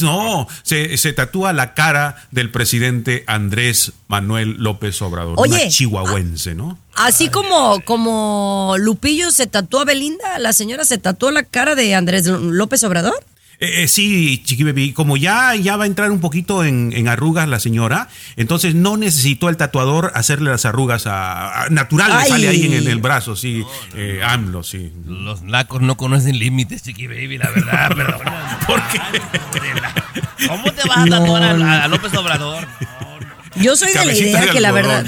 No, 0.00 0.46
se, 0.62 0.96
se 0.96 1.12
tatúa 1.12 1.52
la 1.52 1.74
cara 1.74 2.16
del 2.30 2.50
presidente 2.50 3.24
Andrés 3.26 3.92
Manuel 4.08 4.56
López 4.58 5.00
Obrador. 5.02 5.34
Oye. 5.36 5.54
una 5.54 5.68
chihuahuense, 5.68 6.54
¿no? 6.54 6.78
Así 6.94 7.28
como, 7.28 7.80
como 7.84 8.76
Lupillo 8.78 9.30
se 9.30 9.46
tatuó 9.46 9.80
a 9.80 9.84
Belinda, 9.84 10.38
la 10.38 10.52
señora 10.52 10.84
se 10.84 10.98
tatuó 10.98 11.30
la 11.30 11.42
cara 11.42 11.74
de 11.74 11.94
Andrés 11.94 12.26
López 12.26 12.82
Obrador. 12.84 13.22
Eh, 13.64 13.84
eh, 13.84 13.88
sí, 13.88 14.42
Chiqui 14.44 14.62
Baby, 14.64 14.92
como 14.92 15.16
ya, 15.16 15.54
ya 15.54 15.76
va 15.76 15.84
a 15.84 15.86
entrar 15.86 16.10
un 16.10 16.20
poquito 16.20 16.64
en, 16.64 16.92
en 16.94 17.08
arrugas 17.08 17.48
la 17.48 17.58
señora, 17.60 18.08
entonces 18.36 18.74
no 18.74 18.96
necesitó 18.98 19.48
el 19.48 19.56
tatuador 19.56 20.12
hacerle 20.14 20.50
las 20.50 20.66
arrugas 20.66 21.06
a, 21.06 21.64
a- 21.64 21.70
natural, 21.70 22.12
le 22.22 22.28
sale 22.28 22.48
ahí 22.48 22.66
en 22.66 22.74
el, 22.74 22.86
el 22.88 22.98
brazo, 22.98 23.36
sí, 23.36 23.64
eh, 23.94 24.20
AMLO, 24.22 24.62
sí. 24.62 24.92
Los 25.06 25.40
nacos 25.42 25.80
no 25.80 25.96
conocen 25.96 26.38
límites, 26.38 26.82
chiqui 26.82 27.06
baby, 27.06 27.38
la 27.38 27.50
verdad, 27.50 27.88
perdona. 27.96 28.58
¿Por 28.66 28.82
qué? 28.88 29.00
¿Cómo 30.48 30.72
te 30.72 30.86
vas 30.88 30.98
a 30.98 31.06
tatuar 31.06 31.42
a- 31.42 31.54
no. 31.54 31.70
a, 31.70 31.88
López 31.88 32.12
Obrador? 32.14 32.66
Yo 33.56 33.76
soy 33.76 33.92
de 33.92 34.04
la 34.04 34.12
idea 34.14 34.40
de 34.42 34.50
que 34.50 34.60
la 34.60 34.72
verdad 34.72 35.06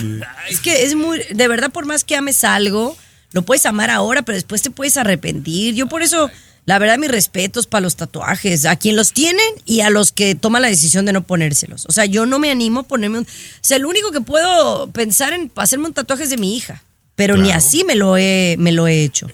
es 0.49 0.61
que 0.61 0.85
es 0.85 0.95
muy, 0.95 1.21
de 1.31 1.49
verdad 1.49 1.71
por 1.71 1.85
más 1.85 2.05
que 2.05 2.17
ames 2.17 2.45
algo, 2.45 2.97
lo 3.33 3.43
puedes 3.43 3.67
amar 3.67 3.91
ahora, 3.91 4.23
pero 4.23 4.37
después 4.37 4.63
te 4.63 4.71
puedes 4.71 4.97
arrepentir. 4.97 5.75
Yo 5.75 5.89
por 5.89 6.03
eso, 6.03 6.31
la 6.67 6.79
verdad, 6.79 6.99
mis 6.99 7.11
respetos 7.11 7.67
para 7.67 7.81
los 7.81 7.97
tatuajes, 7.97 8.67
a 8.67 8.77
quien 8.77 8.97
los 8.97 9.13
tienen 9.13 9.47
y 9.65 9.81
a 9.81 9.91
los 9.91 10.13
que 10.13 10.35
toman 10.35 10.63
la 10.63 10.69
decisión 10.69 11.07
de 11.07 11.13
no 11.13 11.23
ponérselos. 11.23 11.87
O 11.87 11.93
sea, 11.93 12.05
yo 12.07 12.27
no 12.27 12.39
me 12.39 12.51
animo 12.51 12.81
a 12.81 12.83
ponerme 12.83 13.19
un, 13.19 13.25
o 13.25 13.29
sea, 13.61 13.77
el 13.77 13.87
único 13.87 14.11
que 14.11 14.21
puedo 14.21 14.91
pensar 14.91 15.33
en 15.33 15.51
hacerme 15.57 15.87
un 15.87 15.95
tatuaje 15.95 16.25
es 16.25 16.31
de 16.31 16.37
mi 16.37 16.57
hija, 16.57 16.83
pero 17.15 17.37
ni 17.37 17.53
así 17.53 17.85
me 17.85 17.95
lo 17.95 18.17
he, 18.19 18.57
me 18.59 18.73
lo 18.73 18.87
he 18.89 19.03
hecho. 19.05 19.29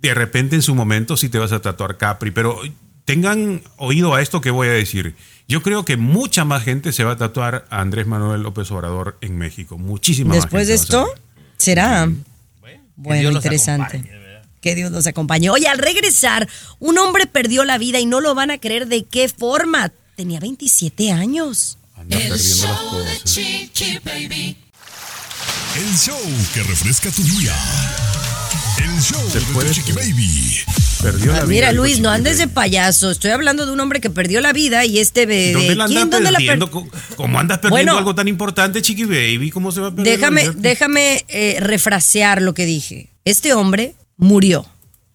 de 0.00 0.14
repente 0.14 0.54
en 0.56 0.62
su 0.62 0.74
momento 0.74 1.16
sí 1.16 1.28
te 1.28 1.38
vas 1.38 1.50
a 1.52 1.60
tatuar 1.60 1.96
Capri, 1.98 2.30
pero 2.30 2.60
tengan 3.04 3.62
oído 3.76 4.14
a 4.14 4.22
esto 4.22 4.40
que 4.40 4.50
voy 4.50 4.68
a 4.68 4.72
decir. 4.72 5.16
Yo 5.48 5.62
creo 5.62 5.84
que 5.84 5.96
mucha 5.96 6.44
más 6.44 6.62
gente 6.64 6.92
se 6.92 7.04
va 7.04 7.12
a 7.12 7.16
tatuar 7.16 7.66
a 7.70 7.80
Andrés 7.80 8.06
Manuel 8.06 8.42
López 8.42 8.70
Obrador 8.70 9.16
en 9.20 9.36
México. 9.38 9.78
Muchísima 9.78 10.34
más 10.34 10.44
Después 10.44 10.66
de 10.68 10.76
gente 10.76 10.96
va 10.96 11.00
a 11.00 11.04
esto, 11.06 11.14
ser. 11.16 11.22
será. 11.56 12.08
Bueno, 12.96 13.30
interesante. 13.32 14.04
Que 14.66 14.74
Dios 14.74 14.90
los 14.90 15.06
acompañe. 15.06 15.48
Oye, 15.48 15.68
al 15.68 15.78
regresar, 15.78 16.48
un 16.80 16.98
hombre 16.98 17.28
perdió 17.28 17.64
la 17.64 17.78
vida 17.78 18.00
y 18.00 18.06
no 18.06 18.20
lo 18.20 18.34
van 18.34 18.50
a 18.50 18.58
creer 18.58 18.88
de 18.88 19.04
qué 19.04 19.28
forma. 19.28 19.92
Tenía 20.16 20.40
27 20.40 21.12
años. 21.12 21.78
Anda 21.94 22.16
El 22.16 22.30
perdiendo 22.30 22.34
las 22.34 22.80
show 22.80 22.98
de 22.98 23.04
cosas. 23.04 23.24
Chiqui 23.24 23.98
Baby. 24.04 24.56
El 25.76 25.96
show 25.96 26.18
que 26.52 26.64
refresca 26.64 27.12
tu 27.12 27.22
día. 27.22 27.54
El 28.78 29.00
show 29.00 29.22
Se 29.30 29.38
de 29.38 29.44
tu 29.68 29.72
Chiqui 29.74 29.92
Baby. 29.92 30.56
Perdió 31.00 31.26
la 31.30 31.38
Ah, 31.38 31.40
vida. 31.42 31.46
Mira, 31.46 31.72
Luis, 31.72 32.00
no 32.00 32.10
andes 32.10 32.38
de 32.38 32.46
Baby. 32.46 32.54
payaso. 32.54 33.12
Estoy 33.12 33.30
hablando 33.30 33.66
de 33.66 33.72
un 33.72 33.78
hombre 33.78 34.00
que 34.00 34.10
perdió 34.10 34.40
la 34.40 34.52
vida 34.52 34.84
y 34.84 34.98
este 34.98 35.26
bebé. 35.26 35.52
¿Dónde 35.52 35.76
la 35.76 35.86
¿Quién? 35.86 35.98
andas 35.98 36.10
¿Dónde 36.22 36.32
la 36.32 36.38
per- 36.38 36.46
perdiendo? 36.48 36.70
¿Cómo- 36.72 36.90
¿Cómo 37.14 37.38
andas 37.38 37.58
perdiendo 37.58 37.92
Bueno. 37.92 37.98
algo 37.98 38.16
tan 38.16 38.26
importante, 38.26 38.82
Chiqui 38.82 39.04
Baby? 39.04 39.52
¿Cómo 39.52 39.70
se 39.70 39.80
va 39.80 39.88
a 39.88 39.94
perder? 39.94 40.18
Déjame, 40.18 40.40
Alberto? 40.40 40.60
déjame 40.60 41.24
eh, 41.28 41.58
refrasear 41.60 42.42
lo 42.42 42.52
que 42.52 42.66
dije. 42.66 43.10
Este 43.24 43.54
hombre 43.54 43.94
murió. 44.16 44.66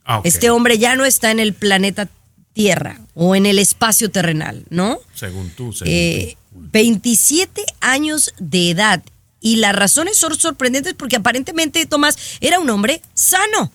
Ah. 0.05 0.21
Este 0.23 0.49
hombre 0.49 0.77
ya 0.77 0.95
no 0.95 1.05
está 1.05 1.31
en 1.31 1.39
el 1.39 1.53
planeta 1.53 2.07
Tierra 2.53 2.99
o 3.13 3.33
en 3.35 3.45
el 3.45 3.59
espacio 3.59 4.11
terrenal, 4.11 4.65
¿no? 4.69 4.99
Según 5.13 5.49
tú, 5.51 5.71
según 5.71 5.93
Eh, 5.93 6.35
27 6.51 7.63
años 7.79 8.33
de 8.39 8.71
edad. 8.71 9.01
Y 9.39 9.55
las 9.55 9.73
razones 9.75 10.17
son 10.17 10.37
sorprendentes 10.37 10.93
porque 10.95 11.15
aparentemente 11.15 11.85
Tomás 11.85 12.17
era 12.41 12.59
un 12.59 12.69
hombre 12.69 13.01
sano. 13.13 13.71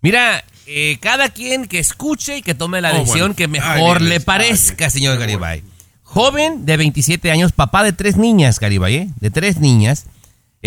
Mira, 0.00 0.44
eh, 0.66 0.96
cada 1.00 1.28
quien 1.28 1.66
que 1.66 1.78
escuche 1.80 2.38
y 2.38 2.42
que 2.42 2.54
tome 2.54 2.80
la 2.80 2.92
Oh, 2.92 2.98
decisión 3.00 3.18
bueno. 3.20 3.34
que 3.36 3.48
mejor 3.48 4.00
le 4.00 4.14
ay, 4.14 4.20
parezca, 4.20 4.88
señor 4.90 5.18
Garibay. 5.18 5.62
Joven 6.04 6.64
de 6.64 6.76
27 6.76 7.30
años, 7.32 7.50
papá 7.52 7.82
de 7.82 7.92
tres 7.92 8.16
niñas, 8.16 8.60
Garibay, 8.60 8.94
¿eh? 8.94 9.08
De 9.20 9.30
tres 9.30 9.58
niñas. 9.58 10.04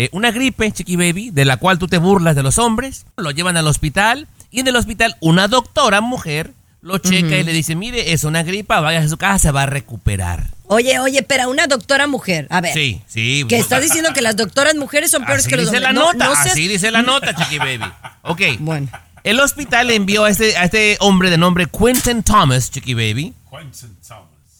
Eh, 0.00 0.08
una 0.12 0.30
gripe, 0.30 0.70
Chiqui 0.70 0.94
Baby, 0.94 1.30
de 1.32 1.44
la 1.44 1.56
cual 1.56 1.78
tú 1.80 1.88
te 1.88 1.98
burlas 1.98 2.36
de 2.36 2.44
los 2.44 2.58
hombres. 2.58 3.04
Lo 3.16 3.32
llevan 3.32 3.56
al 3.56 3.66
hospital 3.66 4.28
y 4.52 4.60
en 4.60 4.68
el 4.68 4.76
hospital 4.76 5.16
una 5.18 5.48
doctora 5.48 6.00
mujer 6.00 6.52
lo 6.80 6.98
checa 6.98 7.36
y 7.36 7.42
le 7.42 7.52
dice, 7.52 7.74
mire, 7.74 8.12
es 8.12 8.22
una 8.22 8.44
gripa, 8.44 8.78
vaya 8.78 9.00
a 9.00 9.08
su 9.08 9.16
casa, 9.16 9.38
se 9.40 9.50
va 9.50 9.64
a 9.64 9.66
recuperar. 9.66 10.46
Oye, 10.68 11.00
oye, 11.00 11.24
pero 11.24 11.50
una 11.50 11.66
doctora 11.66 12.06
mujer. 12.06 12.46
A 12.50 12.60
ver. 12.60 12.72
Sí, 12.72 13.02
sí. 13.08 13.44
Que 13.48 13.56
estás 13.58 13.82
diciendo 13.82 14.10
que 14.14 14.22
las 14.22 14.36
doctoras 14.36 14.76
mujeres 14.76 15.10
son 15.10 15.24
peores 15.24 15.42
Así 15.46 15.50
que 15.50 15.56
los 15.56 15.64
dice 15.72 15.78
hombres. 15.78 15.94
la 15.94 16.00
No, 16.00 16.12
nota, 16.12 16.26
no 16.26 16.34
seas- 16.36 16.52
así 16.52 16.68
dice 16.68 16.92
la 16.92 17.02
nota, 17.02 17.34
Chiqui 17.34 17.58
Baby. 17.58 17.90
Ok. 18.22 18.40
Bueno. 18.60 18.88
El 19.24 19.40
hospital 19.40 19.90
envió 19.90 20.24
a 20.26 20.30
este, 20.30 20.56
a 20.56 20.62
este 20.64 20.96
hombre 21.00 21.30
de 21.30 21.38
nombre 21.38 21.66
Quentin 21.66 22.22
Thomas, 22.22 22.70
Chiqui 22.70 22.94
Baby, 22.94 23.34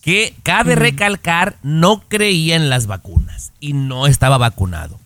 que 0.00 0.34
cabe 0.42 0.74
recalcar 0.74 1.56
no 1.62 2.00
creía 2.08 2.56
en 2.56 2.68
las 2.70 2.88
vacunas 2.88 3.52
y 3.60 3.72
no 3.74 4.08
estaba 4.08 4.36
vacunado. 4.38 4.98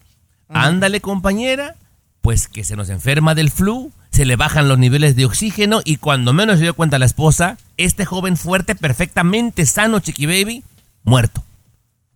Ándale, 0.54 1.00
compañera, 1.00 1.76
pues 2.20 2.48
que 2.48 2.64
se 2.64 2.76
nos 2.76 2.88
enferma 2.90 3.34
del 3.34 3.50
flu, 3.50 3.92
se 4.10 4.24
le 4.24 4.36
bajan 4.36 4.68
los 4.68 4.78
niveles 4.78 5.16
de 5.16 5.24
oxígeno 5.24 5.80
y 5.84 5.96
cuando 5.96 6.32
menos 6.32 6.56
se 6.58 6.62
dio 6.64 6.74
cuenta 6.74 6.98
la 6.98 7.06
esposa, 7.06 7.58
este 7.76 8.04
joven 8.04 8.36
fuerte, 8.36 8.74
perfectamente 8.74 9.66
sano, 9.66 10.00
Chiqui 10.00 10.26
Baby, 10.26 10.62
muerto. 11.04 11.42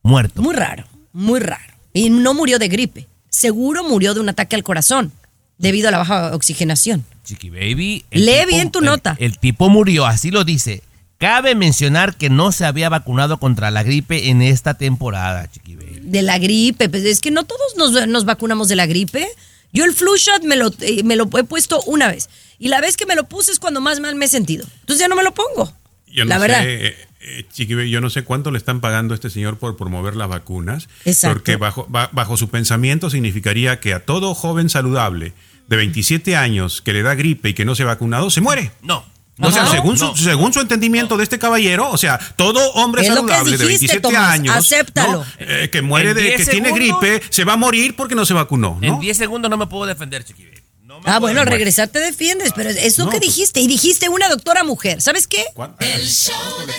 Muerto. 0.03 0.41
Muy 0.43 0.55
raro, 0.55 0.85
muy 1.13 1.41
raro. 1.41 1.75
Y 1.93 2.11
no 2.11 2.35
murió 2.35 2.59
de 2.59 2.69
gripe. 2.69 3.07
Seguro 3.29 3.83
murió 3.83 4.15
de 4.15 4.21
un 4.21 4.29
ataque 4.29 4.55
al 4.57 4.63
corazón 4.63 5.13
debido 5.59 5.89
a 5.89 5.91
la 5.91 5.99
baja 5.99 6.35
oxigenación. 6.35 7.05
Chiqui 7.25 7.51
Baby. 7.51 8.05
Lee 8.11 8.45
bien 8.47 8.71
tu 8.71 8.79
el- 8.81 8.85
nota. 8.85 9.17
El, 9.19 9.39
tipo 9.39 9.69
murió, 9.69 10.07
así 10.07 10.31
lo 10.31 10.45
dice. 10.45 10.83
Cabe 11.19 11.55
mencionar 11.55 12.17
que 12.17 12.29
no 12.29 12.53
se 12.53 12.67
había 12.67 12.89
vacunado 12.91 13.39
contra 13.39 13.71
la 13.71 13.83
gripe 13.83 14.29
en 14.29 14.43
esta 14.43 14.75
temporada, 14.75 15.51
Chiqui 15.51 15.75
Baby. 15.77 16.01
De 16.03 16.23
la 16.23 16.39
gripe, 16.39 16.89
pues 16.91 17.05
es 17.05 17.21
que 17.21 17.31
no 17.31 17.45
todos 17.45 17.75
nos, 17.77 18.07
nos 18.07 18.25
vacunamos 18.27 18.69
de 18.69 18.77
la 18.77 18.87
gripe. 18.87 19.27
Yo 19.73 19.85
el 19.85 19.95
flu 19.95 20.17
shot 20.17 20.43
me 20.45 20.57
lo, 20.57 20.71
eh, 20.81 21.03
me 21.05 21.17
lo 21.17 21.29
he 21.39 21.45
puesto 21.45 21.83
una 21.85 22.09
vez. 22.09 22.29
Y 22.59 22.69
la 22.69 22.81
vez 22.81 22.97
que 22.97 23.07
me 23.07 23.15
lo 23.15 23.25
puse 23.25 23.51
es 23.53 23.59
cuando 23.59 23.81
más 23.81 23.99
mal 24.01 24.15
me 24.15 24.27
he 24.27 24.29
sentido. 24.29 24.67
Entonces 24.81 25.01
ya 25.01 25.09
no 25.09 25.17
me 25.17 25.23
lo 25.25 25.33
pongo. 25.33 25.73
Yo 26.07 26.25
no 26.25 26.29
la 26.31 26.39
verdad. 26.39 26.63
sé, 26.63 26.87
eh, 26.87 26.97
eh, 27.21 27.89
yo 27.91 28.01
no 28.01 28.11
sé 28.11 28.23
cuánto 28.25 28.51
le 28.51 28.59
están 28.59 28.81
pagando 28.81 29.13
a 29.13 29.17
este 29.17 29.31
señor 29.31 29.59
por 29.59 29.77
promover 29.77 30.17
las 30.17 30.29
vacunas. 30.29 30.89
Exacto. 31.07 31.35
Porque 31.35 31.57
bajo, 31.57 31.87
ba- 31.89 32.11
bajo 32.13 32.37
su 32.37 32.49
pensamiento 32.51 33.09
significaría 33.11 33.81
que 33.81 33.95
a 33.95 34.01
todo 34.05 34.35
joven 34.35 34.69
saludable 34.69 35.33
de 35.69 35.77
27 35.77 36.37
años 36.37 36.81
que 36.83 36.93
le 36.93 37.03
da 37.03 37.15
gripe 37.15 37.49
y 37.51 37.55
que 37.55 37.65
no 37.65 37.75
se 37.75 37.83
ha 37.83 37.87
vacunado, 37.87 38.31
se 38.31 38.41
muere. 38.43 38.71
No. 38.83 39.05
O 39.41 39.51
sea, 39.51 39.67
según, 39.67 39.99
su, 39.99 40.17
según 40.17 40.53
su 40.53 40.61
entendimiento 40.61 41.17
de 41.17 41.23
este 41.25 41.39
caballero, 41.39 41.91
o 41.91 41.99
sea, 41.99 42.19
todo 42.37 42.73
hombre 42.73 43.03
Es 43.03 43.09
lo 43.09 43.15
que 43.27 43.33
saludable 43.35 43.59
de 43.59 43.65
dijiste, 43.65 43.87
27 43.99 44.01
Tomás, 44.01 44.31
años 44.33 44.57
acéptalo. 44.57 45.19
¿no? 45.19 45.27
Eh, 45.39 45.69
que 45.71 45.83
muere 45.83 46.15
de 46.15 46.23
10 46.23 46.37
que 46.37 46.51
tiene 46.53 46.73
gripe, 46.73 47.23
se 47.29 47.45
va 47.45 47.53
a 47.53 47.57
morir 47.57 47.95
porque 47.97 48.15
no 48.15 48.25
se 48.25 48.33
vacunó, 48.35 48.79
En 48.81 48.93
¿no? 48.95 48.99
10 49.01 49.17
segundos 49.17 49.51
no 49.51 49.57
me 49.59 49.67
puedo 49.67 49.85
defender, 49.87 50.25
Chiqui. 50.25 50.45
No 50.85 51.01
Ah, 51.05 51.19
bueno, 51.19 51.41
al 51.43 51.47
regresar 51.49 51.89
te 51.89 51.99
defiendes, 51.99 52.53
pero 52.57 52.71
es 52.71 52.97
lo 52.99 53.05
No, 53.07 53.11
que 53.11 53.19
pues- 53.19 53.29
dijiste. 53.35 53.61
Y 53.61 53.67
dijiste 53.67 54.09
una 54.09 54.29
doctora 54.31 54.65
mujer. 54.65 55.03
¿Sabes 55.03 55.27
qué? 55.27 55.45
¿Cuánto? 55.53 55.85
El 55.85 56.07
show 56.07 56.35
de 56.67 56.73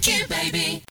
Chiqui 0.00 0.12
Baby. 0.28 0.82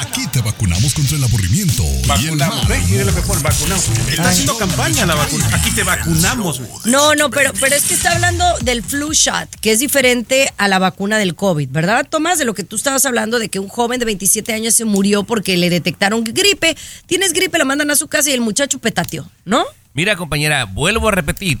Aquí 0.00 0.28
te 0.28 0.40
vacunamos 0.42 0.94
contra 0.94 1.16
el 1.16 1.24
aburrimiento 1.24 1.82
y 1.82 2.02
el 2.02 2.36
Vacunamos, 2.36 2.66
pone, 2.66 3.42
vacunamos. 3.42 3.88
Está 4.08 4.28
haciendo 4.28 4.56
campaña 4.56 5.06
la 5.06 5.16
vacuna. 5.16 5.48
Aquí 5.52 5.72
te 5.72 5.82
vacunamos. 5.82 6.60
No, 6.84 7.16
no, 7.16 7.30
pero, 7.30 7.52
pero 7.58 7.74
es 7.74 7.84
que 7.84 7.94
está 7.94 8.12
hablando 8.12 8.44
del 8.60 8.84
flu 8.84 9.12
shot, 9.12 9.48
que 9.60 9.72
es 9.72 9.80
diferente 9.80 10.52
a 10.56 10.68
la 10.68 10.78
vacuna 10.78 11.18
del 11.18 11.34
COVID, 11.34 11.68
¿verdad, 11.68 12.06
Tomás? 12.08 12.38
De 12.38 12.44
lo 12.44 12.54
que 12.54 12.62
tú 12.62 12.76
estabas 12.76 13.04
hablando, 13.06 13.40
de 13.40 13.48
que 13.48 13.58
un 13.58 13.68
joven 13.68 13.98
de 13.98 14.04
27 14.04 14.52
años 14.52 14.74
se 14.74 14.84
murió 14.84 15.24
porque 15.24 15.56
le 15.56 15.68
detectaron 15.68 16.22
gripe. 16.22 16.76
Tienes 17.06 17.32
gripe, 17.32 17.58
la 17.58 17.64
mandan 17.64 17.90
a 17.90 17.96
su 17.96 18.06
casa 18.06 18.30
y 18.30 18.34
el 18.34 18.42
muchacho 18.42 18.78
petateó, 18.78 19.28
¿no? 19.44 19.64
Mira, 19.94 20.14
compañera, 20.14 20.64
vuelvo 20.64 21.08
a 21.08 21.12
repetir. 21.12 21.58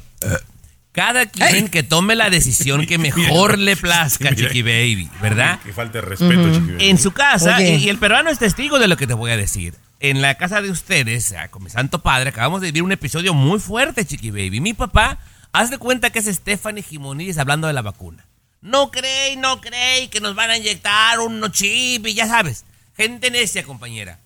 Cada 0.92 1.26
quien 1.26 1.68
que 1.68 1.82
tome 1.82 2.16
la 2.16 2.30
decisión 2.30 2.86
que 2.86 2.98
mejor 2.98 3.58
le 3.58 3.76
plazca, 3.76 4.30
Mira. 4.30 4.48
Chiqui 4.48 4.62
Baby, 4.62 5.10
¿verdad? 5.22 5.60
Que 5.62 5.72
falta 5.72 6.00
de 6.00 6.02
respeto, 6.02 6.52
Chiqui 6.52 6.72
Baby. 6.72 6.88
En 6.88 6.98
su 6.98 7.12
casa, 7.12 7.56
Oye. 7.56 7.76
y, 7.76 7.88
el 7.88 7.98
peruano 7.98 8.30
es 8.30 8.38
testigo 8.38 8.78
de 8.78 8.88
lo 8.88 8.96
que 8.96 9.06
te 9.06 9.14
voy 9.14 9.30
a 9.30 9.36
decir. 9.36 9.74
En 10.00 10.22
la 10.22 10.36
casa 10.36 10.62
de 10.62 10.70
ustedes, 10.70 11.32
ah, 11.32 11.48
con 11.48 11.62
mi 11.62 11.70
santo 11.70 12.00
padre, 12.00 12.30
acabamos 12.30 12.60
de 12.60 12.68
vivir 12.68 12.82
un 12.82 12.92
episodio 12.92 13.34
muy 13.34 13.60
fuerte, 13.60 14.04
Chiqui 14.04 14.30
Baby. 14.30 14.60
Mi 14.60 14.72
papá, 14.74 15.18
haz 15.52 15.70
de 15.70 15.78
cuenta 15.78 16.10
que 16.10 16.18
es 16.20 16.26
Stephanie 16.26 16.82
Jimonidis 16.82 17.38
hablando 17.38 17.66
de 17.66 17.74
la 17.74 17.82
vacuna. 17.82 18.26
No 18.60 18.90
cree, 18.90 19.36
no 19.36 19.60
cree 19.60 20.10
que 20.10 20.20
nos 20.20 20.34
van 20.34 20.50
a 20.50 20.56
inyectar 20.56 21.20
un 21.20 21.50
chip 21.52 22.06
y 22.06 22.14
ya 22.14 22.26
sabes. 22.26 22.64
Gente 22.96 23.30
necia, 23.30 23.62
compañera. 23.62 24.18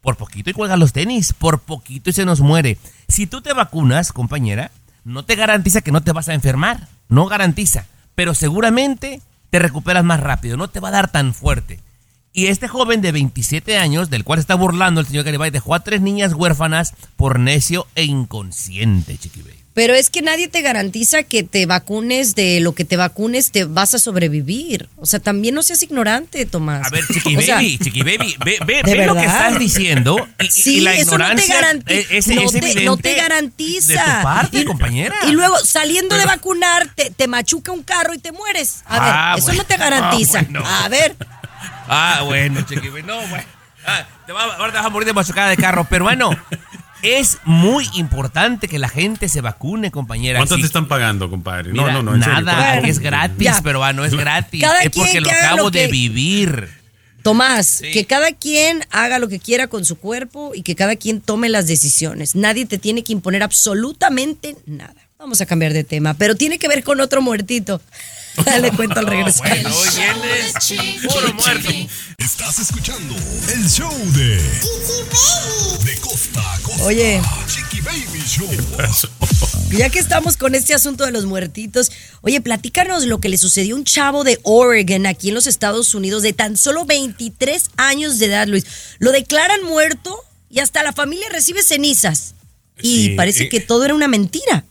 Por 0.00 0.16
poquito 0.16 0.50
y 0.50 0.52
cuelga 0.52 0.76
los 0.76 0.92
tenis, 0.92 1.32
por 1.32 1.60
poquito 1.60 2.10
y 2.10 2.12
se 2.12 2.24
nos 2.24 2.40
muere. 2.40 2.78
Si 3.08 3.26
tú 3.26 3.42
te 3.42 3.52
vacunas, 3.52 4.12
compañera, 4.12 4.70
no 5.04 5.24
te 5.24 5.34
garantiza 5.34 5.80
que 5.80 5.92
no 5.92 6.02
te 6.02 6.12
vas 6.12 6.28
a 6.28 6.34
enfermar. 6.34 6.88
No 7.08 7.26
garantiza. 7.26 7.86
Pero 8.14 8.34
seguramente 8.34 9.20
te 9.50 9.58
recuperas 9.58 10.04
más 10.04 10.20
rápido. 10.20 10.56
No 10.56 10.68
te 10.68 10.80
va 10.80 10.88
a 10.88 10.92
dar 10.92 11.10
tan 11.10 11.34
fuerte. 11.34 11.80
Y 12.32 12.46
este 12.46 12.66
joven 12.66 13.02
de 13.02 13.12
27 13.12 13.76
años, 13.76 14.08
del 14.08 14.24
cual 14.24 14.38
está 14.38 14.54
burlando 14.54 15.00
el 15.00 15.06
señor 15.06 15.24
Garibay, 15.24 15.50
dejó 15.50 15.74
a 15.74 15.84
tres 15.84 16.00
niñas 16.00 16.32
huérfanas 16.32 16.94
por 17.16 17.38
necio 17.38 17.86
e 17.94 18.04
inconsciente, 18.04 19.18
Chiqui 19.18 19.42
Baby. 19.42 19.61
Pero 19.74 19.94
es 19.94 20.10
que 20.10 20.20
nadie 20.20 20.48
te 20.48 20.60
garantiza 20.60 21.22
que 21.22 21.42
te 21.42 21.64
vacunes 21.64 22.34
de 22.34 22.60
lo 22.60 22.74
que 22.74 22.84
te 22.84 22.96
vacunes, 22.98 23.50
te 23.52 23.64
vas 23.64 23.94
a 23.94 23.98
sobrevivir. 23.98 24.88
O 24.96 25.06
sea, 25.06 25.18
también 25.18 25.54
no 25.54 25.62
seas 25.62 25.82
ignorante, 25.82 26.44
Tomás. 26.44 26.86
A 26.86 26.90
ver, 26.90 27.04
Chiqui 27.12 27.36
O 27.36 27.40
sea, 27.40 27.54
Baby, 27.56 27.78
Chiqui 27.78 28.02
Baby, 28.02 28.36
ve, 28.44 28.58
ve, 28.66 28.82
¿de 28.84 28.94
ve 28.94 29.06
lo 29.06 29.14
que 29.14 29.24
estás 29.24 29.58
diciendo. 29.58 30.28
Y, 30.40 30.44
y 30.46 30.50
Sí, 30.50 30.80
la 30.80 30.92
eso 30.94 31.16
no 31.16 31.24
te, 31.34 31.42
ignorancia 31.44 31.80
es, 31.86 32.06
es 32.10 32.26
no, 32.28 32.34
te, 32.34 32.58
no 32.60 32.68
evidente 32.68 33.02
te 33.02 33.14
garantiza. 33.14 33.92
De 33.92 33.98
tu 34.16 34.22
parte, 34.22 34.58
y, 34.60 34.64
compañera. 34.66 35.16
Y 35.28 35.32
luego, 35.32 35.56
saliendo 35.64 36.16
de 36.16 36.26
vacunar, 36.26 36.88
te, 36.94 37.10
te 37.10 37.26
machuca 37.26 37.72
un 37.72 37.82
carro 37.82 38.12
y 38.12 38.18
te 38.18 38.30
mueres. 38.32 38.82
A 38.84 39.00
ver, 39.00 39.12
Ah, 39.14 39.34
eso 39.38 39.46
bueno. 39.46 39.62
no 39.62 39.66
te 39.66 39.76
garantiza. 39.78 40.38
Ah, 40.40 40.42
bueno. 40.50 40.64
A 40.66 40.88
ver, 40.88 41.16
Ah, 41.88 42.22
bueno, 42.26 42.60
Chiqui 42.62 42.88
Baby, 42.88 43.02
no, 43.04 43.18
bueno. 43.28 43.44
Ah, 43.86 44.06
te 44.26 44.32
va- 44.32 44.44
ahora 44.54 44.70
te 44.70 44.76
vas 44.78 44.86
a 44.86 44.90
morir 44.90 45.06
de 45.06 45.12
machucada 45.12 45.48
de 45.48 45.56
carro. 45.56 45.86
Pero 45.90 46.04
bueno, 46.04 46.30
es 47.02 47.38
muy 47.44 47.86
importante 47.94 48.68
que 48.68 48.78
la 48.78 48.88
gente 48.88 49.28
se 49.28 49.40
vacune, 49.40 49.90
compañera. 49.90 50.38
¿Cuánto 50.38 50.56
te 50.56 50.62
están 50.62 50.86
pagando, 50.88 51.28
compadre? 51.28 51.72
Mira, 51.72 51.92
no, 51.92 52.02
no, 52.02 52.02
no, 52.02 52.14
en 52.14 52.20
nada, 52.44 52.78
es 52.78 52.98
gratis, 52.98 53.44
Ya. 53.44 53.62
peruano, 53.62 54.04
es 54.04 54.14
gratis. 54.14 54.62
Cada 54.62 54.82
es 54.82 54.90
porque 54.90 55.10
quien 55.10 55.24
lo 55.24 55.30
acabo 55.30 55.56
lo 55.58 55.70
de 55.70 55.88
vivir. 55.88 56.68
Tomás, 57.22 57.66
Sí. 57.66 57.92
que 57.92 58.04
cada 58.04 58.32
quien 58.32 58.84
haga 58.90 59.18
lo 59.20 59.28
que 59.28 59.38
quiera 59.38 59.68
con 59.68 59.84
su 59.84 59.96
cuerpo 59.96 60.52
y 60.54 60.62
que 60.62 60.74
cada 60.74 60.96
quien 60.96 61.20
tome 61.20 61.48
las 61.48 61.66
decisiones. 61.68 62.34
Nadie 62.34 62.66
te 62.66 62.78
tiene 62.78 63.04
que 63.04 63.12
imponer 63.12 63.42
absolutamente 63.42 64.56
nada. 64.66 64.94
Vamos 65.18 65.40
a 65.40 65.46
cambiar 65.46 65.72
de 65.72 65.84
tema, 65.84 66.14
pero 66.14 66.34
tiene 66.34 66.58
que 66.58 66.66
ver 66.66 66.82
con 66.82 67.00
otro 67.00 67.22
muertito. 67.22 67.80
Le 68.60 68.72
cuento 68.72 68.98
al 68.98 69.06
regresar. 69.06 69.48
Bueno, 69.48 69.70
hoy 69.76 69.88
vienes 69.96 70.54
puro 71.12 71.34
muerto. 71.34 71.68
Estás 72.18 72.58
escuchando 72.60 73.14
el 73.52 73.68
show 73.68 73.92
de 74.12 74.36
De 75.84 75.96
costa 76.00 76.54
a 76.54 76.58
costa. 76.60 76.84
Oye. 76.84 77.20
Chiqui 77.46 77.80
Baby 77.80 78.22
Show. 78.26 78.48
Ya 79.70 79.90
que 79.90 79.98
estamos 79.98 80.36
con 80.36 80.54
este 80.54 80.74
asunto 80.74 81.04
de 81.04 81.12
los 81.12 81.26
muertitos, 81.26 81.90
oye, 82.22 82.40
platícanos 82.40 83.04
lo 83.04 83.20
que 83.20 83.28
le 83.28 83.38
sucedió 83.38 83.74
a 83.74 83.78
un 83.78 83.84
chavo 83.84 84.24
de 84.24 84.38
Oregon, 84.42 85.06
aquí 85.06 85.28
en 85.28 85.34
los 85.34 85.46
Estados 85.46 85.94
Unidos, 85.94 86.22
de 86.22 86.32
tan 86.32 86.56
solo 86.56 86.84
23 86.84 87.70
años 87.76 88.18
de 88.18 88.26
edad, 88.26 88.46
Luis. 88.46 88.64
Lo 88.98 89.12
declaran 89.12 89.62
muerto 89.64 90.18
y 90.48 90.60
hasta 90.60 90.82
la 90.82 90.92
familia 90.92 91.28
recibe 91.30 91.62
cenizas. 91.62 92.34
Y 92.80 93.08
Sí, 93.08 93.08
parece 93.10 93.44
eh, 93.44 93.48
que 93.48 93.60
todo 93.60 93.84
era 93.84 93.94
una 93.94 94.08
mentira. 94.08 94.64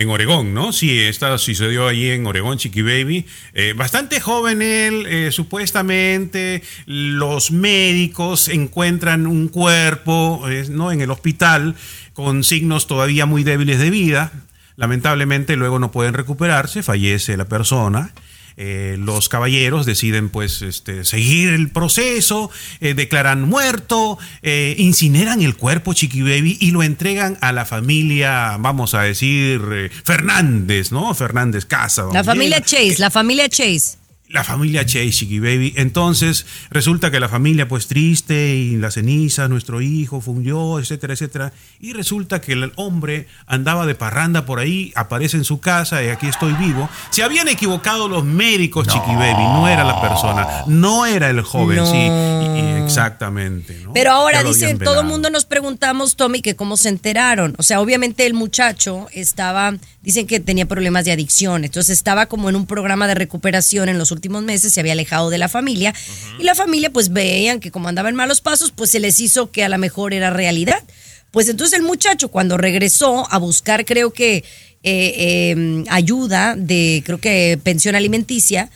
En 0.00 0.10
Oregón, 0.10 0.54
¿no? 0.54 0.72
Sí, 0.72 0.96
esta 0.96 1.36
sucedió 1.38 1.88
allí 1.88 2.10
en 2.10 2.24
Oregón, 2.24 2.56
Chiqui 2.56 2.82
Baby. 2.82 3.26
Eh, 3.52 3.74
bastante 3.76 4.20
joven 4.20 4.62
él, 4.62 5.04
eh, 5.08 5.32
supuestamente 5.32 6.62
los 6.86 7.50
médicos 7.50 8.46
encuentran 8.46 9.26
un 9.26 9.48
cuerpo, 9.48 10.48
eh, 10.48 10.66
¿no? 10.70 10.92
En 10.92 11.00
el 11.00 11.10
hospital 11.10 11.74
con 12.12 12.44
signos 12.44 12.86
todavía 12.86 13.26
muy 13.26 13.42
débiles 13.42 13.80
de 13.80 13.90
vida. 13.90 14.30
Lamentablemente 14.76 15.56
luego 15.56 15.80
no 15.80 15.90
pueden 15.90 16.14
recuperarse, 16.14 16.84
fallece 16.84 17.36
la 17.36 17.46
persona. 17.46 18.12
Eh, 18.60 18.96
los 18.98 19.28
caballeros 19.28 19.86
deciden 19.86 20.30
pues 20.30 20.62
este, 20.62 21.04
seguir 21.04 21.50
el 21.50 21.70
proceso, 21.70 22.50
eh, 22.80 22.94
declaran 22.94 23.42
muerto, 23.42 24.18
eh, 24.42 24.74
incineran 24.78 25.42
el 25.42 25.56
cuerpo 25.56 25.94
Chiqui 25.94 26.22
Baby 26.22 26.58
y 26.60 26.72
lo 26.72 26.82
entregan 26.82 27.38
a 27.40 27.52
la 27.52 27.64
familia, 27.64 28.56
vamos 28.58 28.94
a 28.94 29.02
decir, 29.02 29.92
Fernández, 30.04 30.90
¿no? 30.90 31.14
Fernández 31.14 31.66
Casa. 31.66 32.06
La 32.12 32.24
familia 32.24 32.60
Chase, 32.60 32.96
la 32.98 33.10
familia 33.10 33.48
Chase. 33.48 33.96
La 34.28 34.44
familia 34.44 34.84
Chase, 34.84 35.10
Chiqui 35.10 35.40
Baby. 35.40 35.72
Entonces, 35.76 36.44
resulta 36.70 37.10
que 37.10 37.18
la 37.18 37.30
familia, 37.30 37.66
pues 37.66 37.86
triste, 37.86 38.54
y 38.56 38.76
la 38.76 38.90
ceniza, 38.90 39.48
nuestro 39.48 39.80
hijo 39.80 40.20
fungió, 40.20 40.78
etcétera, 40.78 41.14
etcétera. 41.14 41.52
Y 41.80 41.94
resulta 41.94 42.40
que 42.42 42.52
el 42.52 42.72
hombre 42.76 43.26
andaba 43.46 43.86
de 43.86 43.94
parranda 43.94 44.44
por 44.44 44.58
ahí, 44.58 44.92
aparece 44.96 45.38
en 45.38 45.44
su 45.44 45.60
casa, 45.60 46.02
y 46.04 46.08
aquí 46.08 46.26
estoy 46.26 46.52
vivo. 46.54 46.90
Se 47.10 47.22
habían 47.22 47.48
equivocado 47.48 48.06
los 48.06 48.22
médicos, 48.24 48.86
Chiqui 48.86 49.14
Baby, 49.14 49.44
no 49.44 49.66
era 49.66 49.82
la 49.82 49.98
persona, 50.00 50.46
no 50.66 51.06
era 51.06 51.30
el 51.30 51.40
joven, 51.40 51.78
No. 51.78 51.86
sí, 51.86 51.96
y- 51.96 52.58
y 52.58 52.82
exactamente. 52.84 53.80
¿no? 53.82 53.94
Pero 53.94 54.10
ahora 54.12 54.42
dicen, 54.42 54.78
todo 54.78 55.00
el 55.00 55.06
mundo 55.06 55.30
nos 55.30 55.46
preguntamos, 55.46 56.16
Tommy, 56.16 56.42
que 56.42 56.54
cómo 56.54 56.76
se 56.76 56.90
enteraron. 56.90 57.54
O 57.56 57.62
sea, 57.62 57.80
obviamente 57.80 58.26
el 58.26 58.34
muchacho 58.34 59.06
estaba, 59.12 59.74
dicen 60.02 60.26
que 60.26 60.38
tenía 60.38 60.66
problemas 60.66 61.06
de 61.06 61.12
adicción, 61.12 61.64
entonces 61.64 61.96
estaba 61.96 62.26
como 62.26 62.50
en 62.50 62.56
un 62.56 62.66
programa 62.66 63.06
de 63.06 63.14
recuperación 63.14 63.88
en 63.88 63.96
los 63.96 64.10
últimos 64.10 64.17
meses, 64.42 64.72
se 64.72 64.80
había 64.80 64.92
alejado 64.92 65.30
de 65.30 65.38
la 65.38 65.48
familia 65.48 65.94
y 66.38 66.44
la 66.44 66.54
familia 66.54 66.90
pues 66.90 67.12
veían 67.12 67.60
que 67.60 67.70
como 67.70 67.88
andaba 67.88 68.08
en 68.08 68.14
malos 68.14 68.40
pasos, 68.40 68.72
pues 68.72 68.90
se 68.90 69.00
les 69.00 69.20
hizo 69.20 69.50
que 69.50 69.64
a 69.64 69.68
lo 69.68 69.78
mejor 69.78 70.12
era 70.14 70.30
realidad. 70.30 70.82
Pues 71.30 71.48
entonces 71.48 71.78
el 71.78 71.84
muchacho 71.84 72.28
cuando 72.28 72.56
regresó 72.56 73.30
a 73.30 73.38
buscar, 73.38 73.84
creo 73.84 74.12
que 74.12 74.36
eh, 74.36 74.44
eh, 74.82 75.84
ayuda 75.88 76.54
de, 76.56 77.02
creo 77.04 77.18
que 77.18 77.58
pensión 77.62 77.94
alimenticia, 77.94 78.70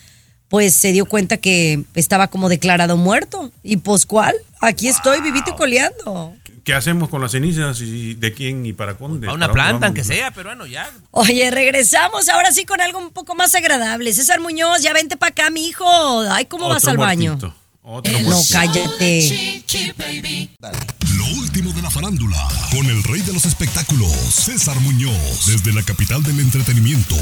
pues 0.49 0.75
se 0.75 0.91
dio 0.91 1.05
cuenta 1.05 1.37
que 1.37 1.83
estaba 1.95 2.27
como 2.27 2.49
declarado 2.49 2.95
muerto. 2.95 3.51
¿Y 3.63 3.77
pues 3.77 4.05
cuál? 4.05 4.35
Aquí 4.61 4.87
estoy, 4.87 5.19
vivito 5.21 5.51
y 5.51 5.55
coleando. 5.55 6.35
¿Qué 6.63 6.73
hacemos 6.73 7.09
con 7.09 7.21
las 7.21 7.33
cenizas 7.33 7.81
y 7.81 8.13
de 8.13 8.33
quién 8.33 8.65
y 8.65 8.71
para 8.71 8.93
dónde? 8.93 9.27
A 9.27 9.33
una 9.33 9.47
¿Para 9.49 9.63
dónde 9.65 9.69
planta, 9.79 9.85
aunque 9.87 10.03
sea, 10.05 10.31
pero 10.31 10.49
bueno, 10.49 10.65
ya. 10.65 10.89
Oye, 11.11 11.51
regresamos 11.51 12.29
ahora 12.29 12.53
sí 12.53 12.63
con 12.65 12.79
algo 12.79 12.99
un 12.99 13.11
poco 13.11 13.35
más 13.35 13.53
agradable. 13.53 14.13
César 14.13 14.39
Muñoz, 14.39 14.81
ya 14.81 14.93
vente 14.93 15.17
para 15.17 15.31
acá, 15.31 15.49
mi 15.49 15.67
hijo. 15.67 15.85
Ay, 16.31 16.45
¿cómo 16.45 16.69
vas 16.69 16.85
al 16.87 16.95
baño? 16.97 17.31
muertito, 17.31 17.53
otro 17.83 18.13
No, 18.13 18.19
muertito. 18.29 18.53
cállate. 18.53 19.63
Lo 21.17 21.25
último 21.37 21.73
de 21.73 21.81
la 21.81 21.89
farándula, 21.91 22.47
con 22.71 22.85
el 22.85 23.03
rey 23.03 23.19
de 23.21 23.33
los 23.33 23.45
espectáculos, 23.45 24.09
César 24.13 24.79
Muñoz, 24.79 25.45
desde 25.45 25.73
la 25.73 25.83
capital 25.83 26.23
del 26.23 26.39
entretenimiento, 26.39 27.15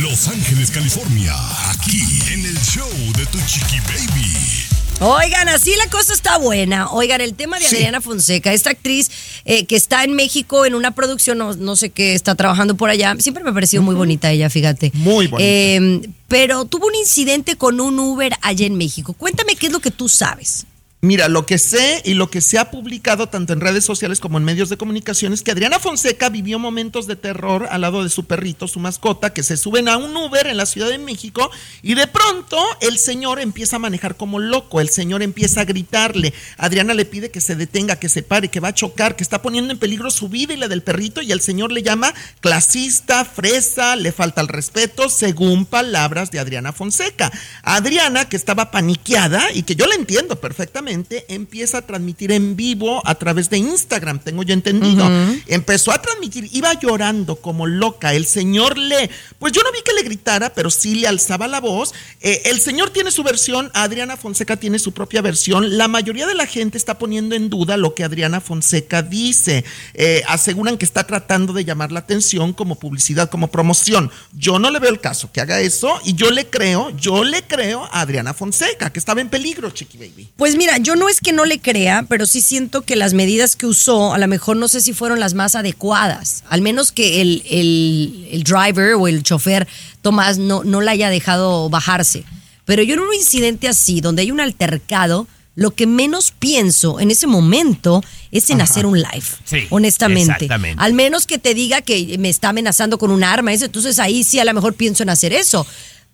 Los 0.00 0.28
Ángeles, 0.28 0.70
California, 0.70 1.34
aquí 1.70 2.02
en 2.34 2.44
el 2.44 2.58
show 2.60 2.88
de 3.16 3.24
Tu 3.26 3.38
Chiqui 3.46 3.80
Baby. 3.80 4.83
Oigan, 5.00 5.48
así 5.48 5.72
la 5.76 5.90
cosa 5.90 6.12
está 6.14 6.38
buena. 6.38 6.90
Oigan, 6.90 7.20
el 7.20 7.34
tema 7.34 7.58
de 7.58 7.66
Sí. 7.66 7.76
Adriana 7.76 8.00
Fonseca, 8.00 8.52
esta 8.52 8.70
actriz 8.70 9.10
eh, 9.44 9.66
que 9.66 9.76
está 9.76 10.04
en 10.04 10.14
México 10.14 10.64
en 10.64 10.74
una 10.74 10.92
producción, 10.92 11.36
no, 11.38 11.54
no 11.54 11.76
sé 11.76 11.90
qué, 11.90 12.14
está 12.14 12.34
trabajando 12.34 12.76
por 12.76 12.90
allá. 12.90 13.14
Siempre 13.18 13.42
me 13.44 13.50
ha 13.50 13.54
parecido 13.54 13.82
muy 13.82 13.94
bonita 13.94 14.30
ella, 14.30 14.48
fíjate. 14.48 14.92
Muy 14.94 15.26
bonita. 15.26 15.46
Eh, 15.48 16.08
pero 16.28 16.64
tuvo 16.64 16.86
un 16.86 16.94
incidente 16.94 17.56
con 17.56 17.80
un 17.80 17.98
Uber 17.98 18.32
allá 18.40 18.66
en 18.66 18.76
México. 18.76 19.12
Cuéntame 19.12 19.56
qué 19.56 19.66
es 19.66 19.72
lo 19.72 19.80
que 19.80 19.90
tú 19.90 20.08
sabes. 20.08 20.64
Mira, 21.04 21.28
lo 21.28 21.44
que 21.44 21.58
sé 21.58 22.00
y 22.06 22.14
lo 22.14 22.30
que 22.30 22.40
se 22.40 22.58
ha 22.58 22.70
publicado 22.70 23.28
tanto 23.28 23.52
en 23.52 23.60
redes 23.60 23.84
sociales 23.84 24.20
como 24.20 24.38
en 24.38 24.44
medios 24.44 24.70
de 24.70 24.78
comunicación 24.78 25.34
es 25.34 25.42
que 25.42 25.50
Adriana 25.50 25.78
Fonseca 25.78 26.30
vivió 26.30 26.58
momentos 26.58 27.06
de 27.06 27.14
terror 27.14 27.68
al 27.70 27.82
lado 27.82 28.02
de 28.02 28.08
su 28.08 28.24
perrito, 28.24 28.68
su 28.68 28.80
mascota, 28.80 29.34
que 29.34 29.42
se 29.42 29.58
suben 29.58 29.90
a 29.90 29.98
un 29.98 30.16
Uber 30.16 30.46
en 30.46 30.56
la 30.56 30.64
Ciudad 30.64 30.88
de 30.88 30.96
México 30.96 31.50
y 31.82 31.92
de 31.92 32.06
pronto 32.06 32.56
el 32.80 32.96
señor 32.96 33.38
empieza 33.38 33.76
a 33.76 33.80
manejar 33.80 34.16
como 34.16 34.38
loco, 34.38 34.80
el 34.80 34.88
señor 34.88 35.22
empieza 35.22 35.60
a 35.60 35.66
gritarle, 35.66 36.32
Adriana 36.56 36.94
le 36.94 37.04
pide 37.04 37.30
que 37.30 37.42
se 37.42 37.54
detenga, 37.54 37.96
que 37.96 38.08
se 38.08 38.22
pare, 38.22 38.48
que 38.48 38.60
va 38.60 38.68
a 38.68 38.74
chocar, 38.74 39.14
que 39.14 39.24
está 39.24 39.42
poniendo 39.42 39.72
en 39.74 39.78
peligro 39.78 40.10
su 40.10 40.30
vida 40.30 40.54
y 40.54 40.56
la 40.56 40.68
del 40.68 40.82
perrito 40.82 41.20
y 41.20 41.32
el 41.32 41.42
señor 41.42 41.70
le 41.70 41.82
llama 41.82 42.14
clasista, 42.40 43.26
fresa, 43.26 43.94
le 43.96 44.10
falta 44.10 44.40
el 44.40 44.48
respeto, 44.48 45.10
según 45.10 45.66
palabras 45.66 46.30
de 46.30 46.38
Adriana 46.38 46.72
Fonseca. 46.72 47.30
Adriana, 47.62 48.26
que 48.26 48.36
estaba 48.36 48.70
paniqueada 48.70 49.52
y 49.52 49.64
que 49.64 49.76
yo 49.76 49.86
la 49.86 49.96
entiendo 49.96 50.40
perfectamente, 50.40 50.93
empieza 51.28 51.78
a 51.78 51.82
transmitir 51.82 52.32
en 52.32 52.56
vivo 52.56 53.02
a 53.04 53.14
través 53.14 53.50
de 53.50 53.58
Instagram, 53.58 54.18
tengo 54.20 54.42
yo 54.42 54.54
entendido. 54.54 55.08
Empezó 55.46 55.92
a 55.92 56.00
transmitir, 56.00 56.48
iba 56.52 56.72
llorando 56.74 57.36
como 57.36 57.66
loca. 57.66 58.14
El 58.14 58.26
señor 58.26 58.78
le, 58.78 59.10
pues 59.38 59.52
yo 59.52 59.62
no 59.62 59.72
vi 59.72 59.78
que 59.84 59.92
le 59.92 60.02
gritara, 60.02 60.52
pero 60.54 60.70
sí 60.70 60.94
le 60.96 61.08
alzaba 61.08 61.48
la 61.48 61.60
voz. 61.60 61.94
Eh, 62.20 62.42
el 62.46 62.60
señor 62.60 62.90
tiene 62.90 63.10
su 63.10 63.22
versión, 63.22 63.70
Adriana 63.74 64.16
Fonseca 64.16 64.56
tiene 64.56 64.78
su 64.78 64.92
propia 64.92 65.22
versión. 65.22 65.76
La 65.76 65.88
mayoría 65.88 66.26
de 66.26 66.34
la 66.34 66.46
gente 66.46 66.78
está 66.78 66.98
poniendo 66.98 67.34
en 67.34 67.50
duda 67.50 67.76
lo 67.76 67.94
que 67.94 68.04
Adriana 68.04 68.40
Fonseca 68.40 69.02
dice. 69.02 69.64
Eh, 69.94 70.22
aseguran 70.28 70.78
que 70.78 70.84
está 70.84 71.04
tratando 71.04 71.52
de 71.52 71.64
llamar 71.64 71.92
la 71.92 72.00
atención 72.00 72.52
como 72.52 72.76
publicidad, 72.76 73.30
como 73.30 73.48
promoción. 73.48 74.10
Yo 74.32 74.58
no 74.58 74.70
le 74.70 74.78
veo 74.78 74.90
el 74.90 75.00
caso 75.00 75.30
que 75.32 75.40
haga 75.40 75.60
eso 75.60 76.00
y 76.04 76.14
yo 76.14 76.30
le 76.30 76.46
creo, 76.46 76.90
yo 76.90 77.24
le 77.24 77.42
creo 77.42 77.84
a 77.84 78.00
Adriana 78.00 78.34
Fonseca, 78.34 78.92
que 78.92 78.98
estaba 78.98 79.20
en 79.20 79.28
peligro, 79.28 79.70
Chiqui 79.70 79.98
Baby. 79.98 80.28
Pues 80.36 80.56
mira, 80.56 80.76
yo 80.84 80.94
no 80.94 81.08
es 81.08 81.20
que 81.20 81.32
no 81.32 81.44
le 81.44 81.58
crea, 81.58 82.04
pero 82.08 82.26
sí 82.26 82.40
siento 82.40 82.82
que 82.82 82.94
las 82.94 83.12
medidas 83.14 83.56
que 83.56 83.66
usó, 83.66 84.14
a 84.14 84.18
lo 84.18 84.28
mejor 84.28 84.56
no 84.56 84.68
sé 84.68 84.80
si 84.80 84.92
fueron 84.92 85.18
las 85.18 85.34
más 85.34 85.54
adecuadas. 85.56 86.44
Al 86.48 86.60
menos 86.60 86.92
que 86.92 87.20
el, 87.20 87.42
el- 87.50 88.28
el 88.30 88.42
driver 88.44 88.94
o 88.94 89.08
el 89.08 89.22
chofer 89.22 89.66
Tomás 90.02 90.38
no, 90.38 90.62
no 90.64 90.80
la 90.80 90.92
haya 90.92 91.08
dejado 91.10 91.68
bajarse. 91.70 92.24
Pero 92.64 92.82
yo 92.82 92.94
en 92.94 93.00
un 93.00 93.14
incidente 93.14 93.68
así, 93.68 94.00
donde 94.00 94.22
hay 94.22 94.30
un 94.30 94.40
altercado, 94.40 95.26
lo 95.56 95.70
que 95.72 95.86
menos 95.86 96.32
pienso 96.32 96.98
en 97.00 97.10
ese 97.10 97.26
momento 97.26 98.02
es 98.32 98.50
en 98.50 98.60
hacer 98.60 98.86
un 98.86 98.96
live. 98.98 99.24
Sí, 99.44 99.66
honestamente. 99.70 100.32
exactamente. 100.32 100.82
Al 100.82 100.92
menos 100.94 101.26
que 101.26 101.38
te 101.38 101.54
diga 101.54 101.80
que 101.82 102.16
me 102.18 102.28
está 102.28 102.48
amenazando 102.50 102.98
con 102.98 103.10
un 103.10 103.22
arma, 103.24 103.52
eso, 103.52 103.64
entonces 103.66 103.98
ahí 103.98 104.24
sí 104.24 104.38
a 104.40 104.44
lo 104.44 104.52
mejor 104.52 104.74
pienso 104.74 105.02
en 105.04 105.10
hacer 105.10 105.32
eso. 105.32 105.66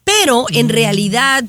Pero 0.05 0.47
en 0.51 0.67
Mm. 0.67 0.71
realidad 0.71 1.45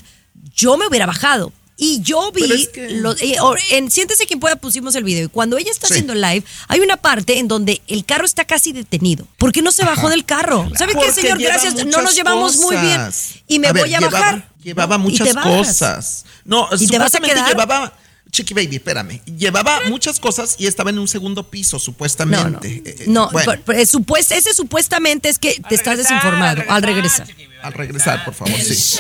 yo 0.56 0.78
me 0.78 0.88
hubiera 0.88 1.06
bajado. 1.06 1.52
Y 1.78 2.02
yo 2.02 2.32
vi, 2.32 2.44
es 2.52 2.68
que- 2.70 2.90
lo- 2.92 3.14
eh, 3.18 3.36
en 3.72 3.90
Siéntese 3.90 4.28
quien 4.28 4.40
pueda 4.40 4.56
pusimos 4.56 4.94
el 4.96 5.04
video. 5.04 5.26
Y 5.26 5.30
cuando 5.30 5.58
ella 5.58 5.72
está 5.72 5.88
Sí. 5.88 5.94
haciendo 5.94 6.14
live, 6.14 6.44
hay 6.68 6.80
una 6.80 6.98
parte 6.98 7.40
en 7.40 7.48
donde 7.48 7.82
el 7.88 8.06
carro 8.06 8.26
está 8.26 8.46
casi 8.46 8.72
detenido. 8.72 9.28
¿Por 9.38 9.52
qué 9.52 9.62
no 9.64 9.72
se 9.72 9.84
bajó 9.84 10.10
del 10.10 10.24
carro? 10.26 10.70
¿Sabe 10.78 10.94
qué, 10.94 11.00
Porque 11.00 11.14
señor? 11.14 11.40
Gracias. 11.40 11.74
No 11.86 12.02
nos 12.04 12.14
llevamos 12.16 12.58
muy 12.58 12.76
bien. 12.78 13.02
Y 13.48 13.58
me 13.60 13.68
A 13.70 13.74
ver, 13.74 13.84
voy 13.86 13.94
a 13.96 14.00
llevaba- 14.00 14.20
bajar. 14.20 14.52
Llevaba 14.64 14.98
muchas 15.00 15.34
cosas. 15.36 16.26
No, 16.46 16.68
¿Y 16.80 16.86
te 16.88 17.00
vas 17.00 17.08
a 17.16 17.18
supuestamente 17.18 17.34
quedar? 17.36 17.50
llevaba. 17.50 17.94
Chiqui 18.32 18.54
Baby, 18.54 18.78
espérame. 18.78 19.22
Llevaba 19.26 19.82
muchas 19.90 20.18
cosas 20.20 20.56
y 20.58 20.66
estaba 20.68 20.90
en 20.92 21.00
un 21.00 21.08
segundo 21.08 21.50
piso, 21.50 21.76
No, 21.76 21.80
no. 21.80 21.84
supuestamente. 21.84 22.68
Eh, 22.86 22.96
eh, 23.00 23.04
No, 23.08 23.30
bueno, 23.32 23.52
supuest- 23.86 24.32
ese 24.32 24.54
supuestamente 24.54 25.28
es 25.28 25.38
que 25.38 25.60
te 25.68 25.76
estás 25.76 25.98
regresar, 25.98 25.98
desinformado 25.98 26.62
a 26.70 26.76
al 26.76 26.84
regresar. 26.84 27.28
al 27.62 27.74
regresar, 27.74 28.24
por 28.24 28.34
favor, 28.34 28.54
sí. 28.62 28.98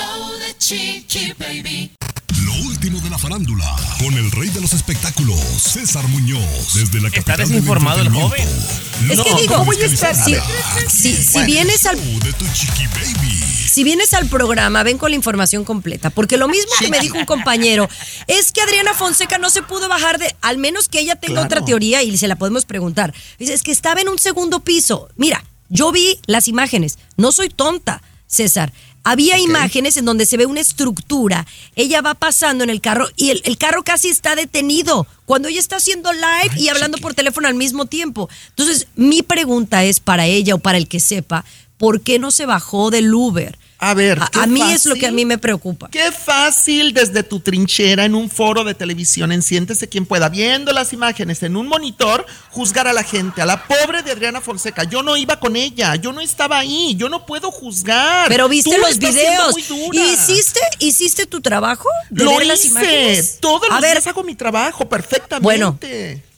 Lo 2.53 2.67
último 2.67 2.99
de 2.99 3.09
la 3.09 3.17
farándula, 3.17 3.75
con 3.99 4.13
el 4.13 4.29
rey 4.31 4.49
de 4.49 4.59
los 4.61 4.73
espectáculos, 4.73 5.39
César 5.39 6.05
Muñoz, 6.09 6.73
desde 6.73 6.99
la 6.99 7.07
Está 7.07 7.21
capital 7.23 7.37
del 7.37 7.47
desinformado 7.49 8.01
el 8.01 8.07
entretenimiento, 8.07 8.65
Es 9.09 9.21
que 9.21 9.41
digo, 9.41 9.55
Ángeles, 9.55 9.65
voy 9.65 9.75
a 9.81 9.85
estar- 9.85 10.15
si, 10.15 10.33
California, 10.33 10.89
si- 10.89 11.15
si 11.15 11.33
Bueno. 11.33 11.45
vienes 11.47 11.85
al 11.85 11.95
show 11.97 12.19
de 12.19 12.33
Tu 12.33 12.45
Chiqui 12.53 12.87
Baby. 12.87 13.43
Si 13.71 13.83
vienes 13.85 14.13
al 14.13 14.27
programa, 14.27 14.83
ven 14.83 14.97
con 14.97 15.11
la 15.11 15.15
información 15.15 15.63
completa. 15.63 16.09
Porque 16.09 16.35
lo 16.37 16.49
mismo 16.49 16.71
que 16.79 16.89
me 16.89 16.99
dijo 16.99 17.17
un 17.17 17.25
compañero 17.25 17.87
es 18.27 18.51
que 18.51 18.61
Adriana 18.61 18.93
Fonseca 18.93 19.37
no 19.37 19.49
se 19.49 19.61
pudo 19.61 19.87
bajar 19.87 20.19
de, 20.19 20.35
al 20.41 20.57
menos 20.57 20.89
que 20.89 20.99
ella 20.99 21.15
tenga 21.15 21.35
Claro. 21.35 21.45
otra 21.45 21.63
teoría 21.65 22.03
y 22.03 22.17
se 22.17 22.27
la 22.27 22.35
podemos 22.35 22.65
preguntar. 22.65 23.13
Dice, 23.39 23.53
es 23.53 23.63
que 23.63 23.71
estaba 23.71 24.01
en 24.01 24.09
un 24.09 24.19
segundo 24.19 24.59
piso. 24.59 25.07
Mira, 25.15 25.45
yo 25.69 25.91
vi 25.93 26.19
las 26.25 26.49
imágenes. 26.49 26.97
No 27.15 27.31
soy 27.31 27.47
tonta, 27.49 28.01
César. 28.27 28.73
Había 29.03 29.39
imágenes 29.39 29.97
en 29.97 30.05
donde 30.05 30.25
se 30.25 30.37
ve 30.37 30.45
una 30.45 30.59
estructura. 30.59 31.47
Ella 31.75 32.01
va 32.01 32.13
pasando 32.13 32.63
en 32.63 32.69
el 32.69 32.81
carro 32.81 33.07
y 33.15 33.31
el, 33.31 33.41
el 33.45 33.57
carro 33.57 33.83
casi 33.83 34.09
está 34.09 34.35
detenido. 34.35 35.07
Cuando 35.25 35.47
ella 35.47 35.59
está 35.59 35.77
haciendo 35.77 36.11
live 36.13 36.51
y 36.57 36.69
hablando 36.69 36.97
por 36.99 37.13
teléfono 37.13 37.47
al 37.47 37.55
mismo 37.55 37.85
tiempo. 37.85 38.29
Entonces, 38.49 38.87
mi 38.95 39.23
pregunta 39.23 39.83
es 39.83 39.99
para 39.99 40.25
ella 40.25 40.55
o 40.55 40.59
para 40.59 40.77
el 40.77 40.87
que 40.87 40.99
sepa, 40.99 41.45
¿por 41.77 42.01
qué 42.01 42.19
no 42.19 42.31
se 42.31 42.45
bajó 42.45 42.91
del 42.91 43.13
Uber? 43.13 43.57
A 43.83 43.95
ver, 43.95 44.19
A, 44.33 44.45
mí 44.45 44.61
es 44.71 44.85
lo 44.85 44.93
que 44.93 45.07
a 45.07 45.11
mí 45.11 45.25
me 45.25 45.39
preocupa. 45.39 45.89
Qué 45.89 46.11
fácil 46.11 46.93
desde 46.93 47.23
tu 47.23 47.39
trinchera 47.39 48.05
en 48.05 48.13
un 48.13 48.29
foro 48.29 48.63
de 48.63 48.75
televisión, 48.75 49.31
en 49.31 49.41
Siéntese 49.41 49.89
quien 49.89 50.05
pueda, 50.05 50.29
viendo 50.29 50.71
las 50.71 50.93
imágenes 50.93 51.41
en 51.41 51.57
un 51.57 51.67
monitor, 51.67 52.23
juzgar 52.51 52.87
a 52.87 52.93
la 52.93 53.01
gente, 53.01 53.41
a 53.41 53.45
la 53.47 53.65
pobre 53.65 54.03
de 54.03 54.11
Adriana 54.11 54.39
Fonseca. 54.39 54.83
Yo 54.83 55.01
no 55.01 55.17
iba 55.17 55.39
con 55.39 55.55
ella, 55.55 55.95
yo 55.95 56.13
no 56.13 56.21
estaba 56.21 56.59
ahí, 56.59 56.93
yo 56.95 57.09
no 57.09 57.25
puedo 57.25 57.49
juzgar. 57.49 58.27
Pero 58.29 58.47
viste 58.47 58.69
Tú 58.69 58.77
los 58.79 58.99
videos. 58.99 59.51
muy 59.53 59.63
dura. 59.63 59.99
¿Hiciste, 60.13 60.59
¿Hiciste 60.77 61.25
tu 61.25 61.41
trabajo? 61.41 61.89
de 62.11 62.23
Lo 62.23 62.37
ver 62.37 62.45
las 62.45 62.59
hice. 62.59 62.67
imágenes? 62.69 63.37
Todos 63.39 63.63
A 63.71 63.73
los 63.73 63.81
ver, 63.81 63.93
días 63.93 64.05
hago 64.05 64.23
mi 64.23 64.35
trabajo 64.35 64.87
perfectamente. 64.87 65.43
Bueno, 65.43 65.79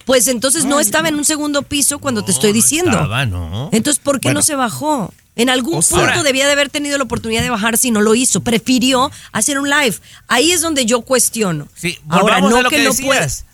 Pues 0.06 0.30
entonces 0.30 0.64
no 0.64 0.80
estaba 0.80 1.10
en 1.10 1.16
un 1.16 1.26
segundo 1.26 1.62
piso 1.64 2.00
cuando 2.00 2.24
te 2.24 2.32
estoy 2.32 2.52
No, 2.52 2.56
no 2.58 2.62
diciendo. 2.64 2.91
estaba, 2.91 3.26
no. 3.26 3.70
Entonces, 3.74 4.02
¿por 4.02 4.22
qué 4.22 4.30
Bueno. 4.30 4.39
no 4.39 4.44
se 4.44 4.56
bajó? 4.56 5.14
En 5.36 5.50
algún 5.50 5.80
O 5.80 5.82
sea- 5.82 5.98
punto 6.06 6.24
debía 6.24 6.46
de 6.46 6.52
haber 6.52 6.70
tenido 6.70 6.98
la 6.98 7.04
oportunidad 7.06 7.42
de 7.42 7.50
bajarse 7.50 7.88
y 7.88 7.92
no 7.92 8.02
lo 8.02 8.14
hizo. 8.16 8.42
Prefirió 8.42 9.12
hacer 9.32 9.58
un 9.60 9.70
live. 9.70 9.96
Ahí 10.28 10.52
es 10.52 10.62
donde 10.62 10.86
yo 10.86 11.02
cuestiono. 11.02 11.68
Sí, 11.76 11.98
Ahora, 12.10 12.40
no 12.40 12.56
a 12.58 12.62
lo 12.62 12.70
que. 12.70 12.78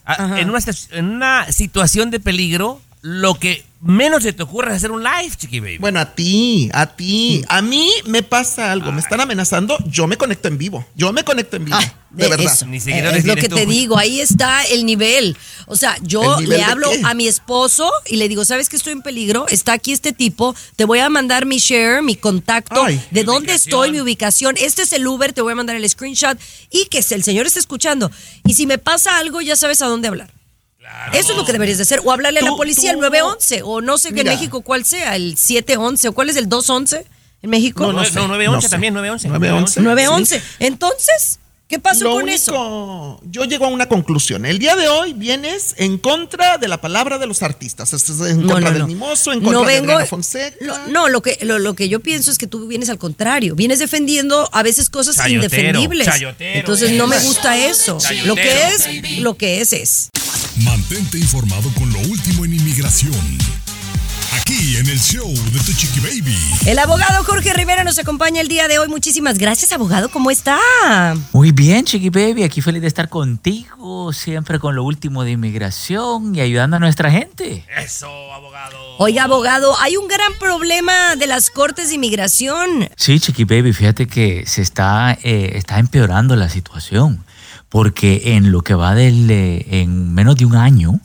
A- 0.06 0.14
Ajá. 0.14 0.40
en, 0.40 0.50
una, 0.50 0.60
en 0.92 1.06
una 1.06 1.52
situación 1.52 2.10
de 2.12 2.20
peligro, 2.20 2.82
lo 3.02 3.36
que 3.36 3.64
menos 3.82 4.24
se 4.24 4.34
te 4.34 4.44
ocurre 4.44 4.72
es 4.72 4.78
hacer 4.78 4.92
un 4.92 5.04
live, 5.04 5.32
chiqui 5.38 5.60
baby. 5.60 5.78
Bueno, 5.78 6.00
a 6.00 6.14
ti, 6.14 6.70
a 6.74 6.86
ti. 6.88 7.44
A 7.48 7.62
mí 7.62 7.90
me 8.06 8.24
pasa 8.24 8.72
algo. 8.72 8.92
Me 8.92 9.00
están 9.00 9.22
amenazando. 9.22 9.78
Yo 9.88 10.06
me 10.08 10.18
conecto 10.18 10.48
en 10.50 10.58
vivo. 10.58 10.86
Yo 10.96 11.14
me 11.14 11.24
conecto 11.24 11.56
en 11.56 11.66
vivo. 11.66 11.78
Ah, 11.80 11.94
de 12.10 12.28
verdad. 12.28 12.46
eso. 12.54 12.66
Ni 12.66 12.78
Eh, 12.78 13.12
es 13.16 13.26
lo 13.26 13.36
que 13.36 13.48
tú. 13.48 13.56
te 13.56 13.66
digo, 13.66 13.98
ahí 13.98 14.20
está 14.20 14.64
el 14.66 14.86
nivel. 14.86 15.38
O 15.68 15.76
sea, 15.78 15.96
yo 16.02 16.22
¿El 16.40 16.44
nivel 16.46 16.58
le 16.60 16.64
hablo 16.66 16.90
qué? 16.92 17.02
a 17.06 17.14
mi 17.14 17.28
esposo 17.28 17.90
y 18.08 18.18
le 18.18 18.28
digo, 18.28 18.44
¿sabes 18.44 18.68
que 18.68 18.76
estoy 18.76 18.94
en 18.94 19.02
peligro? 19.02 19.48
Está 19.48 19.74
aquí 19.74 19.92
este 19.94 20.12
tipo, 20.12 20.56
te 20.76 20.84
voy 20.86 21.00
a 21.00 21.10
mandar 21.10 21.46
mi 21.46 21.60
share, 21.60 22.02
mi 22.02 22.16
contacto, 22.16 22.84
Ay. 22.84 23.02
de 23.12 23.24
dónde 23.24 23.52
ubicación. 23.54 23.56
estoy, 23.74 23.92
mi 23.92 24.02
ubicación. 24.02 24.56
Este 24.60 24.82
es 24.82 24.92
el 24.94 25.08
Uber, 25.08 25.32
te 25.32 25.42
voy 25.42 25.54
a 25.54 25.56
mandar 25.56 25.76
el 25.76 25.88
screenshot 25.90 26.38
y 26.72 26.86
que 26.88 27.00
el 27.00 27.24
señor 27.24 27.46
esté 27.46 27.60
escuchando. 27.60 28.12
Y 28.46 28.56
si 28.56 28.66
me 28.68 28.78
pasa 28.78 29.18
algo, 29.20 29.40
ya 29.42 29.56
sabes 29.56 29.82
a 29.82 29.86
dónde 29.86 30.08
hablar. 30.10 30.32
Eso 31.14 31.32
es 31.32 31.38
lo 31.38 31.46
que 31.46 31.52
deberías 31.54 31.78
de 31.78 31.84
hacer. 31.84 32.02
O 32.04 32.12
hablarle 32.12 32.40
a 32.40 32.44
la 32.44 32.52
policía, 32.56 32.92
al 32.92 32.98
tú- 32.98 33.02
911, 33.04 33.62
o 33.64 33.82
no 33.82 33.98
sé 33.98 34.10
que 34.14 34.22
en 34.22 34.28
Mira. 34.28 34.34
México 34.36 34.62
cuál 34.62 34.86
sea, 34.86 35.16
el 35.16 35.38
711, 35.38 36.08
o 36.10 36.14
cuál 36.14 36.30
es 36.30 36.36
el 36.36 36.48
211 36.50 37.06
en 37.42 37.50
México. 37.50 37.84
No, 37.84 37.94
no 37.94 38.00
no, 38.00 38.06
sé, 38.06 38.14
911 38.16 38.52
no 38.52 38.62
sé. 38.62 38.70
también, 38.70 38.94
911. 38.94 39.30
911. 39.30 39.82
911. 39.82 40.42
Entonces, 40.60 41.40
¿qué 41.68 41.80
pasó 41.80 42.04
Lo 42.04 42.12
con 42.12 42.24
único, 42.24 42.36
eso? 42.36 43.22
yo 43.32 43.46
llego 43.46 43.66
a 43.66 43.70
una 43.70 43.88
conclusión. 43.88 44.46
El 44.46 44.60
día 44.60 44.76
de 44.76 44.88
hoy 44.90 45.14
vienes 45.14 45.74
en 45.78 45.98
contra 45.98 46.58
de 46.58 46.68
la 46.68 46.80
palabra 46.82 47.18
de 47.18 47.28
los 47.28 47.42
artistas. 47.44 47.94
Estás 47.94 48.20
en 48.22 48.48
contra 48.48 48.72
del 48.72 48.86
mimoso, 48.86 49.32
en 49.32 49.42
contra 49.42 49.66
de 49.66 49.78
Adriana 49.78 50.06
Fonseca. 50.06 50.56
lo- 50.62 50.78
no, 50.88 51.08
lo 51.10 51.22
que, 51.22 51.38
lo, 51.42 51.60
lo 51.60 51.74
que 51.76 51.88
yo 51.90 52.00
pienso 52.02 52.30
es 52.32 52.38
que 52.38 52.48
tú 52.48 52.68
vienes 52.68 52.90
al 52.90 52.98
contrario. 52.98 53.56
Vienes 53.56 53.80
defendiendo 53.80 54.50
a 54.52 54.64
veces 54.64 54.90
cosas 54.90 55.16
Chayotero, 55.16 55.44
indefendibles. 55.46 56.06
chayotero, 56.08 56.60
Entonces 56.60 56.92
no 56.92 57.08
me 57.08 57.18
gusta 57.20 57.58
eso. 57.58 57.98
Chayotero, 58.00 58.28
Lo 58.28 58.36
que 58.36 58.64
es, 58.68 59.20
lo 59.22 59.34
que 59.36 59.62
es 59.62 59.74
es. 59.74 60.10
Mantente 60.64 61.18
informado 61.18 61.70
con 61.78 61.91
lo 61.93 61.99
último 61.99 62.43
en 62.43 62.53
inmigración. 62.53 63.14
Aquí 64.41 64.78
en 64.78 64.88
el 64.88 64.99
show 64.99 65.32
de 65.32 65.60
Tu 65.60 65.74
Chiqui 65.74 65.99
Baby. 66.01 66.38
El 66.66 66.78
abogado 66.80 67.24
Jorge 67.24 67.53
Rivera 67.53 67.84
nos 67.84 67.97
acompaña 67.97 68.41
el 68.41 68.47
día 68.47 68.68
de 68.68 68.78
hoy. 68.78 68.88
Muchísimas 68.88 69.38
gracias, 69.38 69.72
abogado. 69.72 70.10
¿Cómo 70.10 70.32
está? 70.32 70.60
Muy 71.34 71.51
bien, 71.51 71.86
Chiqui 71.86 72.10
Baby, 72.10 72.43
aquí 72.43 72.62
feliz 72.62 72.82
de 72.82 72.88
estar 72.88 73.10
contigo, 73.10 74.12
siempre 74.12 74.60
con 74.60 74.76
lo 74.76 74.84
último 74.84 75.24
de 75.24 75.32
inmigración 75.32 76.36
y 76.36 76.41
ayudando 76.41 76.76
a 76.78 76.80
nuestra 76.80 77.10
gente. 77.10 77.66
Eso, 77.78 78.07
abogado. 78.34 78.78
Oiga, 78.97 79.24
abogado, 79.24 79.76
hay 79.80 79.97
un 79.97 80.07
gran 80.07 80.34
problema 80.39 81.16
de 81.16 81.28
las 81.28 81.49
cortes 81.49 81.89
de 81.89 81.95
inmigración. 81.95 82.89
Sí, 82.97 83.20
Chiqui 83.20 83.45
Baby, 83.45 83.72
fíjate 83.72 84.07
que 84.07 84.43
se 84.45 84.62
está, 84.62 85.18
eh, 85.24 85.51
está 85.55 85.80
empeorando 85.80 86.36
la 86.36 86.49
situación, 86.49 87.24
porque 87.70 88.36
en 88.36 88.51
lo 88.51 88.61
que 88.61 88.74
va 88.74 88.95
del, 88.95 89.30
eh, 89.30 89.82
en 89.82 90.13
menos 90.13 90.36
de 90.36 90.45
un 90.45 90.55
año, 90.55 90.99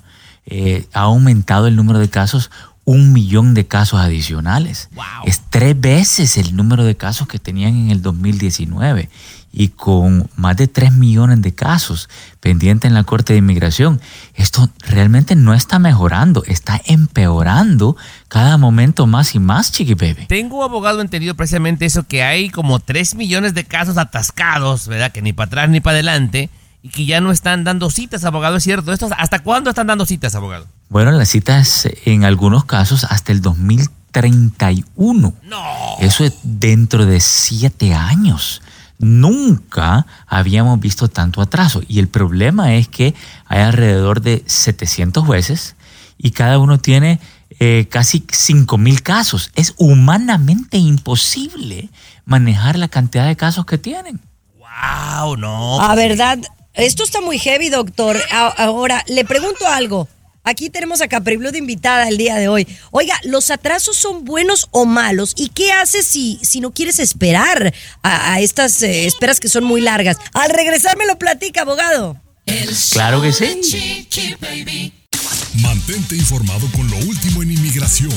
eh, 0.46 0.86
ha 0.92 1.02
aumentado 1.02 1.66
el 1.66 1.76
número 1.76 1.98
de 1.98 2.10
casos, 2.10 2.50
un 2.84 3.12
millón 3.12 3.54
de 3.54 3.66
casos 3.66 4.00
adicionales. 4.00 4.88
Es 5.24 5.42
tres 5.50 5.78
veces 5.78 6.36
el 6.36 6.56
número 6.56 6.84
de 6.84 6.96
casos 6.96 7.28
que 7.28 7.38
tenían 7.38 7.74
en 7.76 7.90
el 7.90 8.02
2019 8.02 9.08
y 9.56 9.68
con 9.68 10.28
más 10.34 10.56
de 10.56 10.66
3 10.66 10.92
millones 10.92 11.40
de 11.40 11.54
casos 11.54 12.08
pendientes 12.40 12.88
en 12.88 12.94
la 12.94 13.04
Corte 13.04 13.34
de 13.34 13.38
Inmigración. 13.38 14.00
Esto 14.34 14.68
realmente 14.80 15.36
no 15.36 15.54
está 15.54 15.78
mejorando, 15.78 16.42
está 16.44 16.80
empeorando 16.86 17.96
cada 18.35 18.59
momento 18.59 19.07
más 19.07 19.37
y 19.37 19.39
más, 19.39 19.70
Chiqui 19.70 19.95
Baby. 19.95 20.26
Tengo 20.26 20.64
abogado 20.64 21.01
entendido 21.01 21.37
precisamente 21.37 21.87
eso, 21.87 22.03
que 22.03 22.24
hay 22.24 22.51
como 22.51 22.80
3 22.80 23.14
millones 23.14 23.55
de 23.55 23.62
casos 23.62 23.97
atascados, 23.97 24.89
¿verdad? 24.89 25.12
Que 25.12 25.22
ni 25.22 25.32
para 25.32 25.47
atrás 25.47 25.68
ni 25.68 25.78
para 25.78 25.95
adelante 25.95 26.51
y 26.82 26.89
que 26.89 27.07
ya 27.07 27.20
no 27.20 27.30
están 27.30 27.62
dando 27.62 27.91
citas, 27.91 28.24
abogado, 28.24 28.57
¿es 28.57 28.64
cierto? 28.64 28.93
¿Esto, 28.93 29.09
¿Hasta 29.16 29.39
cuándo 29.45 29.70
están 29.70 29.87
dando 29.87 30.05
citas, 30.05 30.35
abogado? 30.35 30.66
Bueno, 30.89 31.12
las 31.12 31.28
citas 31.28 31.89
en 32.07 32.24
algunos 32.24 32.64
casos 32.64 33.05
hasta 33.05 33.30
el 33.30 33.41
2031. 33.41 35.32
No. 35.45 35.64
Eso 36.01 36.24
es 36.24 36.32
dentro 36.43 37.07
de 37.07 37.20
siete 37.20 37.95
años. 37.95 38.62
Nunca 38.99 40.07
habíamos 40.26 40.80
visto 40.80 41.07
tanto 41.07 41.41
atraso. 41.41 41.82
Y 41.87 42.01
el 42.01 42.09
problema 42.09 42.74
es 42.74 42.89
que 42.89 43.14
hay 43.47 43.61
alrededor 43.61 44.22
de 44.22 44.43
700 44.45 45.24
jueces 45.24 45.76
y 46.18 46.32
cada 46.32 46.59
uno 46.59 46.78
tiene 46.78 47.20
eh, 47.61 47.86
casi 47.90 48.24
5 48.30 48.78
mil 48.78 49.02
casos. 49.02 49.50
Es 49.55 49.74
humanamente 49.76 50.76
imposible 50.76 51.90
manejar 52.24 52.78
la 52.78 52.88
cantidad 52.88 53.26
de 53.26 53.36
casos 53.36 53.66
que 53.66 53.78
tienen. 53.78 54.20
Wow, 54.59 55.36
no. 55.36 55.80
A 55.80 55.94
verdad, 55.94 56.38
esto 56.74 57.05
está 57.05 57.20
muy 57.20 57.38
heavy, 57.38 57.68
doctor. 57.68 58.20
Ahora, 58.30 59.05
le 59.07 59.24
pregunto 59.24 59.66
algo. 59.68 60.09
Aquí 60.46 60.68
tenemos 60.68 61.00
a 61.00 61.09
Capri 61.09 61.36
Blue 61.36 61.52
de 61.52 61.59
invitada 61.59 62.07
el 62.07 62.18
día 62.18 62.36
de 62.36 62.48
hoy. 62.48 62.66
Oiga, 62.90 63.18
¿los 63.24 63.50
atrasos 63.50 63.96
son 63.96 64.24
buenos 64.24 64.68
o 64.72 64.84
malos? 64.84 65.32
¿Y 65.36 65.48
qué 65.48 65.72
haces 65.72 66.07
si, 66.07 66.38
si 66.42 66.61
no 66.61 66.72
quieres 66.72 66.98
esperar 66.98 67.72
a, 68.02 68.34
a 68.34 68.40
estas 68.40 68.82
eh, 68.82 69.07
esperas 69.07 69.40
que 69.40 69.48
son 69.48 69.64
muy 69.64 69.80
largas? 69.80 70.18
Al 70.34 70.50
regresar 70.50 70.98
me 70.98 71.07
lo 71.07 71.18
platica, 71.18 71.62
abogado. 71.62 72.20
Claro 72.92 73.22
que 73.22 73.32
sí. 73.32 74.07
Mantente 75.61 76.16
informado 76.16 76.66
con 76.72 76.90
lo 76.90 76.96
último 76.98 77.13
en 77.29 77.51
inmigración. 77.51 78.12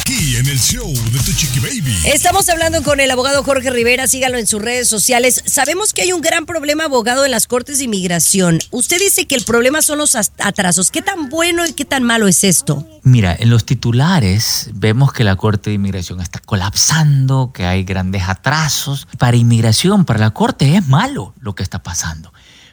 Aquí 0.00 0.36
en 0.36 0.46
el 0.48 0.58
show 0.58 0.92
de 0.92 1.18
Tu 1.20 1.32
Chiqui 1.32 1.60
Baby. 1.60 1.96
Estamos 2.06 2.48
hablando 2.48 2.82
con 2.82 2.98
el 2.98 3.08
abogado 3.12 3.44
Jorge 3.44 3.70
Rivera, 3.70 4.08
sígalo 4.08 4.38
en 4.38 4.46
sus 4.48 4.60
redes 4.60 4.88
sociales. 4.88 5.40
Sabemos 5.46 5.92
que 5.92 6.02
hay 6.02 6.12
un 6.12 6.20
gran 6.20 6.46
problema, 6.46 6.84
abogado, 6.84 7.24
en 7.24 7.30
las 7.30 7.46
cortes 7.46 7.78
de 7.78 7.84
inmigración. 7.84 8.58
Usted 8.72 8.98
dice 8.98 9.26
que 9.26 9.36
el 9.36 9.44
problema 9.44 9.82
son 9.82 9.98
los 9.98 10.16
as- 10.16 10.32
atrasos. 10.38 10.90
¿Qué 10.90 11.00
tan 11.00 11.28
bueno 11.28 11.64
y 11.64 11.72
qué 11.74 11.84
tan 11.84 12.02
malo 12.02 12.26
es 12.26 12.42
esto? 12.42 12.86
Mira, 13.04 13.36
en 13.38 13.50
los 13.50 13.64
titulares 13.64 14.70
vemos 14.74 15.12
que 15.12 15.22
la 15.22 15.36
Corte 15.36 15.70
de 15.70 15.74
Inmigración 15.76 16.20
está 16.20 16.40
colapsando, 16.40 17.52
que 17.54 17.66
hay 17.66 17.84
grandes 17.84 18.24
atrasos. 18.24 19.06
Para 19.18 19.36
inmigración, 19.36 20.04
para 20.04 20.18
la 20.18 20.30
Corte 20.30 20.76
es 20.76 20.86
malo 20.88 21.34
lo 21.40 21.54
que 21.54 21.62
está 21.62 21.82
pasando. 21.84 22.32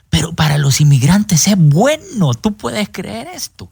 Pero 0.09 0.34
para 0.34 0.57
los 0.57 0.82
inmigrantes 0.82 1.47
es 1.47 1.55
bueno. 1.57 2.34
Tú 2.34 2.55
puedes 2.55 2.89
creer 2.91 3.28
esto. 3.28 3.70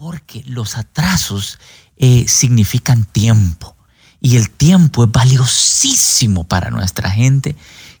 Porque 0.00 0.42
los 0.46 0.78
atrasos 0.78 1.58
eh, 1.98 2.24
significan 2.26 3.04
tiempo. 3.04 3.76
Y 4.18 4.36
el 4.36 4.48
tiempo 4.48 5.04
es 5.04 5.12
valiosísimo 5.12 6.44
para 6.44 6.70
nuestra 6.70 7.10
gente 7.10 7.54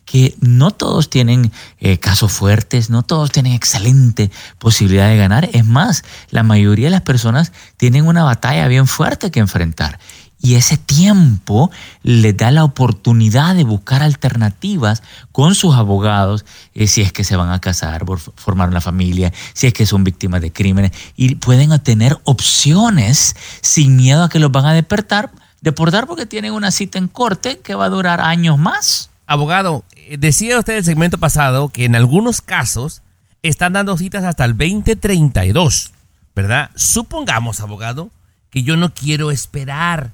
que 0.06 0.34
no 0.40 0.70
todos 0.70 1.10
tienen 1.10 1.52
eh, 1.78 1.98
casos 1.98 2.32
fuertes, 2.32 2.88
no 2.88 3.02
todos 3.02 3.32
tienen 3.32 3.52
excelente 3.52 4.30
posibilidad 4.58 5.10
de 5.10 5.18
ganar. 5.18 5.50
Es 5.52 5.66
más, 5.66 6.02
la 6.30 6.42
mayoría 6.42 6.86
de 6.86 6.92
las 6.92 7.02
personas 7.02 7.52
tienen 7.76 8.06
una 8.06 8.24
batalla 8.24 8.66
bien 8.66 8.86
fuerte 8.86 9.30
que 9.30 9.40
enfrentar. 9.40 9.98
Y 10.42 10.54
ese 10.54 10.78
tiempo 10.78 11.70
les 12.02 12.36
da 12.36 12.50
la 12.50 12.64
oportunidad 12.64 13.54
de 13.54 13.64
buscar 13.64 14.02
alternativas 14.02 15.02
con 15.32 15.54
sus 15.54 15.74
abogados, 15.74 16.46
eh, 16.74 16.86
si 16.86 17.02
es 17.02 17.12
que 17.12 17.24
se 17.24 17.36
van 17.36 17.50
a 17.50 17.60
casar, 17.60 18.04
formar 18.36 18.70
una 18.70 18.80
familia, 18.80 19.32
si 19.52 19.66
es 19.66 19.74
que 19.74 19.84
son 19.84 20.02
víctimas 20.02 20.40
de 20.40 20.52
crímenes, 20.52 20.92
y 21.14 21.34
pueden 21.34 21.72
obtener 21.72 22.18
opciones 22.24 23.36
sin 23.60 23.96
miedo 23.96 24.24
a 24.24 24.28
que 24.30 24.38
los 24.38 24.50
van 24.50 24.64
a 24.64 24.72
despertar, 24.72 25.30
deportar 25.60 26.06
porque 26.06 26.24
tienen 26.24 26.52
una 26.52 26.70
cita 26.70 26.98
en 26.98 27.08
corte 27.08 27.58
que 27.58 27.74
va 27.74 27.86
a 27.86 27.90
durar 27.90 28.20
años 28.20 28.58
más. 28.58 29.10
Abogado, 29.26 29.84
eh, 29.94 30.16
decía 30.18 30.58
usted 30.58 30.72
en 30.72 30.78
el 30.78 30.84
segmento 30.84 31.18
pasado 31.18 31.68
que 31.68 31.84
en 31.84 31.94
algunos 31.94 32.40
casos 32.40 33.02
están 33.42 33.74
dando 33.74 33.96
citas 33.96 34.24
hasta 34.24 34.44
el 34.44 34.56
2032, 34.56 35.92
¿verdad? 36.34 36.70
Supongamos, 36.74 37.60
abogado, 37.60 38.10
que 38.50 38.62
yo 38.62 38.76
no 38.76 38.92
quiero 38.92 39.30
esperar. 39.30 40.12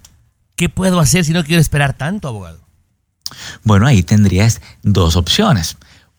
¿Qué 0.57 0.71
puedo 0.71 1.01
hacer 1.01 1.25
si 1.25 1.33
no 1.33 1.45
quiero 1.45 1.61
esperar 1.61 1.93
tanto, 1.93 2.29
abogado? 2.29 2.61
Bueno, 3.63 3.87
ahí 3.87 4.03
tendrías 4.03 4.63
dos 4.83 5.17
opciones. 5.17 5.77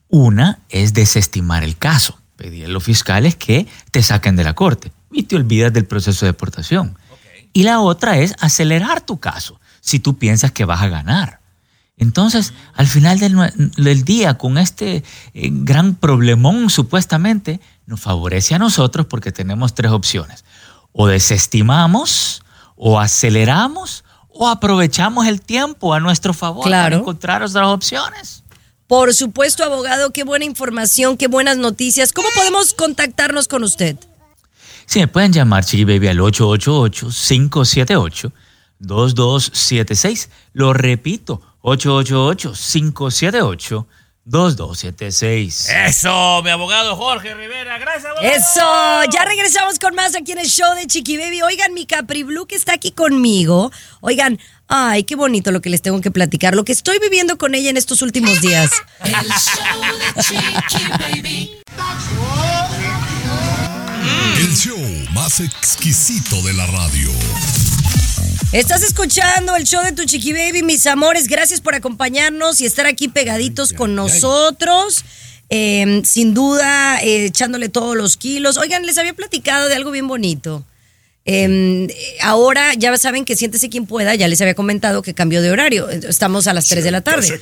Una 0.09 0.59
es 0.69 0.93
desestimar 0.93 1.63
el 1.63 1.75
caso, 1.75 2.19
pedir 2.35 2.65
a 2.65 2.69
los 2.69 2.83
fiscales 2.83 3.35
que 3.35 3.67
te 3.91 4.03
saquen 4.03 4.35
de 4.35 4.43
la 4.43 4.53
corte 4.53 4.91
y 5.11 5.23
te 5.23 5.35
olvidas 5.35 5.73
del 5.73 5.85
proceso 5.85 6.25
de 6.25 6.31
deportación. 6.31 6.97
Y 7.51 7.63
la 7.63 7.79
otra 7.79 8.19
es 8.19 8.35
acelerar 8.39 9.01
tu 9.01 9.19
caso, 9.19 9.59
si 9.81 9.99
tú 9.99 10.17
piensas 10.19 10.51
que 10.51 10.65
vas 10.65 10.81
a 10.81 10.89
ganar. 10.89 11.41
Entonces, 11.97 12.53
al 12.75 12.85
final 12.85 13.19
del 13.19 14.03
día, 14.03 14.37
con 14.37 14.59
este 14.59 14.97
eh, 15.33 15.49
gran 15.51 15.95
problemón 15.95 16.69
supuestamente, 16.69 17.59
nos 17.87 18.01
favorece 18.01 18.53
a 18.53 18.59
nosotros 18.59 19.07
porque 19.07 19.31
tenemos 19.31 19.73
tres 19.73 19.91
opciones. 19.91 20.45
O 20.91 21.07
desestimamos, 21.07 22.43
o 22.75 22.99
aceleramos, 22.99 24.03
o 24.37 24.47
aprovechamos 24.47 25.27
el 25.27 25.41
tiempo 25.41 25.93
a 25.93 25.99
nuestro 25.99 26.33
favor 26.33 26.63
para 26.63 26.87
Claro. 26.87 26.97
encontrar 26.97 27.43
otras 27.43 27.67
opciones. 27.67 28.43
Por 28.87 29.13
supuesto, 29.13 29.63
abogado, 29.63 30.11
qué 30.13 30.23
buena 30.23 30.45
información, 30.45 31.17
qué 31.17 31.27
buenas 31.27 31.57
noticias. 31.57 32.13
¿Cómo 32.13 32.29
podemos 32.35 32.73
contactarnos 32.73 33.47
con 33.47 33.63
usted? 33.63 33.97
Sí, 34.85 34.99
me 34.99 35.07
pueden 35.09 35.33
llamar, 35.33 35.65
Chiqui 35.65 35.83
Baby, 35.83 36.07
al 36.07 36.19
888-578. 36.19 38.31
2276. 38.79 40.29
Lo 40.53 40.71
repito, 40.73 41.41
888-578-2276. 41.63 43.85
Eso, 45.69 46.43
mi 46.43 46.49
abogado 46.49 46.97
Jorge 46.97 47.33
Rivera. 47.33 47.77
Gracias, 47.77 48.05
abogado. 48.05 48.27
Eso, 48.27 49.11
ya 49.13 49.23
regresamos 49.23 49.79
con 49.79 49.95
más 49.95 50.17
aquí 50.17 50.33
en 50.33 50.39
el 50.39 50.47
show 50.47 50.75
de 50.75 50.85
Chiqui 50.85 51.17
Baby. 51.17 51.43
Oigan, 51.43 51.73
mi 51.73 51.85
Capri 51.85 52.23
Blue 52.23 52.45
que 52.45 52.55
está 52.55 52.73
aquí 52.73 52.91
conmigo. 52.91 53.71
Oigan, 54.01 54.37
ay, 54.67 55.03
qué 55.03 55.15
bonito 55.15 55.51
lo 55.51 55.61
que 55.61 55.69
les 55.69 55.81
tengo 55.81 56.01
que 56.01 56.11
platicar, 56.11 56.55
lo 56.55 56.65
que 56.65 56.73
estoy 56.73 56.99
viviendo 56.99 57.37
con 57.37 57.55
ella 57.55 57.69
en 57.69 57.77
estos 57.77 58.01
últimos 58.01 58.41
días. 58.41 58.69
El 59.05 59.13
show 59.13 59.81
de 60.15 60.61
Chiqui 60.67 60.89
Baby. 60.99 61.61
El 64.39 64.55
show 64.57 64.77
más 65.13 65.39
exquisito 65.39 66.41
de 66.41 66.53
la 66.53 66.67
radio. 66.67 67.11
Estás 68.51 68.81
escuchando 68.83 69.55
el 69.55 69.65
show 69.65 69.83
de 69.83 69.91
tu 69.91 70.05
Chiqui 70.05 70.33
Baby, 70.33 70.63
mis 70.63 70.85
amores. 70.87 71.27
Gracias 71.27 71.61
por 71.61 71.75
acompañarnos 71.75 72.61
y 72.61 72.65
estar 72.65 72.85
aquí 72.85 73.07
pegaditos 73.07 73.73
con 73.73 73.95
nosotros. 73.95 75.03
Eh, 75.49 76.01
sin 76.05 76.33
duda, 76.33 77.01
eh, 77.01 77.25
echándole 77.25 77.69
todos 77.69 77.95
los 77.95 78.17
kilos. 78.17 78.57
Oigan, 78.57 78.85
les 78.85 78.97
había 78.97 79.13
platicado 79.13 79.69
de 79.69 79.75
algo 79.75 79.91
bien 79.91 80.07
bonito. 80.07 80.65
Eh, 81.29 81.87
ahora 82.21 82.73
ya 82.75 82.95
saben 82.97 83.25
que 83.25 83.35
siéntese 83.35 83.67
quien 83.67 83.85
pueda, 83.85 84.15
ya 84.15 84.29
les 84.29 84.39
había 84.39 84.55
comentado 84.55 85.01
que 85.01 85.13
cambió 85.13 85.41
de 85.41 85.51
horario. 85.51 85.89
Estamos 85.89 86.47
a 86.47 86.53
las 86.53 86.67
3 86.67 86.85
de 86.85 86.91
la 86.91 87.01
tarde. 87.01 87.41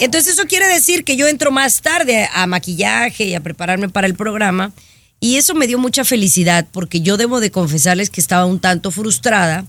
Entonces 0.00 0.32
eso 0.34 0.46
quiere 0.46 0.66
decir 0.66 1.04
que 1.04 1.16
yo 1.16 1.28
entro 1.28 1.52
más 1.52 1.80
tarde 1.80 2.28
a 2.34 2.46
maquillaje 2.48 3.24
y 3.24 3.34
a 3.36 3.40
prepararme 3.40 3.88
para 3.88 4.08
el 4.08 4.14
programa. 4.14 4.72
Y 5.20 5.36
eso 5.36 5.54
me 5.54 5.68
dio 5.68 5.78
mucha 5.78 6.04
felicidad 6.04 6.66
porque 6.72 7.00
yo 7.00 7.16
debo 7.16 7.38
de 7.38 7.52
confesarles 7.52 8.10
que 8.10 8.20
estaba 8.20 8.46
un 8.46 8.58
tanto 8.58 8.90
frustrada 8.90 9.64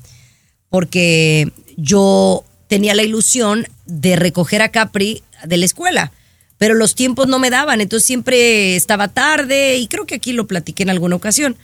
porque 0.70 1.52
yo 1.78 2.44
tenía 2.68 2.96
la 2.96 3.04
ilusión 3.04 3.68
de 3.86 4.16
recoger 4.16 4.62
a 4.62 4.70
Capri 4.70 5.24
de 5.44 5.58
la 5.58 5.66
escuela, 5.66 6.12
pero 6.58 6.76
los 6.76 6.94
tiempos 6.96 7.28
no 7.28 7.40
me 7.40 7.50
daban, 7.50 7.82
entonces 7.82 8.06
siempre 8.06 8.76
estaba 8.76 9.08
tarde 9.08 9.78
y 9.78 9.88
creo 9.88 10.06
que 10.06 10.16
aquí 10.16 10.34
lo 10.34 10.46
platiqué 10.48 10.84
en 10.84 10.90
alguna 10.90 11.16
ocasión. 11.16 11.58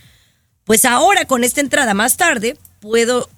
Pues 0.63 0.85
ahora 0.85 1.25
con 1.25 1.43
esta 1.43 1.61
entrada 1.61 1.93
más 1.93 2.17
tarde 2.17 2.57
puedo 2.79 3.29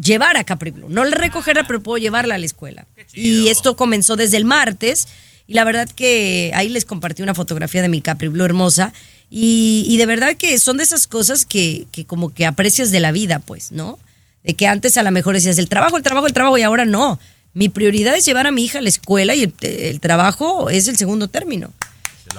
llevar 0.00 0.36
a 0.36 0.44
Capri 0.44 0.70
Blue, 0.70 0.88
no 0.88 1.04
le 1.04 1.14
recogerla, 1.14 1.66
pero 1.66 1.82
puedo 1.82 1.98
llevarla 1.98 2.34
a 2.34 2.38
la 2.38 2.46
escuela. 2.46 2.86
Y 3.14 3.48
esto 3.48 3.76
comenzó 3.76 4.16
desde 4.16 4.36
el 4.36 4.44
martes 4.44 5.08
y 5.46 5.54
la 5.54 5.64
verdad 5.64 5.88
que 5.88 6.50
ahí 6.54 6.68
les 6.68 6.84
compartí 6.84 7.22
una 7.22 7.34
fotografía 7.34 7.80
de 7.80 7.88
mi 7.88 8.02
Capri 8.02 8.28
Blue 8.28 8.44
hermosa 8.44 8.92
y, 9.30 9.84
y 9.88 9.96
de 9.98 10.06
verdad 10.06 10.36
que 10.36 10.58
son 10.58 10.78
de 10.78 10.84
esas 10.84 11.06
cosas 11.06 11.44
que, 11.44 11.86
que 11.92 12.04
como 12.04 12.34
que 12.34 12.44
aprecias 12.44 12.90
de 12.90 13.00
la 13.00 13.12
vida, 13.12 13.38
pues, 13.38 13.72
¿no? 13.72 13.98
De 14.48 14.54
que 14.54 14.66
antes 14.66 14.96
a 14.96 15.02
lo 15.02 15.10
mejor 15.10 15.34
decías 15.34 15.58
el 15.58 15.68
trabajo, 15.68 15.98
el 15.98 16.02
trabajo, 16.02 16.26
el 16.26 16.32
trabajo 16.32 16.56
y 16.56 16.62
ahora 16.62 16.86
no. 16.86 17.20
Mi 17.52 17.68
prioridad 17.68 18.16
es 18.16 18.24
llevar 18.24 18.46
a 18.46 18.50
mi 18.50 18.64
hija 18.64 18.78
a 18.78 18.82
la 18.82 18.88
escuela 18.88 19.34
y 19.34 19.42
el, 19.44 19.54
el 19.60 20.00
trabajo 20.00 20.70
es 20.70 20.88
el 20.88 20.96
segundo 20.96 21.28
término. 21.28 21.70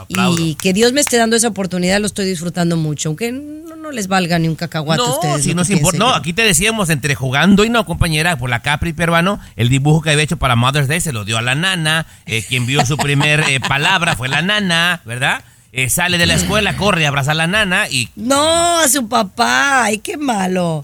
Y 0.08 0.56
que 0.56 0.74
Dios 0.74 0.94
me 0.94 1.02
esté 1.02 1.18
dando 1.18 1.36
esa 1.36 1.50
oportunidad, 1.50 2.00
lo 2.00 2.08
estoy 2.08 2.26
disfrutando 2.26 2.78
mucho, 2.78 3.10
aunque 3.10 3.32
no, 3.32 3.76
no 3.76 3.92
les 3.92 4.08
valga 4.08 4.40
ni 4.40 4.48
un 4.48 4.56
cacahuate 4.56 5.02
No, 5.02 5.14
ustedes. 5.14 5.44
si 5.44 5.54
piensen. 5.54 6.00
No, 6.00 6.14
aquí 6.14 6.34
te 6.34 6.44
decíamos, 6.44 6.90
entre 6.90 7.16
jugando 7.16 7.64
y 7.64 7.70
no, 7.70 7.86
compañera, 7.86 8.38
por 8.38 8.50
la 8.50 8.62
Capri 8.62 8.94
peruano, 8.94 9.40
el 9.56 9.70
dibujo 9.70 10.02
que 10.02 10.12
había 10.12 10.24
hecho 10.24 10.38
para 10.38 10.56
Mother's 10.56 10.88
Day 10.88 11.02
se 11.02 11.12
lo 11.12 11.26
dio 11.26 11.38
a 11.38 11.42
la 11.42 11.56
nana. 11.56 12.06
eh, 12.26 12.44
quien 12.48 12.66
vio 12.66 12.86
su 12.86 12.98
primer 12.98 13.42
eh, 13.50 13.60
palabra 13.60 14.16
fue 14.16 14.30
la 14.30 14.42
nana, 14.42 15.02
¿verdad? 15.06 15.44
Eh, 15.72 15.90
sale 15.90 16.18
de 16.18 16.26
la 16.26 16.34
escuela, 16.34 16.76
corre, 16.78 17.06
abraza 17.06 17.32
a 17.32 17.36
la 17.36 17.48
nana 17.48 17.88
y. 17.90 18.10
No, 18.16 18.80
a 18.80 18.88
su 18.88 19.08
papá, 19.08 19.84
ay, 19.84 20.00
qué 20.00 20.18
malo. 20.18 20.84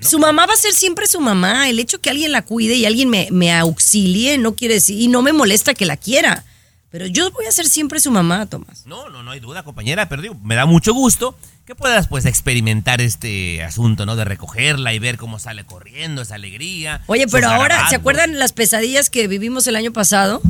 Su 0.00 0.18
mamá 0.18 0.46
va 0.46 0.54
a 0.54 0.56
ser 0.56 0.72
siempre 0.72 1.06
su 1.06 1.20
mamá. 1.20 1.68
El 1.68 1.78
hecho 1.78 2.00
que 2.00 2.10
alguien 2.10 2.32
la 2.32 2.42
cuide 2.42 2.74
y 2.74 2.84
alguien 2.84 3.08
me, 3.08 3.28
me 3.30 3.52
auxilie 3.52 4.36
no 4.38 4.54
quiere 4.54 4.74
decir, 4.74 5.00
y 5.00 5.08
no 5.08 5.22
me 5.22 5.32
molesta 5.32 5.74
que 5.74 5.86
la 5.86 5.96
quiera. 5.96 6.44
Pero 6.90 7.06
yo 7.06 7.30
voy 7.30 7.46
a 7.46 7.52
ser 7.52 7.66
siempre 7.68 8.00
su 8.00 8.10
mamá, 8.10 8.46
Tomás. 8.46 8.84
No, 8.84 9.08
no, 9.08 9.22
no 9.22 9.30
hay 9.30 9.38
duda, 9.40 9.62
compañera, 9.62 10.08
pero 10.08 10.22
digo, 10.22 10.34
me 10.42 10.56
da 10.56 10.66
mucho 10.66 10.92
gusto 10.92 11.36
que 11.64 11.76
puedas 11.76 12.08
pues 12.08 12.26
experimentar 12.26 13.00
este 13.00 13.62
asunto, 13.62 14.06
¿no? 14.06 14.16
De 14.16 14.24
recogerla 14.24 14.92
y 14.92 14.98
ver 14.98 15.16
cómo 15.16 15.38
sale 15.38 15.64
corriendo, 15.64 16.22
esa 16.22 16.34
alegría. 16.34 17.02
Oye, 17.06 17.28
pero 17.28 17.48
ahora, 17.48 17.88
¿se 17.88 17.94
acuerdan 17.94 18.40
las 18.40 18.52
pesadillas 18.52 19.08
que 19.08 19.28
vivimos 19.28 19.68
el 19.68 19.76
año 19.76 19.92
pasado? 19.92 20.42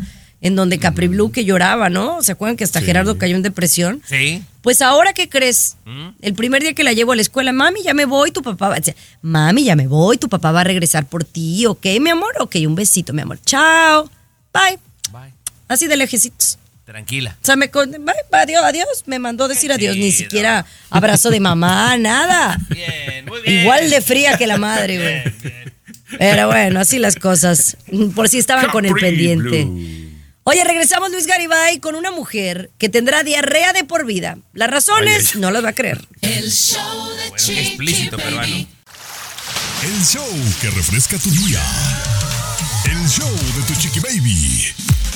En 0.43 0.57
donde 0.57 0.79
Capri 0.79 1.07
Blue 1.09 1.31
que 1.33 1.45
lloraba, 1.45 1.91
¿no? 1.91 2.23
¿Se 2.23 2.33
acuerdan 2.33 2.57
que 2.57 2.65
hasta 2.65 2.81
Gerardo 2.81 3.19
cayó 3.19 3.37
en 3.37 3.43
depresión? 3.43 4.01
Sí. 4.07 4.43
Pues 4.63 4.81
ahora, 4.81 5.13
¿qué 5.13 5.29
crees? 5.29 5.77
¿Mm? 5.85 6.09
El 6.23 6.33
primer 6.35 6.63
día 6.63 6.73
que 6.73 6.83
la 6.83 6.95
llevo 6.95 7.13
a 7.13 7.17
la 7.17 7.21
escuela, 7.23 7.53
mami, 7.53 7.83
ya 7.83 7.93
me 7.93 8.07
voy, 8.07 8.31
tu 8.31 8.41
papá 8.43 8.69
va 8.71 8.77
a 8.77 8.79
decir, 8.79 8.95
mami, 9.21 9.65
ya 9.65 9.77
me 9.77 9.87
voy, 9.87 10.17
tu 10.17 10.29
papá 10.31 10.51
va 10.51 10.63
a 10.63 10.65
regresar 10.65 11.07
por 11.07 11.25
ti, 11.25 11.67
¿ok, 11.67 11.85
mi 12.01 12.09
amor? 12.09 12.33
Ok, 12.41 12.57
un 12.67 12.75
besito, 12.75 13.13
mi 13.13 13.21
amor. 13.21 13.39
Chao. 13.45 14.11
Bye. 14.53 14.79
Bye. 15.13 15.33
Así 15.69 15.87
de 15.89 15.97
lejecitos. 15.99 16.59
Tranquila. 16.87 17.37
O 17.41 17.45
sea, 17.45 17.57
me 17.57 17.71
con- 17.71 17.91
bye, 17.91 18.15
adiós, 18.33 18.65
adiós. 18.65 19.03
Me 19.07 19.19
mandó 19.19 19.47
decir 19.47 19.71
adiós, 19.71 19.95
ni 19.97 20.11
siquiera 20.11 20.65
abrazo 20.89 21.31
de 21.31 21.39
mamá, 21.39 21.97
nada. 21.99 22.59
Bien, 22.71 23.27
muy 23.27 23.43
bien. 23.43 23.61
Igual 23.61 23.91
de 23.91 24.01
fría 24.01 24.37
que 24.39 24.47
la 24.47 24.57
madre, 24.57 24.99
güey. 24.99 25.53
Pero 26.19 26.49
bueno, 26.49 26.81
así 26.81 26.99
las 26.99 27.15
cosas. 27.17 27.77
Por 28.17 28.29
si 28.29 28.39
estaban 28.39 28.71
con 28.71 28.85
el 28.87 28.95
pendiente. 28.95 29.65
Blue. 29.65 30.10
Oye, 30.45 30.65
regresamos 30.65 31.11
Luis 31.11 31.27
Garibay 31.27 31.81
con 31.81 31.95
una 31.95 32.11
mujer 32.11 32.71
que 32.79 32.89
tendrá 32.89 33.23
diarrea 33.23 33.73
de 33.73 33.85
por 33.85 34.07
vida. 34.07 34.39
Las 34.55 34.71
razones 34.71 35.37
no 35.37 35.51
las 35.51 35.65
va 35.65 35.71
a 35.71 35.75
creer. 35.75 36.07
El 36.23 36.51
show 36.51 37.11
de 37.17 37.37
Chiqui 37.37 37.61
explícito, 37.61 38.17
peruano. 38.17 38.53
Baby. 38.53 38.69
El 39.83 40.05
show 40.05 40.27
que 40.61 40.71
refresca 40.71 41.19
tu 41.19 41.31
día. 41.31 41.63
El 42.85 43.09
show 43.09 43.31
de 43.31 43.63
tu 43.67 43.81
chiqui 43.81 44.01
baby. 44.01 44.67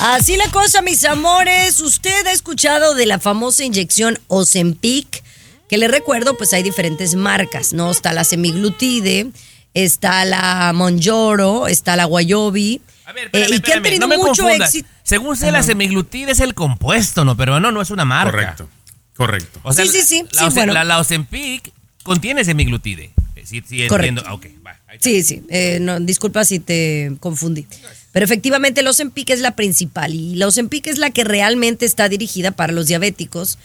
Así 0.00 0.36
la 0.36 0.50
cosa, 0.50 0.80
mis 0.80 1.04
amores. 1.04 1.80
Usted 1.80 2.26
ha 2.26 2.32
escuchado 2.32 2.94
de 2.94 3.04
la 3.04 3.18
famosa 3.18 3.64
inyección 3.64 4.18
Ozempic, 4.28 5.22
que 5.68 5.76
le 5.76 5.88
recuerdo, 5.88 6.36
pues 6.36 6.52
hay 6.54 6.62
diferentes 6.62 7.14
marcas, 7.14 7.74
¿no? 7.74 7.90
Está 7.90 8.12
la 8.12 8.24
semiglutide, 8.24 9.32
está 9.74 10.24
la 10.24 10.72
Monjoro, 10.74 11.66
está 11.68 11.96
la 11.96 12.06
Guayobi. 12.06 12.80
A 13.06 13.12
ver, 13.12 13.26
eh, 13.26 13.30
espérame, 13.32 13.54
y 13.56 13.60
que 13.60 13.72
han 13.72 13.82
tenido 13.82 14.06
no 14.08 14.16
mucho 14.16 14.42
confundas. 14.42 14.68
éxito. 14.74 14.88
Según 15.02 15.36
sé, 15.36 15.52
la 15.52 15.62
semiglutida 15.62 16.32
es 16.32 16.40
el 16.40 16.54
compuesto, 16.54 17.24
¿no? 17.24 17.36
Pero 17.36 17.60
no, 17.60 17.70
no 17.70 17.82
es 17.82 17.90
una 17.90 18.04
marca. 18.04 18.30
Correcto. 18.32 18.68
Correcto. 19.16 19.60
O 19.62 19.72
sea, 19.72 19.84
Sí, 19.84 19.92
sí, 19.92 20.02
sí, 20.02 20.24
La, 20.32 20.48
sí, 20.50 20.54
bueno. 20.56 20.72
la, 20.72 20.84
la 20.84 20.98
Ozempic 20.98 21.70
contiene 22.02 22.44
semiglutide. 22.44 23.10
Eh, 23.36 23.42
Sí, 23.44 23.62
sí, 23.68 23.86
Correcto. 23.86 23.94
entiendo. 24.20 24.22
Ah, 24.26 24.34
ok, 24.34 24.46
va. 24.66 24.74
Sí, 25.00 25.22
sí, 25.22 25.42
eh, 25.50 25.78
no, 25.80 25.98
disculpa 26.00 26.44
si 26.44 26.60
te 26.60 27.12
confundí. 27.20 27.66
Pero 28.12 28.24
efectivamente 28.24 28.80
la 28.82 28.90
Ozempic 28.90 29.28
es 29.30 29.40
la 29.40 29.56
principal 29.56 30.14
y 30.14 30.36
la 30.36 30.46
Ozempic 30.46 30.86
es 30.86 30.98
la 30.98 31.10
que 31.10 31.24
realmente 31.24 31.84
está 31.84 32.08
dirigida 32.08 32.52
para 32.52 32.72
los 32.72 32.86
diabéticos 32.86 33.58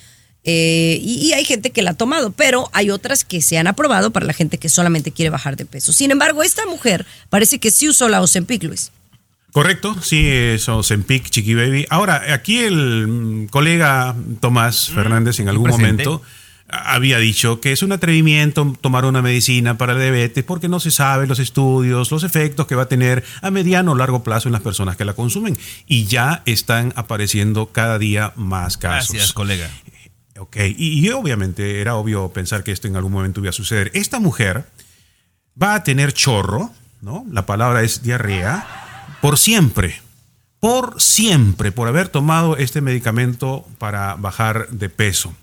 eh, 0.44 1.00
y, 1.02 1.28
y 1.28 1.34
hay 1.34 1.46
gente 1.46 1.70
que 1.70 1.82
la 1.84 1.92
ha 1.92 1.94
tomado, 1.94 2.32
pero 2.32 2.70
hay 2.74 2.90
otras 2.90 3.24
que 3.24 3.42
se 3.42 3.58
han 3.60 3.68
aprobado 3.68 4.10
para 4.12 4.26
la 4.26 4.34
gente 4.34 4.58
que 4.58 4.70
solamente 4.70 5.12
quiere 5.12 5.30
bajar 5.30 5.56
de 5.56 5.66
peso. 5.66 5.94
Sin 5.94 6.10
embargo, 6.12 6.42
esta 6.42 6.66
mujer 6.66 7.06
parece 7.30 7.60
que 7.60 7.70
sí 7.72 7.88
usó 7.88 8.10
la 8.10 8.22
Ozempic, 8.22 8.64
Luis. 8.64 8.92
Correcto, 9.52 9.96
sí, 10.02 10.28
eso, 10.28 10.84
Zempic, 10.84 11.30
Chiqui 11.30 11.56
Baby. 11.56 11.86
Ahora, 11.90 12.34
aquí 12.34 12.60
el 12.60 13.08
mm, 13.08 13.48
colega 13.48 14.16
Tomás 14.40 14.90
Fernández 14.90 15.40
en 15.40 15.50
algún 15.50 15.66
presente. 15.66 16.06
momento 16.06 16.22
había 16.70 17.18
dicho 17.18 17.60
que 17.60 17.72
es 17.72 17.82
un 17.82 17.92
atrevimiento 17.92 18.78
tomar 18.80 19.06
una 19.06 19.22
medicina 19.22 19.78
para 19.78 19.98
diabetes 19.98 20.44
porque 20.44 20.68
no 20.68 20.80
se 20.80 20.92
sabe 20.92 21.26
los 21.26 21.40
estudios, 21.40 22.12
los 22.12 22.24
efectos 22.24 22.68
que 22.68 22.76
va 22.76 22.84
a 22.84 22.88
tener 22.88 23.24
a 23.42 23.50
mediano 23.50 23.94
o 23.94 23.96
largo 23.96 24.24
plazo 24.24 24.50
en 24.50 24.54
las 24.54 24.62
personas 24.62 24.96
que 24.96 25.06
la 25.06 25.14
consumen. 25.14 25.58
Y 25.88 26.06
ya 26.06 26.44
están 26.46 26.94
apareciendo 26.96 27.68
cada 27.68 27.98
día 27.98 28.34
más 28.36 28.78
casos. 28.78 29.12
Gracias, 29.12 29.34
colega. 29.34 29.70
Ok, 30.38 30.58
y, 30.78 31.06
y 31.06 31.10
obviamente 31.10 31.82
era 31.82 31.96
obvio 31.96 32.30
pensar 32.32 32.64
que 32.64 32.72
esto 32.72 32.88
en 32.88 32.96
algún 32.96 33.12
momento 33.12 33.42
iba 33.42 33.50
a 33.50 33.54
suceder. 33.54 33.92
Esta 33.94 34.20
mujer 34.20 34.66
va 35.62 35.76
a 35.76 35.84
tener 35.84 36.14
chorro, 36.14 36.72
¿no? 37.02 37.26
La 37.32 37.46
palabra 37.46 37.82
es 37.82 38.04
diarrea, 38.04 38.89
por 39.22 39.38
siempre. 39.38 40.02
Por 40.60 41.02
siempre, 41.02 41.72
por 41.72 41.88
haber 41.88 42.10
tomado 42.10 42.58
este 42.58 42.82
medicamento 42.82 43.66
para 43.78 44.16
bajar 44.16 44.68
de 44.70 44.90
peso. 44.90 45.34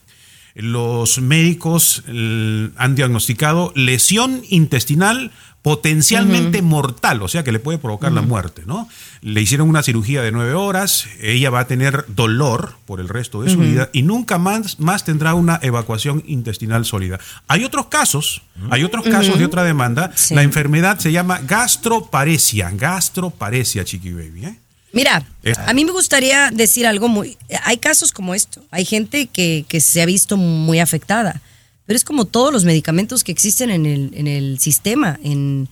Los 0.57 1.21
médicos 1.21 2.03
han 2.09 2.95
diagnosticado 2.95 3.73
lesión 3.75 4.43
intestinal 4.49 5.31
potencialmente 5.61 6.63
mortal, 6.63 7.21
o 7.23 7.27
sea 7.27 7.43
que 7.43 7.51
le 7.51 7.59
puede 7.59 7.79
provocar 7.79 8.13
la 8.13 8.23
muerte, 8.23 8.63
¿no? 8.67 8.89
Le 9.21 9.41
hicieron 9.41 9.69
una 9.69 9.83
cirugía 9.83 10.23
de 10.23 10.31
nueve 10.31 10.55
horas, 10.55 11.09
ella 11.21 11.51
va 11.51 11.59
a 11.59 11.67
tener 11.67 12.05
dolor 12.07 12.77
por 12.87 13.01
el 13.01 13.09
resto 13.09 13.43
de 13.43 13.51
su 13.51 13.59
vida 13.59 13.91
y 13.93 14.03
nunca 14.03 14.39
más, 14.39 14.79
más 14.79 15.05
tendrá 15.05 15.35
una 15.35 15.59
evacuación 15.61 16.23
intestinal 16.25 16.85
sólida. 16.85 17.19
Hay 17.49 17.65
otros 17.65 17.87
casos, 17.87 18.43
hay 18.71 18.85
otros 18.85 19.07
casos 19.07 19.41
de 19.41 19.45
otra 19.45 19.65
demanda. 19.65 20.13
Sí. 20.15 20.37
La 20.37 20.45
enfermedad 20.45 21.01
se 21.01 21.11
llama 21.11 21.41
gastroparesia, 21.41 22.71
gastroparesia, 22.71 23.85
chiqui 23.85 24.13
baby, 24.13 24.45
¿eh? 24.45 24.61
Mira, 24.97 25.23
Es- 25.43 25.59
a 25.59 25.73
mí 25.75 25.85
me 25.85 25.93
gustaría 25.93 26.51
decir 26.51 26.87
algo 26.87 27.07
muy... 27.09 27.37
Hay 27.65 27.77
casos 27.77 28.11
como 28.13 28.35
esto. 28.35 28.65
Hay 28.71 28.85
gente 28.85 29.27
que, 29.29 29.65
que 29.69 29.81
se 29.81 30.03
ha 30.03 30.07
visto 30.07 30.37
muy 30.37 30.81
afectada. 30.81 31.41
Pero 31.87 31.97
es 31.97 32.05
como 32.05 32.25
todos 32.25 32.53
los 32.53 32.65
medicamentos 32.65 33.23
que 33.23 33.31
existen 33.31 33.71
en 33.71 33.87
el, 33.87 34.11
en 34.15 34.27
el 34.27 34.59
sistema. 34.59 35.19
En, 35.23 35.69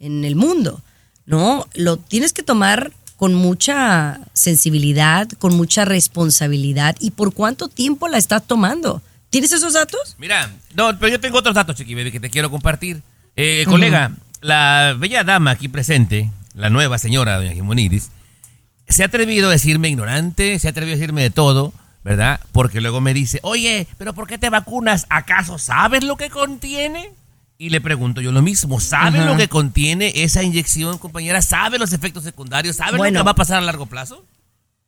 en 0.00 0.24
el 0.24 0.36
mundo, 0.36 0.80
¿no? 1.26 1.66
Lo 1.74 1.96
tienes 1.96 2.32
que 2.32 2.42
tomar 2.42 2.92
con 3.16 3.34
mucha 3.34 4.20
sensibilidad, 4.32 5.28
con 5.40 5.56
mucha 5.56 5.84
responsabilidad 5.84 6.94
y 7.00 7.10
por 7.10 7.34
cuánto 7.34 7.66
tiempo 7.68 8.06
la 8.08 8.16
estás 8.16 8.46
tomando. 8.46 9.02
¿Tienes 9.28 9.50
esos 9.52 9.72
datos? 9.74 10.14
Mira, 10.18 10.50
no, 10.74 10.96
pero 10.98 11.08
yo 11.12 11.20
tengo 11.20 11.38
otros 11.38 11.54
datos, 11.54 11.74
Chiqui 11.76 11.94
Baby, 11.94 12.12
que 12.12 12.20
te 12.20 12.30
quiero 12.30 12.48
compartir. 12.50 13.02
Eh, 13.36 13.64
Colega, 13.68 14.12
la 14.40 14.94
bella 14.98 15.24
dama 15.24 15.50
aquí 15.50 15.68
presente, 15.68 16.30
la 16.54 16.70
nueva 16.70 16.96
señora, 16.98 17.36
doña 17.38 17.52
Jimonidis, 17.52 18.10
se 18.88 19.02
ha 19.02 19.06
atrevido 19.06 19.48
a 19.48 19.52
decirme 19.52 19.88
ignorante, 19.88 20.58
se 20.58 20.66
ha 20.68 20.70
atrevido 20.70 20.94
a 20.94 20.98
decirme 20.98 21.22
de 21.22 21.30
todo, 21.30 21.72
¿verdad? 22.04 22.40
Porque 22.52 22.80
luego 22.80 23.00
me 23.00 23.14
dice, 23.14 23.38
oye, 23.42 23.86
pero 23.98 24.14
¿por 24.14 24.26
qué 24.26 24.38
te 24.38 24.50
vacunas? 24.50 25.06
¿Acaso 25.10 25.58
sabes 25.58 26.04
lo 26.04 26.16
que 26.16 26.30
contiene? 26.30 27.10
Y 27.58 27.70
le 27.70 27.80
pregunto 27.80 28.20
yo 28.20 28.30
lo 28.32 28.40
mismo, 28.40 28.78
¿sabe 28.80 29.18
Ajá. 29.18 29.26
lo 29.30 29.36
que 29.36 29.48
contiene 29.48 30.12
esa 30.14 30.42
inyección, 30.42 30.96
compañera? 30.98 31.42
¿Sabe 31.42 31.78
los 31.78 31.92
efectos 31.92 32.22
secundarios? 32.24 32.76
¿Sabe 32.76 32.96
Bueno. 32.96 33.18
lo 33.18 33.24
que 33.24 33.26
va 33.26 33.30
a 33.32 33.36
pasar 33.36 33.58
a 33.58 33.62
largo 33.62 33.86
plazo? 33.86 34.24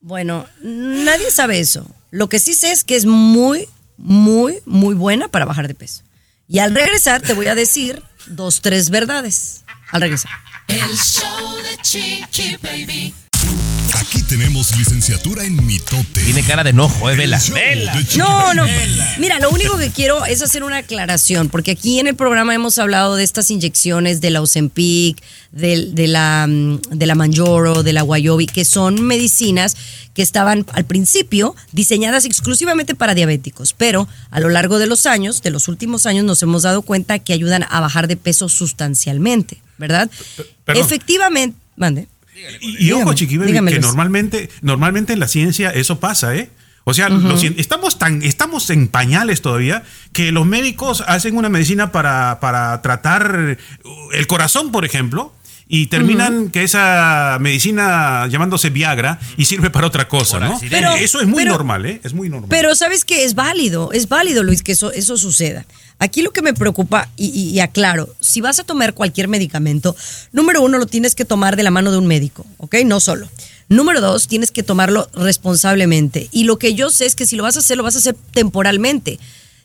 Bueno, 0.01 0.47
nadie 0.63 1.31
sabe 1.31 1.59
eso. 1.61 1.87
Lo 2.11 2.29
que 2.29 2.39
sí 2.39 2.55
sé 2.55 2.71
es 2.73 2.85
que 2.85 2.97
es 2.97 3.07
muy, 3.07 3.69
muy, 3.99 4.59
muy 4.67 4.95
buena 4.95 5.29
para 5.29 5.45
bajar 5.45 5.67
de 5.69 5.75
peso. 5.75 6.03
Y 6.49 6.61
al 6.61 6.75
regresar 6.75 7.21
te 7.21 7.35
voy 7.35 7.49
a 7.49 7.55
decir 7.55 8.03
dos, 8.27 8.61
tres 8.63 8.89
verdades. 8.91 9.65
Al 9.91 10.01
regresar. 10.01 10.31
El 10.69 10.97
show 10.97 11.57
de 11.57 11.77
Chiqui 11.83 12.57
Baby. 12.63 13.15
Aquí 13.97 14.23
tenemos 14.23 14.77
licenciatura 14.77 15.45
en 15.45 15.65
mitote. 15.67 16.23
Tiene 16.23 16.43
cara 16.43 16.63
de 16.65 16.71
enojo, 16.71 17.11
¿eh? 17.11 17.17
Vela. 17.17 17.41
Vela. 17.53 17.93
de 17.95 18.19
No, 18.19 18.55
no. 18.55 18.65
Mira, 19.19 19.39
lo 19.41 19.51
único 19.51 19.77
que 19.77 19.91
quiero 19.91 20.25
es 20.25 20.43
hacer 20.43 20.63
una 20.65 20.79
aclaración, 20.79 21.49
porque 21.49 21.73
aquí 21.73 21.99
en 21.99 22.07
el 22.07 22.15
programa 22.15 22.55
hemos 22.55 22.79
hablado 22.79 23.17
de 23.17 23.25
estas 23.25 23.51
inyecciones 23.51 24.21
de 24.21 24.31
la 24.31 24.41
Ozempic, 24.43 25.21
del- 25.53 25.95
de, 25.95 26.07
la, 26.07 26.47
mm, 26.49 26.81
de 26.93 27.07
la 27.07 27.15
Manjaro, 27.15 27.83
de 27.83 27.93
la 27.93 28.03
Guayobi, 28.03 28.47
que 28.47 28.65
son 28.65 29.03
medicinas 29.03 29.77
que 30.15 30.23
estaban 30.23 30.65
al 30.73 30.85
principio 30.85 31.55
diseñadas 31.73 32.25
exclusivamente 32.25 32.95
para 32.95 33.15
diabéticos, 33.15 33.73
pero 33.73 34.09
a 34.31 34.41
lo 34.41 34.49
largo 34.49 34.79
de 34.79 34.87
los 34.87 35.07
años, 35.07 35.43
de 35.43 35.51
los 35.51 35.69
últimos 35.69 36.07
años, 36.07 36.25
nos 36.25 36.43
hemos 36.43 36.63
dado 36.63 36.83
cuenta 36.83 37.19
que 37.19 37.33
ayudan 37.33 37.65
a 37.69 37.81
bajar 37.81 38.07
de 38.09 38.17
peso 38.17 38.49
sustancialmente, 38.49 39.61
¿verdad? 39.79 40.11
perdón. 40.65 40.85
Efectivamente, 40.85 41.57
mande. 41.77 42.07
Y, 42.61 42.87
y 42.87 42.93
ojo, 42.93 43.13
Chiqui 43.15 43.39
que 43.39 43.81
normalmente, 43.81 44.51
normalmente 44.63 45.13
en 45.13 45.21
la 45.21 45.29
ciencia 45.29 45.71
eso 45.71 46.01
pasa, 46.01 46.35
¿eh? 46.35 46.51
O 46.85 46.95
sea, 46.95 47.09
estamos 47.57 47.99
tan, 47.99 48.23
estamos 48.23 48.71
en 48.71 48.89
pañales 48.89 49.43
todavía 49.43 49.85
que 50.13 50.33
los 50.33 50.47
médicos 50.47 51.05
hacen 51.07 51.37
una 51.37 51.49
medicina 51.49 51.93
para, 51.93 52.41
para 52.41 52.81
tratar 52.83 53.59
el 54.13 54.27
corazón, 54.27 54.73
por 54.73 54.85
ejemplo, 54.85 55.33
y 55.73 55.87
terminan 55.87 56.51
que 56.51 56.65
esa 56.65 57.39
medicina 57.41 58.27
llamándose 58.27 58.71
Viagra 58.71 59.21
y 59.37 59.45
sirve 59.45 59.71
para 59.71 59.87
otra 59.87 60.09
cosa, 60.09 60.41
¿no? 60.41 60.59
Pero- 60.69 60.97
eso 60.97 61.21
es 61.21 61.29
muy 61.29 61.45
pero- 61.45 61.53
normal, 61.53 61.87
¿eh? 61.87 62.01
Es 62.03 62.13
muy 62.13 62.29
normal. 62.29 62.49
Pero 62.51 62.75
sabes 62.75 63.05
que 63.05 63.23
es 63.25 63.37
válido, 63.37 63.93
es 63.93 64.09
válido, 64.09 64.43
Luis, 64.43 64.63
que 64.65 64.73
eso, 64.73 64.91
eso 64.91 65.17
suceda. 65.17 65.65
Aquí 66.01 66.23
lo 66.23 66.33
que 66.33 66.43
me 66.43 66.55
preocupa, 66.55 67.09
y, 67.17 67.27
y- 67.29 67.51
y 67.51 67.61
aclaro, 67.61 68.09
si 68.21 68.41
vas 68.41 68.59
a 68.59 68.65
tomar 68.65 68.95
cualquier 68.95 69.29
medicamento, 69.29 69.95
número 70.33 70.61
uno, 70.61 70.77
lo 70.79 70.87
tienes 70.87 71.15
que 71.15 71.25
tomar 71.25 71.55
de 71.57 71.63
la 71.63 71.71
mano 71.71 71.93
de 71.93 71.99
un 71.99 72.07
médico, 72.09 72.45
¿ok? 72.57 72.77
No 72.85 72.99
solo. 72.99 73.29
Número 73.69 74.01
dos, 74.01 74.27
tienes 74.27 74.51
que 74.51 74.65
tomarlo 74.65 75.09
responsablemente. 75.15 76.29
Y 76.33 76.45
lo 76.45 76.59
que 76.59 76.75
yo 76.75 76.91
sé 76.91 77.07
es 77.07 77.15
que 77.15 77.27
si 77.27 77.37
lo 77.37 77.45
vas 77.45 77.57
a 77.57 77.61
hacer, 77.61 77.77
lo 77.77 77.83
vas 77.85 77.95
a 77.95 77.99
hacer 78.01 78.17
temporalmente. 78.33 79.21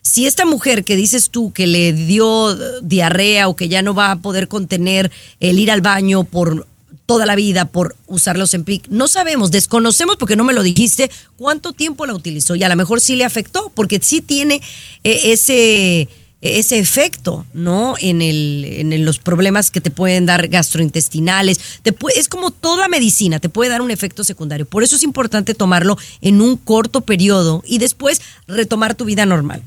Si 0.06 0.26
esta 0.26 0.44
mujer 0.44 0.84
que 0.84 0.96
dices 0.96 1.30
tú 1.30 1.52
que 1.52 1.66
le 1.66 1.92
dio 1.92 2.52
eh, 2.52 2.56
diarrea 2.82 3.48
o 3.48 3.56
que 3.56 3.68
ya 3.68 3.82
no 3.82 3.92
va 3.94 4.12
a 4.12 4.16
poder 4.20 4.46
contener 4.48 5.10
el 5.40 5.58
ir 5.58 5.70
al 5.70 5.80
baño 5.80 6.24
por 6.24 6.66
toda 7.06 7.24
la 7.26 7.36
vida 7.36 7.66
por 7.66 7.94
usar 8.06 8.36
los 8.36 8.52
Empic. 8.54 8.88
No 8.88 9.06
sabemos, 9.08 9.50
desconocemos 9.50 10.16
porque 10.16 10.34
no 10.36 10.42
me 10.44 10.52
lo 10.52 10.62
dijiste 10.62 11.10
cuánto 11.36 11.72
tiempo 11.72 12.04
la 12.06 12.14
utilizó 12.14 12.56
y 12.56 12.64
a 12.64 12.68
lo 12.68 12.74
mejor 12.76 13.00
sí 13.00 13.14
le 13.16 13.24
afectó 13.24 13.70
porque 13.74 14.00
sí 14.02 14.20
tiene 14.20 14.60
eh, 15.04 15.20
ese 15.32 16.08
ese 16.42 16.78
efecto, 16.78 17.44
¿no? 17.54 17.94
En, 17.98 18.22
el, 18.22 18.64
en 18.68 19.04
los 19.04 19.18
problemas 19.18 19.70
que 19.70 19.80
te 19.80 19.90
pueden 19.90 20.26
dar 20.26 20.46
gastrointestinales. 20.48 21.58
Te 21.82 21.92
puede- 21.92 22.20
es 22.20 22.28
como 22.28 22.50
toda 22.50 22.88
medicina, 22.88 23.40
te 23.40 23.48
puede 23.48 23.70
dar 23.70 23.80
un 23.82 23.90
efecto 23.90 24.22
secundario. 24.22 24.66
Por 24.66 24.84
eso 24.84 24.94
es 24.96 25.02
importante 25.02 25.54
tomarlo 25.54 25.96
en 26.20 26.40
un 26.40 26.56
corto 26.56 27.00
periodo 27.00 27.62
y 27.66 27.78
después 27.78 28.20
retomar 28.46 28.94
tu 28.94 29.04
vida 29.06 29.26
normal. 29.26 29.62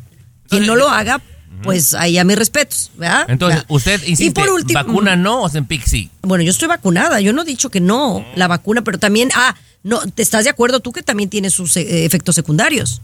Quien 0.49 0.65
no 0.65 0.75
lo 0.75 0.89
haga, 0.89 1.21
pues 1.63 1.93
ahí 1.93 2.17
a 2.17 2.23
mis 2.23 2.37
respetos, 2.37 2.91
¿verdad? 2.97 3.25
Entonces, 3.29 3.59
¿Verdad? 3.61 3.75
usted 3.75 4.01
insiste, 4.03 4.25
Y 4.25 4.29
por 4.31 4.49
último, 4.49 4.79
¿vacuna 4.83 5.15
no 5.15 5.41
o 5.43 5.49
Zempic 5.49 5.85
sí? 5.85 6.09
bueno, 6.21 6.43
yo 6.43 6.51
estoy 6.51 6.67
vacunada, 6.67 7.19
yo 7.21 7.33
no 7.33 7.41
he 7.41 7.45
dicho 7.45 7.69
que 7.69 7.79
no, 7.81 8.25
la 8.35 8.47
vacuna, 8.47 8.81
pero 8.83 8.97
también, 8.97 9.29
ah, 9.35 9.55
no, 9.83 9.99
¿te 10.11 10.21
estás 10.21 10.43
de 10.45 10.49
acuerdo 10.49 10.79
tú 10.79 10.91
que 10.93 11.03
también 11.03 11.29
tiene 11.29 11.49
sus 11.49 11.75
eh, 11.77 12.05
efectos 12.05 12.35
secundarios? 12.35 13.01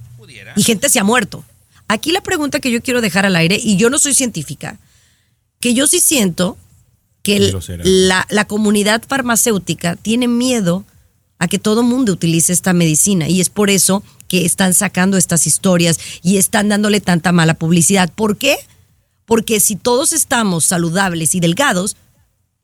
Y 0.56 0.64
gente 0.64 0.90
se 0.90 1.00
ha 1.00 1.04
muerto. 1.04 1.44
Aquí 1.88 2.12
la 2.12 2.22
pregunta 2.22 2.60
que 2.60 2.72
yo 2.72 2.82
quiero 2.82 3.02
dejar 3.02 3.26
al 3.26 3.36
aire, 3.36 3.60
y 3.62 3.76
yo 3.78 3.90
no 3.90 4.00
soy 4.00 4.14
científica, 4.14 4.78
que 5.60 5.74
yo 5.74 5.86
sí 5.88 6.00
siento 6.00 6.58
que 7.24 7.38
el- 7.38 7.58
la, 8.08 8.26
la 8.30 8.46
comunidad 8.46 9.02
farmacéutica 9.08 9.96
tiene 9.96 10.28
miedo 10.28 10.86
a 11.40 11.48
que 11.48 11.60
todo 11.60 11.84
mundo 11.84 12.14
utilice 12.14 12.54
esta 12.54 12.72
medicina 12.74 13.28
y 13.28 13.42
es 13.42 13.50
por 13.50 13.70
eso 13.70 14.04
que 14.28 14.46
están 14.46 14.74
sacando 14.74 15.18
estas 15.18 15.48
historias 15.48 16.00
y 16.24 16.38
están 16.38 16.70
dándole 16.70 17.02
tanta 17.02 17.32
mala 17.32 17.54
publicidad. 17.54 18.10
¿Por 18.14 18.38
qué? 18.38 18.58
Porque 19.26 19.60
si 19.60 19.76
todos 19.76 20.14
estamos 20.14 20.66
saludables 20.66 21.36
y 21.36 21.40
delgados, 21.40 21.96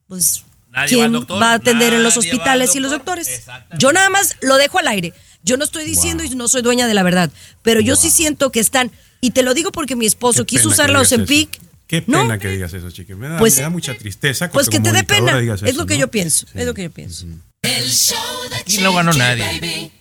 pues 0.08 0.44
Nadie 0.70 0.98
va 0.98 1.04
al 1.06 1.10
¿quién 1.10 1.12
doctor, 1.12 1.42
va 1.42 1.52
a 1.52 1.56
atender 1.56 1.94
en 1.94 2.04
los 2.04 2.18
hospitales 2.18 2.76
y 2.76 2.80
los 2.80 2.92
doctor. 2.92 3.18
doctores? 3.18 3.46
Yo 3.78 3.92
nada 3.92 4.10
más 4.10 4.38
lo 4.42 4.58
dejo 4.58 4.80
al 4.80 4.88
aire. 4.88 5.14
Yo 5.44 5.58
no 5.58 5.64
estoy 5.64 5.86
diciendo 5.86 6.24
y 6.24 6.30
no 6.36 6.48
soy 6.48 6.62
dueña 6.62 6.88
de 6.88 6.94
la 6.94 7.02
verdad, 7.04 7.32
pero 7.64 7.82
yo 7.82 7.96
sí 7.96 8.10
siento 8.12 8.52
que 8.52 8.60
están, 8.60 8.92
y 9.22 9.32
te 9.32 9.42
lo 9.42 9.54
digo 9.56 9.72
porque 9.72 9.96
mi 9.96 10.06
esposo 10.06 10.46
Qué 10.46 10.56
quiso 10.58 10.70
usar 10.70 10.90
la 10.92 11.02
Ozempic. 11.02 11.60
Qué 11.88 12.04
¿no? 12.08 12.22
pena 12.22 12.38
que 12.40 12.48
digas 12.50 12.72
eso, 12.74 12.90
chiqui. 12.92 13.16
Me 13.16 13.28
da, 13.28 13.38
Pues- 13.40 13.56
me 13.58 13.64
da 13.64 13.70
mucha 13.70 13.98
tristeza 13.98 14.50
Pues 14.52 14.70
que 14.70 14.80
te 14.80 14.92
dé 14.94 15.04
pena. 15.04 15.38
Es 15.40 15.64
eso, 15.64 15.78
lo 15.78 15.86
que 15.88 15.96
¿no? 15.96 16.00
yo 16.02 16.08
pienso. 16.10 16.46
Es 16.54 16.66
lo 16.66 16.74
que 16.74 16.84
yo 16.84 16.92
pienso. 16.92 17.26
El 17.64 17.90
show 17.90 18.18
de 18.50 18.56
Aquí 18.56 18.78
no 18.78 18.94
ganó 18.94 19.12
nadie. 19.14 19.44
Baby. 19.44 19.92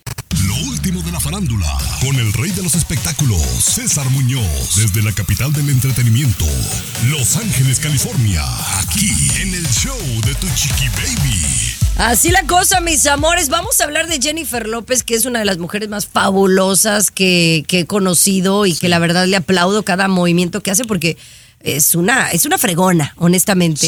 Lo 0.51 0.57
último 0.67 1.01
de 1.01 1.13
la 1.13 1.19
farándula, 1.21 1.77
con 2.01 2.13
el 2.17 2.33
rey 2.33 2.51
de 2.51 2.61
los 2.61 2.75
espectáculos, 2.75 3.41
César 3.41 4.09
Muñoz, 4.09 4.75
desde 4.75 5.01
la 5.01 5.13
capital 5.13 5.53
del 5.53 5.69
entretenimiento, 5.69 6.43
Los 7.07 7.37
Ángeles, 7.37 7.79
California, 7.79 8.43
aquí 8.81 9.29
en 9.39 9.53
el 9.53 9.65
show 9.69 9.97
de 10.25 10.35
Tu 10.35 10.47
Chiqui 10.53 10.89
Baby. 10.89 11.45
Así 11.95 12.31
la 12.31 12.43
cosa, 12.43 12.81
mis 12.81 13.05
amores. 13.05 13.47
Vamos 13.47 13.79
a 13.79 13.85
hablar 13.85 14.07
de 14.07 14.19
Jennifer 14.19 14.67
López, 14.67 15.03
que 15.03 15.15
es 15.15 15.25
una 15.25 15.39
de 15.39 15.45
las 15.45 15.57
mujeres 15.57 15.87
más 15.87 16.05
fabulosas 16.05 17.11
que, 17.11 17.63
que 17.69 17.79
he 17.79 17.85
conocido 17.85 18.65
y 18.65 18.75
que 18.75 18.89
la 18.89 18.99
verdad 18.99 19.27
le 19.27 19.37
aplaudo 19.37 19.83
cada 19.83 20.09
movimiento 20.09 20.61
que 20.61 20.71
hace 20.71 20.83
porque 20.83 21.15
es 21.63 21.95
una, 21.95 22.29
es 22.31 22.45
una 22.45 22.57
fregona, 22.57 23.13
honestamente, 23.17 23.87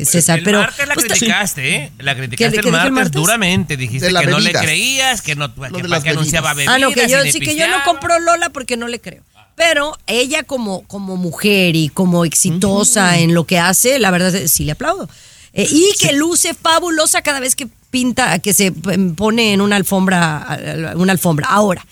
eh, 0.00 0.04
César. 0.04 0.38
el 0.38 0.44
pero 0.44 0.60
martes 0.60 0.88
la 0.88 0.94
pues, 0.94 1.06
criticaste, 1.06 1.74
¿eh? 1.76 1.92
La 1.98 2.14
¿Qué- 2.14 2.20
criticaste 2.22 2.52
qué 2.52 2.58
el 2.58 2.64
dije 2.64 2.68
el 2.68 2.72
martes, 2.72 2.92
martes? 2.92 3.12
duramente. 3.12 3.76
Dijiste 3.76 4.06
que 4.08 4.26
no 4.26 4.38
le 4.40 4.52
creías, 4.52 5.22
que 5.22 5.34
no 5.36 5.54
que 5.54 6.10
anunciaba 6.10 6.54
bebidas. 6.54 6.74
Ah, 6.74 6.78
no, 6.78 6.92
que 6.92 7.08
yo 7.08 7.22
sí 7.24 7.40
que 7.40 7.56
yo 7.56 7.68
no 7.68 7.82
compro 7.84 8.18
Lola 8.18 8.50
porque 8.50 8.76
no 8.76 8.88
le 8.88 9.00
creo. 9.00 9.22
Pero 9.54 9.96
ella 10.06 10.44
como, 10.44 10.82
como 10.88 11.16
mujer 11.16 11.76
y 11.76 11.90
como 11.90 12.24
exitosa 12.24 13.18
en 13.18 13.34
lo 13.34 13.44
que 13.44 13.58
hace, 13.58 13.98
la 13.98 14.10
verdad 14.10 14.34
es- 14.34 14.50
sí 14.50 14.64
le 14.64 14.72
aplaudo. 14.72 15.08
Eh, 15.52 15.66
y 15.70 15.92
que 16.00 16.14
luce 16.14 16.54
fabulosa 16.54 17.20
cada 17.20 17.38
vez 17.38 17.54
que 17.54 17.68
pinta, 17.90 18.38
que 18.38 18.54
se 18.54 18.72
pone 18.72 19.52
en 19.52 19.60
una 19.60 19.76
alfombra, 19.76 20.58
una 20.96 21.12
alfombra. 21.12 21.46
Ahora, 21.50 21.86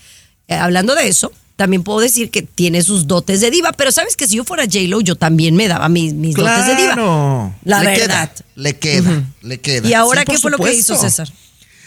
eh, 0.47 0.55
hablando 0.55 0.95
de 0.95 1.07
eso, 1.07 1.31
también 1.61 1.83
puedo 1.83 1.99
decir 1.99 2.31
que 2.31 2.41
tiene 2.41 2.81
sus 2.81 3.05
dotes 3.05 3.39
de 3.39 3.51
diva, 3.51 3.71
pero 3.71 3.91
sabes 3.91 4.15
que 4.15 4.27
si 4.27 4.37
yo 4.37 4.43
fuera 4.43 4.63
J-Lo, 4.63 4.99
yo 5.01 5.15
también 5.15 5.55
me 5.55 5.67
daba 5.67 5.89
mis, 5.89 6.11
mis 6.15 6.35
dotes 6.35 6.65
de 6.65 6.75
diva. 6.75 6.93
Claro. 6.93 7.53
La 7.63 7.83
le 7.83 7.91
verdad. 7.99 8.31
Queda, 8.33 8.45
le 8.55 8.77
queda, 8.79 9.23
le 9.43 9.59
queda. 9.59 9.87
¿Y 9.87 9.93
ahora 9.93 10.21
Sí, 10.21 10.31
qué 10.31 10.39
fue 10.39 10.49
lo 10.49 10.57
que 10.57 10.73
hizo. 10.73 10.95
César? 10.97 11.31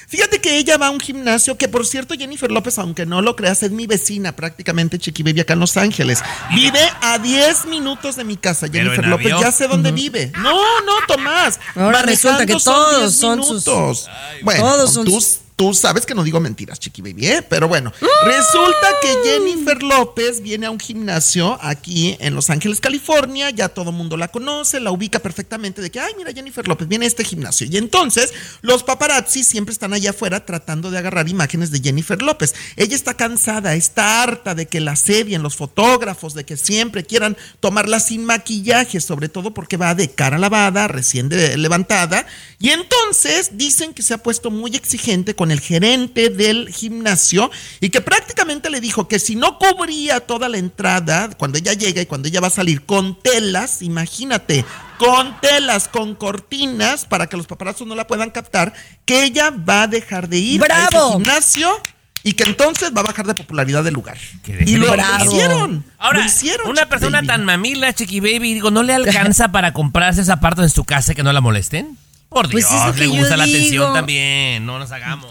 Fíjate 0.06 0.40
que 0.40 0.58
ella 0.58 0.76
va 0.76 0.86
a 0.86 0.90
un 0.90 1.00
gimnasio 1.00 1.58
que, 1.58 1.66
por 1.66 1.84
cierto, 1.86 2.14
Jennifer 2.14 2.48
López, 2.48 2.78
aunque 2.78 3.04
no 3.04 3.20
lo 3.20 3.34
creas, 3.34 3.64
es 3.64 3.72
mi 3.72 3.88
vecina 3.88 4.36
prácticamente, 4.36 4.96
Chiqui 4.96 5.24
Baby, 5.24 5.40
acá 5.40 5.54
en 5.54 5.58
Los 5.58 5.76
Ángeles. 5.76 6.20
Vive 6.54 6.78
a 7.00 7.18
10 7.18 7.66
minutos 7.66 8.14
de 8.14 8.22
mi 8.22 8.36
casa, 8.36 8.68
Jennifer 8.70 9.02
en 9.02 9.10
López. 9.10 9.26
avión. 9.26 9.40
Ya 9.40 9.50
sé 9.50 9.66
dónde 9.66 9.90
vive. 9.90 10.30
No, 10.38 10.52
no, 10.82 10.92
Tomás. 11.08 11.58
Ahora 11.74 12.02
resulta 12.02 12.46
que 12.46 12.54
todos 12.54 13.00
10 13.00 13.16
son 13.16 13.42
sus-. 13.42 14.08
Bueno, 14.42 14.62
todos 14.62 14.92
son 14.92 15.04
tú, 15.04 15.12
sus- 15.20 15.38
Tú 15.56 15.72
sabes 15.72 16.04
que 16.04 16.16
no 16.16 16.24
digo 16.24 16.40
mentiras, 16.40 16.80
Chiqui 16.80 17.00
Baby, 17.00 17.26
¿eh? 17.28 17.42
Pero 17.48 17.68
bueno, 17.68 17.92
resulta 18.24 18.88
que 19.00 19.14
Jennifer 19.22 19.80
López 19.84 20.40
viene 20.40 20.66
a 20.66 20.70
un 20.72 20.80
gimnasio 20.80 21.56
aquí 21.62 22.16
en 22.18 22.34
Los 22.34 22.50
Ángeles, 22.50 22.80
California. 22.80 23.50
Ya 23.50 23.68
todo 23.68 23.90
el 23.90 23.96
mundo 23.96 24.16
la 24.16 24.26
conoce, 24.28 24.80
la 24.80 24.90
ubica 24.90 25.20
perfectamente 25.20 25.80
de 25.80 25.90
que, 25.92 26.00
ay, 26.00 26.12
mira, 26.18 26.32
Jennifer 26.32 26.66
López 26.66 26.88
viene 26.88 27.04
a 27.04 27.08
este 27.08 27.22
gimnasio. 27.22 27.68
Y 27.70 27.76
entonces 27.76 28.32
los 28.62 28.82
paparazzi 28.82 29.44
siempre 29.44 29.72
están 29.72 29.92
allá 29.92 30.10
afuera 30.10 30.44
tratando 30.44 30.90
de 30.90 30.98
agarrar 30.98 31.28
imágenes 31.28 31.70
de 31.70 31.80
Jennifer 31.80 32.20
López. 32.20 32.52
Ella 32.74 32.96
está 32.96 33.14
cansada, 33.14 33.76
está 33.76 34.24
harta 34.24 34.56
de 34.56 34.66
que 34.66 34.80
la 34.80 34.96
sedien 34.96 35.44
los 35.44 35.54
fotógrafos, 35.54 36.34
de 36.34 36.44
que 36.44 36.56
siempre 36.56 37.04
quieran 37.04 37.36
tomarla 37.60 38.00
sin 38.00 38.24
maquillaje, 38.24 39.00
sobre 39.00 39.28
todo 39.28 39.54
porque 39.54 39.76
va 39.76 39.94
de 39.94 40.10
cara 40.10 40.36
lavada, 40.38 40.88
recién 40.88 41.28
de- 41.28 41.56
levantada. 41.58 42.26
Y 42.58 42.70
entonces 42.70 43.50
dicen 43.52 43.94
que 43.94 44.02
se 44.02 44.14
ha 44.14 44.18
puesto 44.18 44.50
muy 44.50 44.74
exigente 44.74 45.34
con 45.34 45.43
el 45.50 45.60
gerente 45.60 46.30
del 46.30 46.68
gimnasio 46.68 47.50
y 47.80 47.90
que 47.90 48.00
prácticamente 48.00 48.70
le 48.70 48.80
dijo 48.80 49.08
que 49.08 49.18
si 49.18 49.36
no 49.36 49.58
cubría 49.58 50.20
toda 50.20 50.48
la 50.48 50.58
entrada 50.58 51.30
cuando 51.36 51.58
ella 51.58 51.72
llega 51.72 52.02
y 52.02 52.06
cuando 52.06 52.28
ella 52.28 52.40
va 52.40 52.48
a 52.48 52.50
salir 52.50 52.84
con 52.84 53.20
telas, 53.20 53.82
imagínate, 53.82 54.64
con 54.98 55.40
telas, 55.40 55.88
con 55.88 56.14
cortinas 56.14 57.04
para 57.04 57.26
que 57.26 57.36
los 57.36 57.46
paparazos 57.46 57.86
no 57.86 57.94
la 57.94 58.06
puedan 58.06 58.30
captar, 58.30 58.72
que 59.04 59.24
ella 59.24 59.50
va 59.50 59.82
a 59.82 59.86
dejar 59.86 60.28
de 60.28 60.38
ir 60.38 60.62
a 60.62 60.64
¡Bravo! 60.64 61.08
ese 61.08 61.12
gimnasio 61.12 61.82
y 62.22 62.32
que 62.32 62.44
entonces 62.44 62.90
va 62.96 63.02
a 63.02 63.04
bajar 63.04 63.26
de 63.26 63.34
popularidad 63.34 63.84
del 63.84 63.94
lugar. 63.94 64.16
Y 64.46 64.76
lo, 64.76 64.94
hicieron. 65.24 65.84
Ahora, 65.98 66.20
lo 66.20 66.24
hicieron, 66.24 66.70
una 66.70 66.88
persona 66.88 67.18
Baby. 67.18 67.26
tan 67.26 67.44
mamila, 67.44 67.92
Chiqui 67.92 68.20
Baby, 68.20 68.54
digo, 68.54 68.70
¿no 68.70 68.82
le 68.82 68.94
alcanza 68.94 69.48
para 69.52 69.74
comprarse 69.74 70.22
ese 70.22 70.32
aparato 70.32 70.62
en 70.62 70.70
su 70.70 70.84
casa 70.84 71.14
que 71.14 71.22
no 71.22 71.32
la 71.32 71.42
molesten? 71.42 71.98
Por 72.34 72.50
Pues 72.50 72.68
Dios, 72.68 72.80
es 72.80 72.86
lo 72.86 72.92
que 72.92 73.00
le 73.00 73.06
yo 73.06 73.12
gusta 73.20 73.36
la 73.36 73.44
digo. 73.44 73.56
atención 73.58 73.94
también, 73.94 74.66
no 74.66 74.78
nos 74.78 74.90
hagamos. 74.92 75.30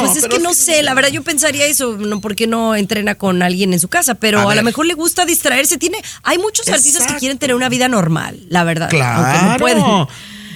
Pues 0.00 0.16
es 0.16 0.26
que 0.26 0.38
no 0.38 0.52
sé, 0.54 0.82
la 0.82 0.94
verdad 0.94 1.10
yo 1.10 1.22
pensaría 1.22 1.64
eso, 1.66 1.96
no 1.96 2.20
porque 2.20 2.46
no 2.46 2.74
entrena 2.74 3.14
con 3.14 3.42
alguien 3.42 3.72
en 3.72 3.80
su 3.80 3.88
casa, 3.88 4.14
pero 4.14 4.48
A 4.48 4.54
lo 4.54 4.62
mejor 4.62 4.86
le 4.86 4.94
gusta 4.94 5.24
distraerse. 5.24 5.78
Tiene, 5.78 5.98
hay 6.22 6.38
muchos 6.38 6.68
artistas 6.68 7.06
que 7.06 7.14
quieren 7.18 7.38
tener 7.38 7.54
una 7.54 7.68
vida 7.68 7.88
normal, 7.88 8.40
la 8.48 8.64
verdad. 8.64 8.88
Claro. 8.88 9.24
Aunque 9.26 9.46
no 9.46 9.56
pueden. 9.58 10.06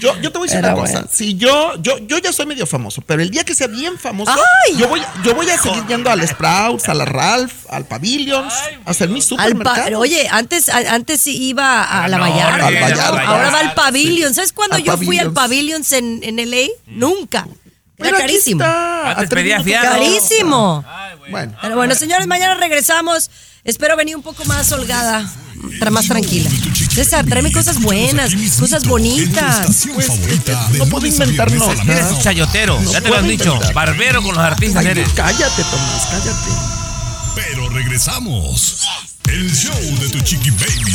Yo, 0.01 0.21
yo 0.21 0.33
te 0.33 0.39
voy 0.39 0.49
a 0.49 0.51
decir 0.51 0.63
Pero 0.63 0.75
una 0.75 0.81
cosa. 0.83 0.93
bueno. 0.95 1.09
Si 1.13 1.37
yo, 1.37 1.75
yo, 1.83 1.99
yo 1.99 2.19
ya 2.19 2.33
soy 2.33 2.47
medio 2.47 2.67
famoso, 2.67 3.03
pero 3.07 3.23
el 3.23 3.31
día 3.31 3.45
que 3.45 3.55
sea 3.55 3.67
bien 3.67 3.99
famoso, 3.99 4.33
¡Ay! 4.33 4.77
yo 4.77 4.89
voy, 4.89 5.01
yo 5.23 5.35
voy 5.35 5.49
a 5.51 5.59
seguir 5.59 5.87
yendo 5.87 6.11
al 6.11 6.27
Sprouts, 6.27 6.89
a 6.89 6.95
la 6.95 7.05
Ralph, 7.05 7.53
al 7.69 7.85
Pavilions, 7.87 8.53
a 8.85 8.91
hacer 8.91 9.09
mi 9.11 9.21
supermercado. 9.23 9.99
oye, 9.99 10.27
antes, 10.31 10.69
a- 10.69 10.95
antes 10.95 11.21
sí 11.21 11.37
iba 11.49 11.85
a 11.85 12.09
la 12.09 12.17
no, 12.19 12.23
Vallarta. 12.25 12.67
al 12.67 12.75
Vallarta. 12.75 13.23
Ahora 13.27 13.51
va 13.51 13.59
al 13.61 13.69
Sí. 13.69 13.73
Pavilion. 13.77 14.35
¿Sabes 14.35 14.53
cuándo 14.53 14.79
yo 14.79 14.97
fui 14.97 15.19
al 15.19 15.33
Pavilions. 15.33 15.89
Pavilions 15.89 15.93
en, 15.93 16.39
en 16.39 16.51
LA? 16.51 16.69
Nunca. 16.87 17.47
Era 17.99 18.09
Pero 18.13 18.17
aquí 18.17 18.27
carísimo. 18.29 18.63
está, 18.65 19.11
Antes 19.11 19.25
a 19.25 19.29
tres 19.29 19.43
pedía 19.43 19.59
minutos 19.59 19.65
fiado. 19.83 19.95
de 19.95 20.01
casa. 20.01 20.11
Carísimo. 20.29 20.85
Bueno, 21.31 21.57
Pero 21.61 21.77
bueno, 21.77 21.95
señores, 21.95 22.27
mañana 22.27 22.55
regresamos. 22.55 23.31
Espero 23.63 23.95
venir 23.95 24.17
un 24.17 24.23
poco 24.23 24.43
más 24.47 24.73
holgada, 24.73 25.31
más 25.91 26.07
tranquila. 26.07 26.51
César, 26.93 27.25
tráeme 27.27 27.53
cosas 27.53 27.81
buenas, 27.81 28.35
cosas 28.59 28.85
bonitas. 28.87 29.61
Estación 29.61 30.01
favorita 30.03 30.69
de 30.73 30.79
no 30.79 30.87
puedo 30.87 31.03
lunes 31.07 31.21
a 31.21 31.25
inventar 31.25 31.51
viernes 31.51 31.69
a 31.69 31.75
la 31.75 31.85
nada. 31.85 32.01
misma 32.03 32.17
Eres 32.17 32.23
chayotero, 32.23 32.83
ya 32.93 33.01
te 33.01 33.09
lo 33.09 33.17
han 33.17 33.29
dicho. 33.29 33.53
inventar. 33.55 33.75
Barbero 33.75 34.23
con 34.23 34.35
los 34.35 34.45
artistas 34.45 34.85
ay, 34.85 34.91
eres. 34.93 35.09
cállate, 35.15 35.63
Tomás, 35.65 36.07
cállate. 36.11 36.51
Pero 37.35 37.69
regresamos. 37.71 38.87
El 39.29 39.55
show 39.55 39.81
de 40.01 40.09
tu 40.09 40.21
chiqui 40.21 40.51
baby. 40.51 40.95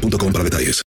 boostmobile.com 0.00 0.32
para 0.32 0.44
detalles. 0.44 0.84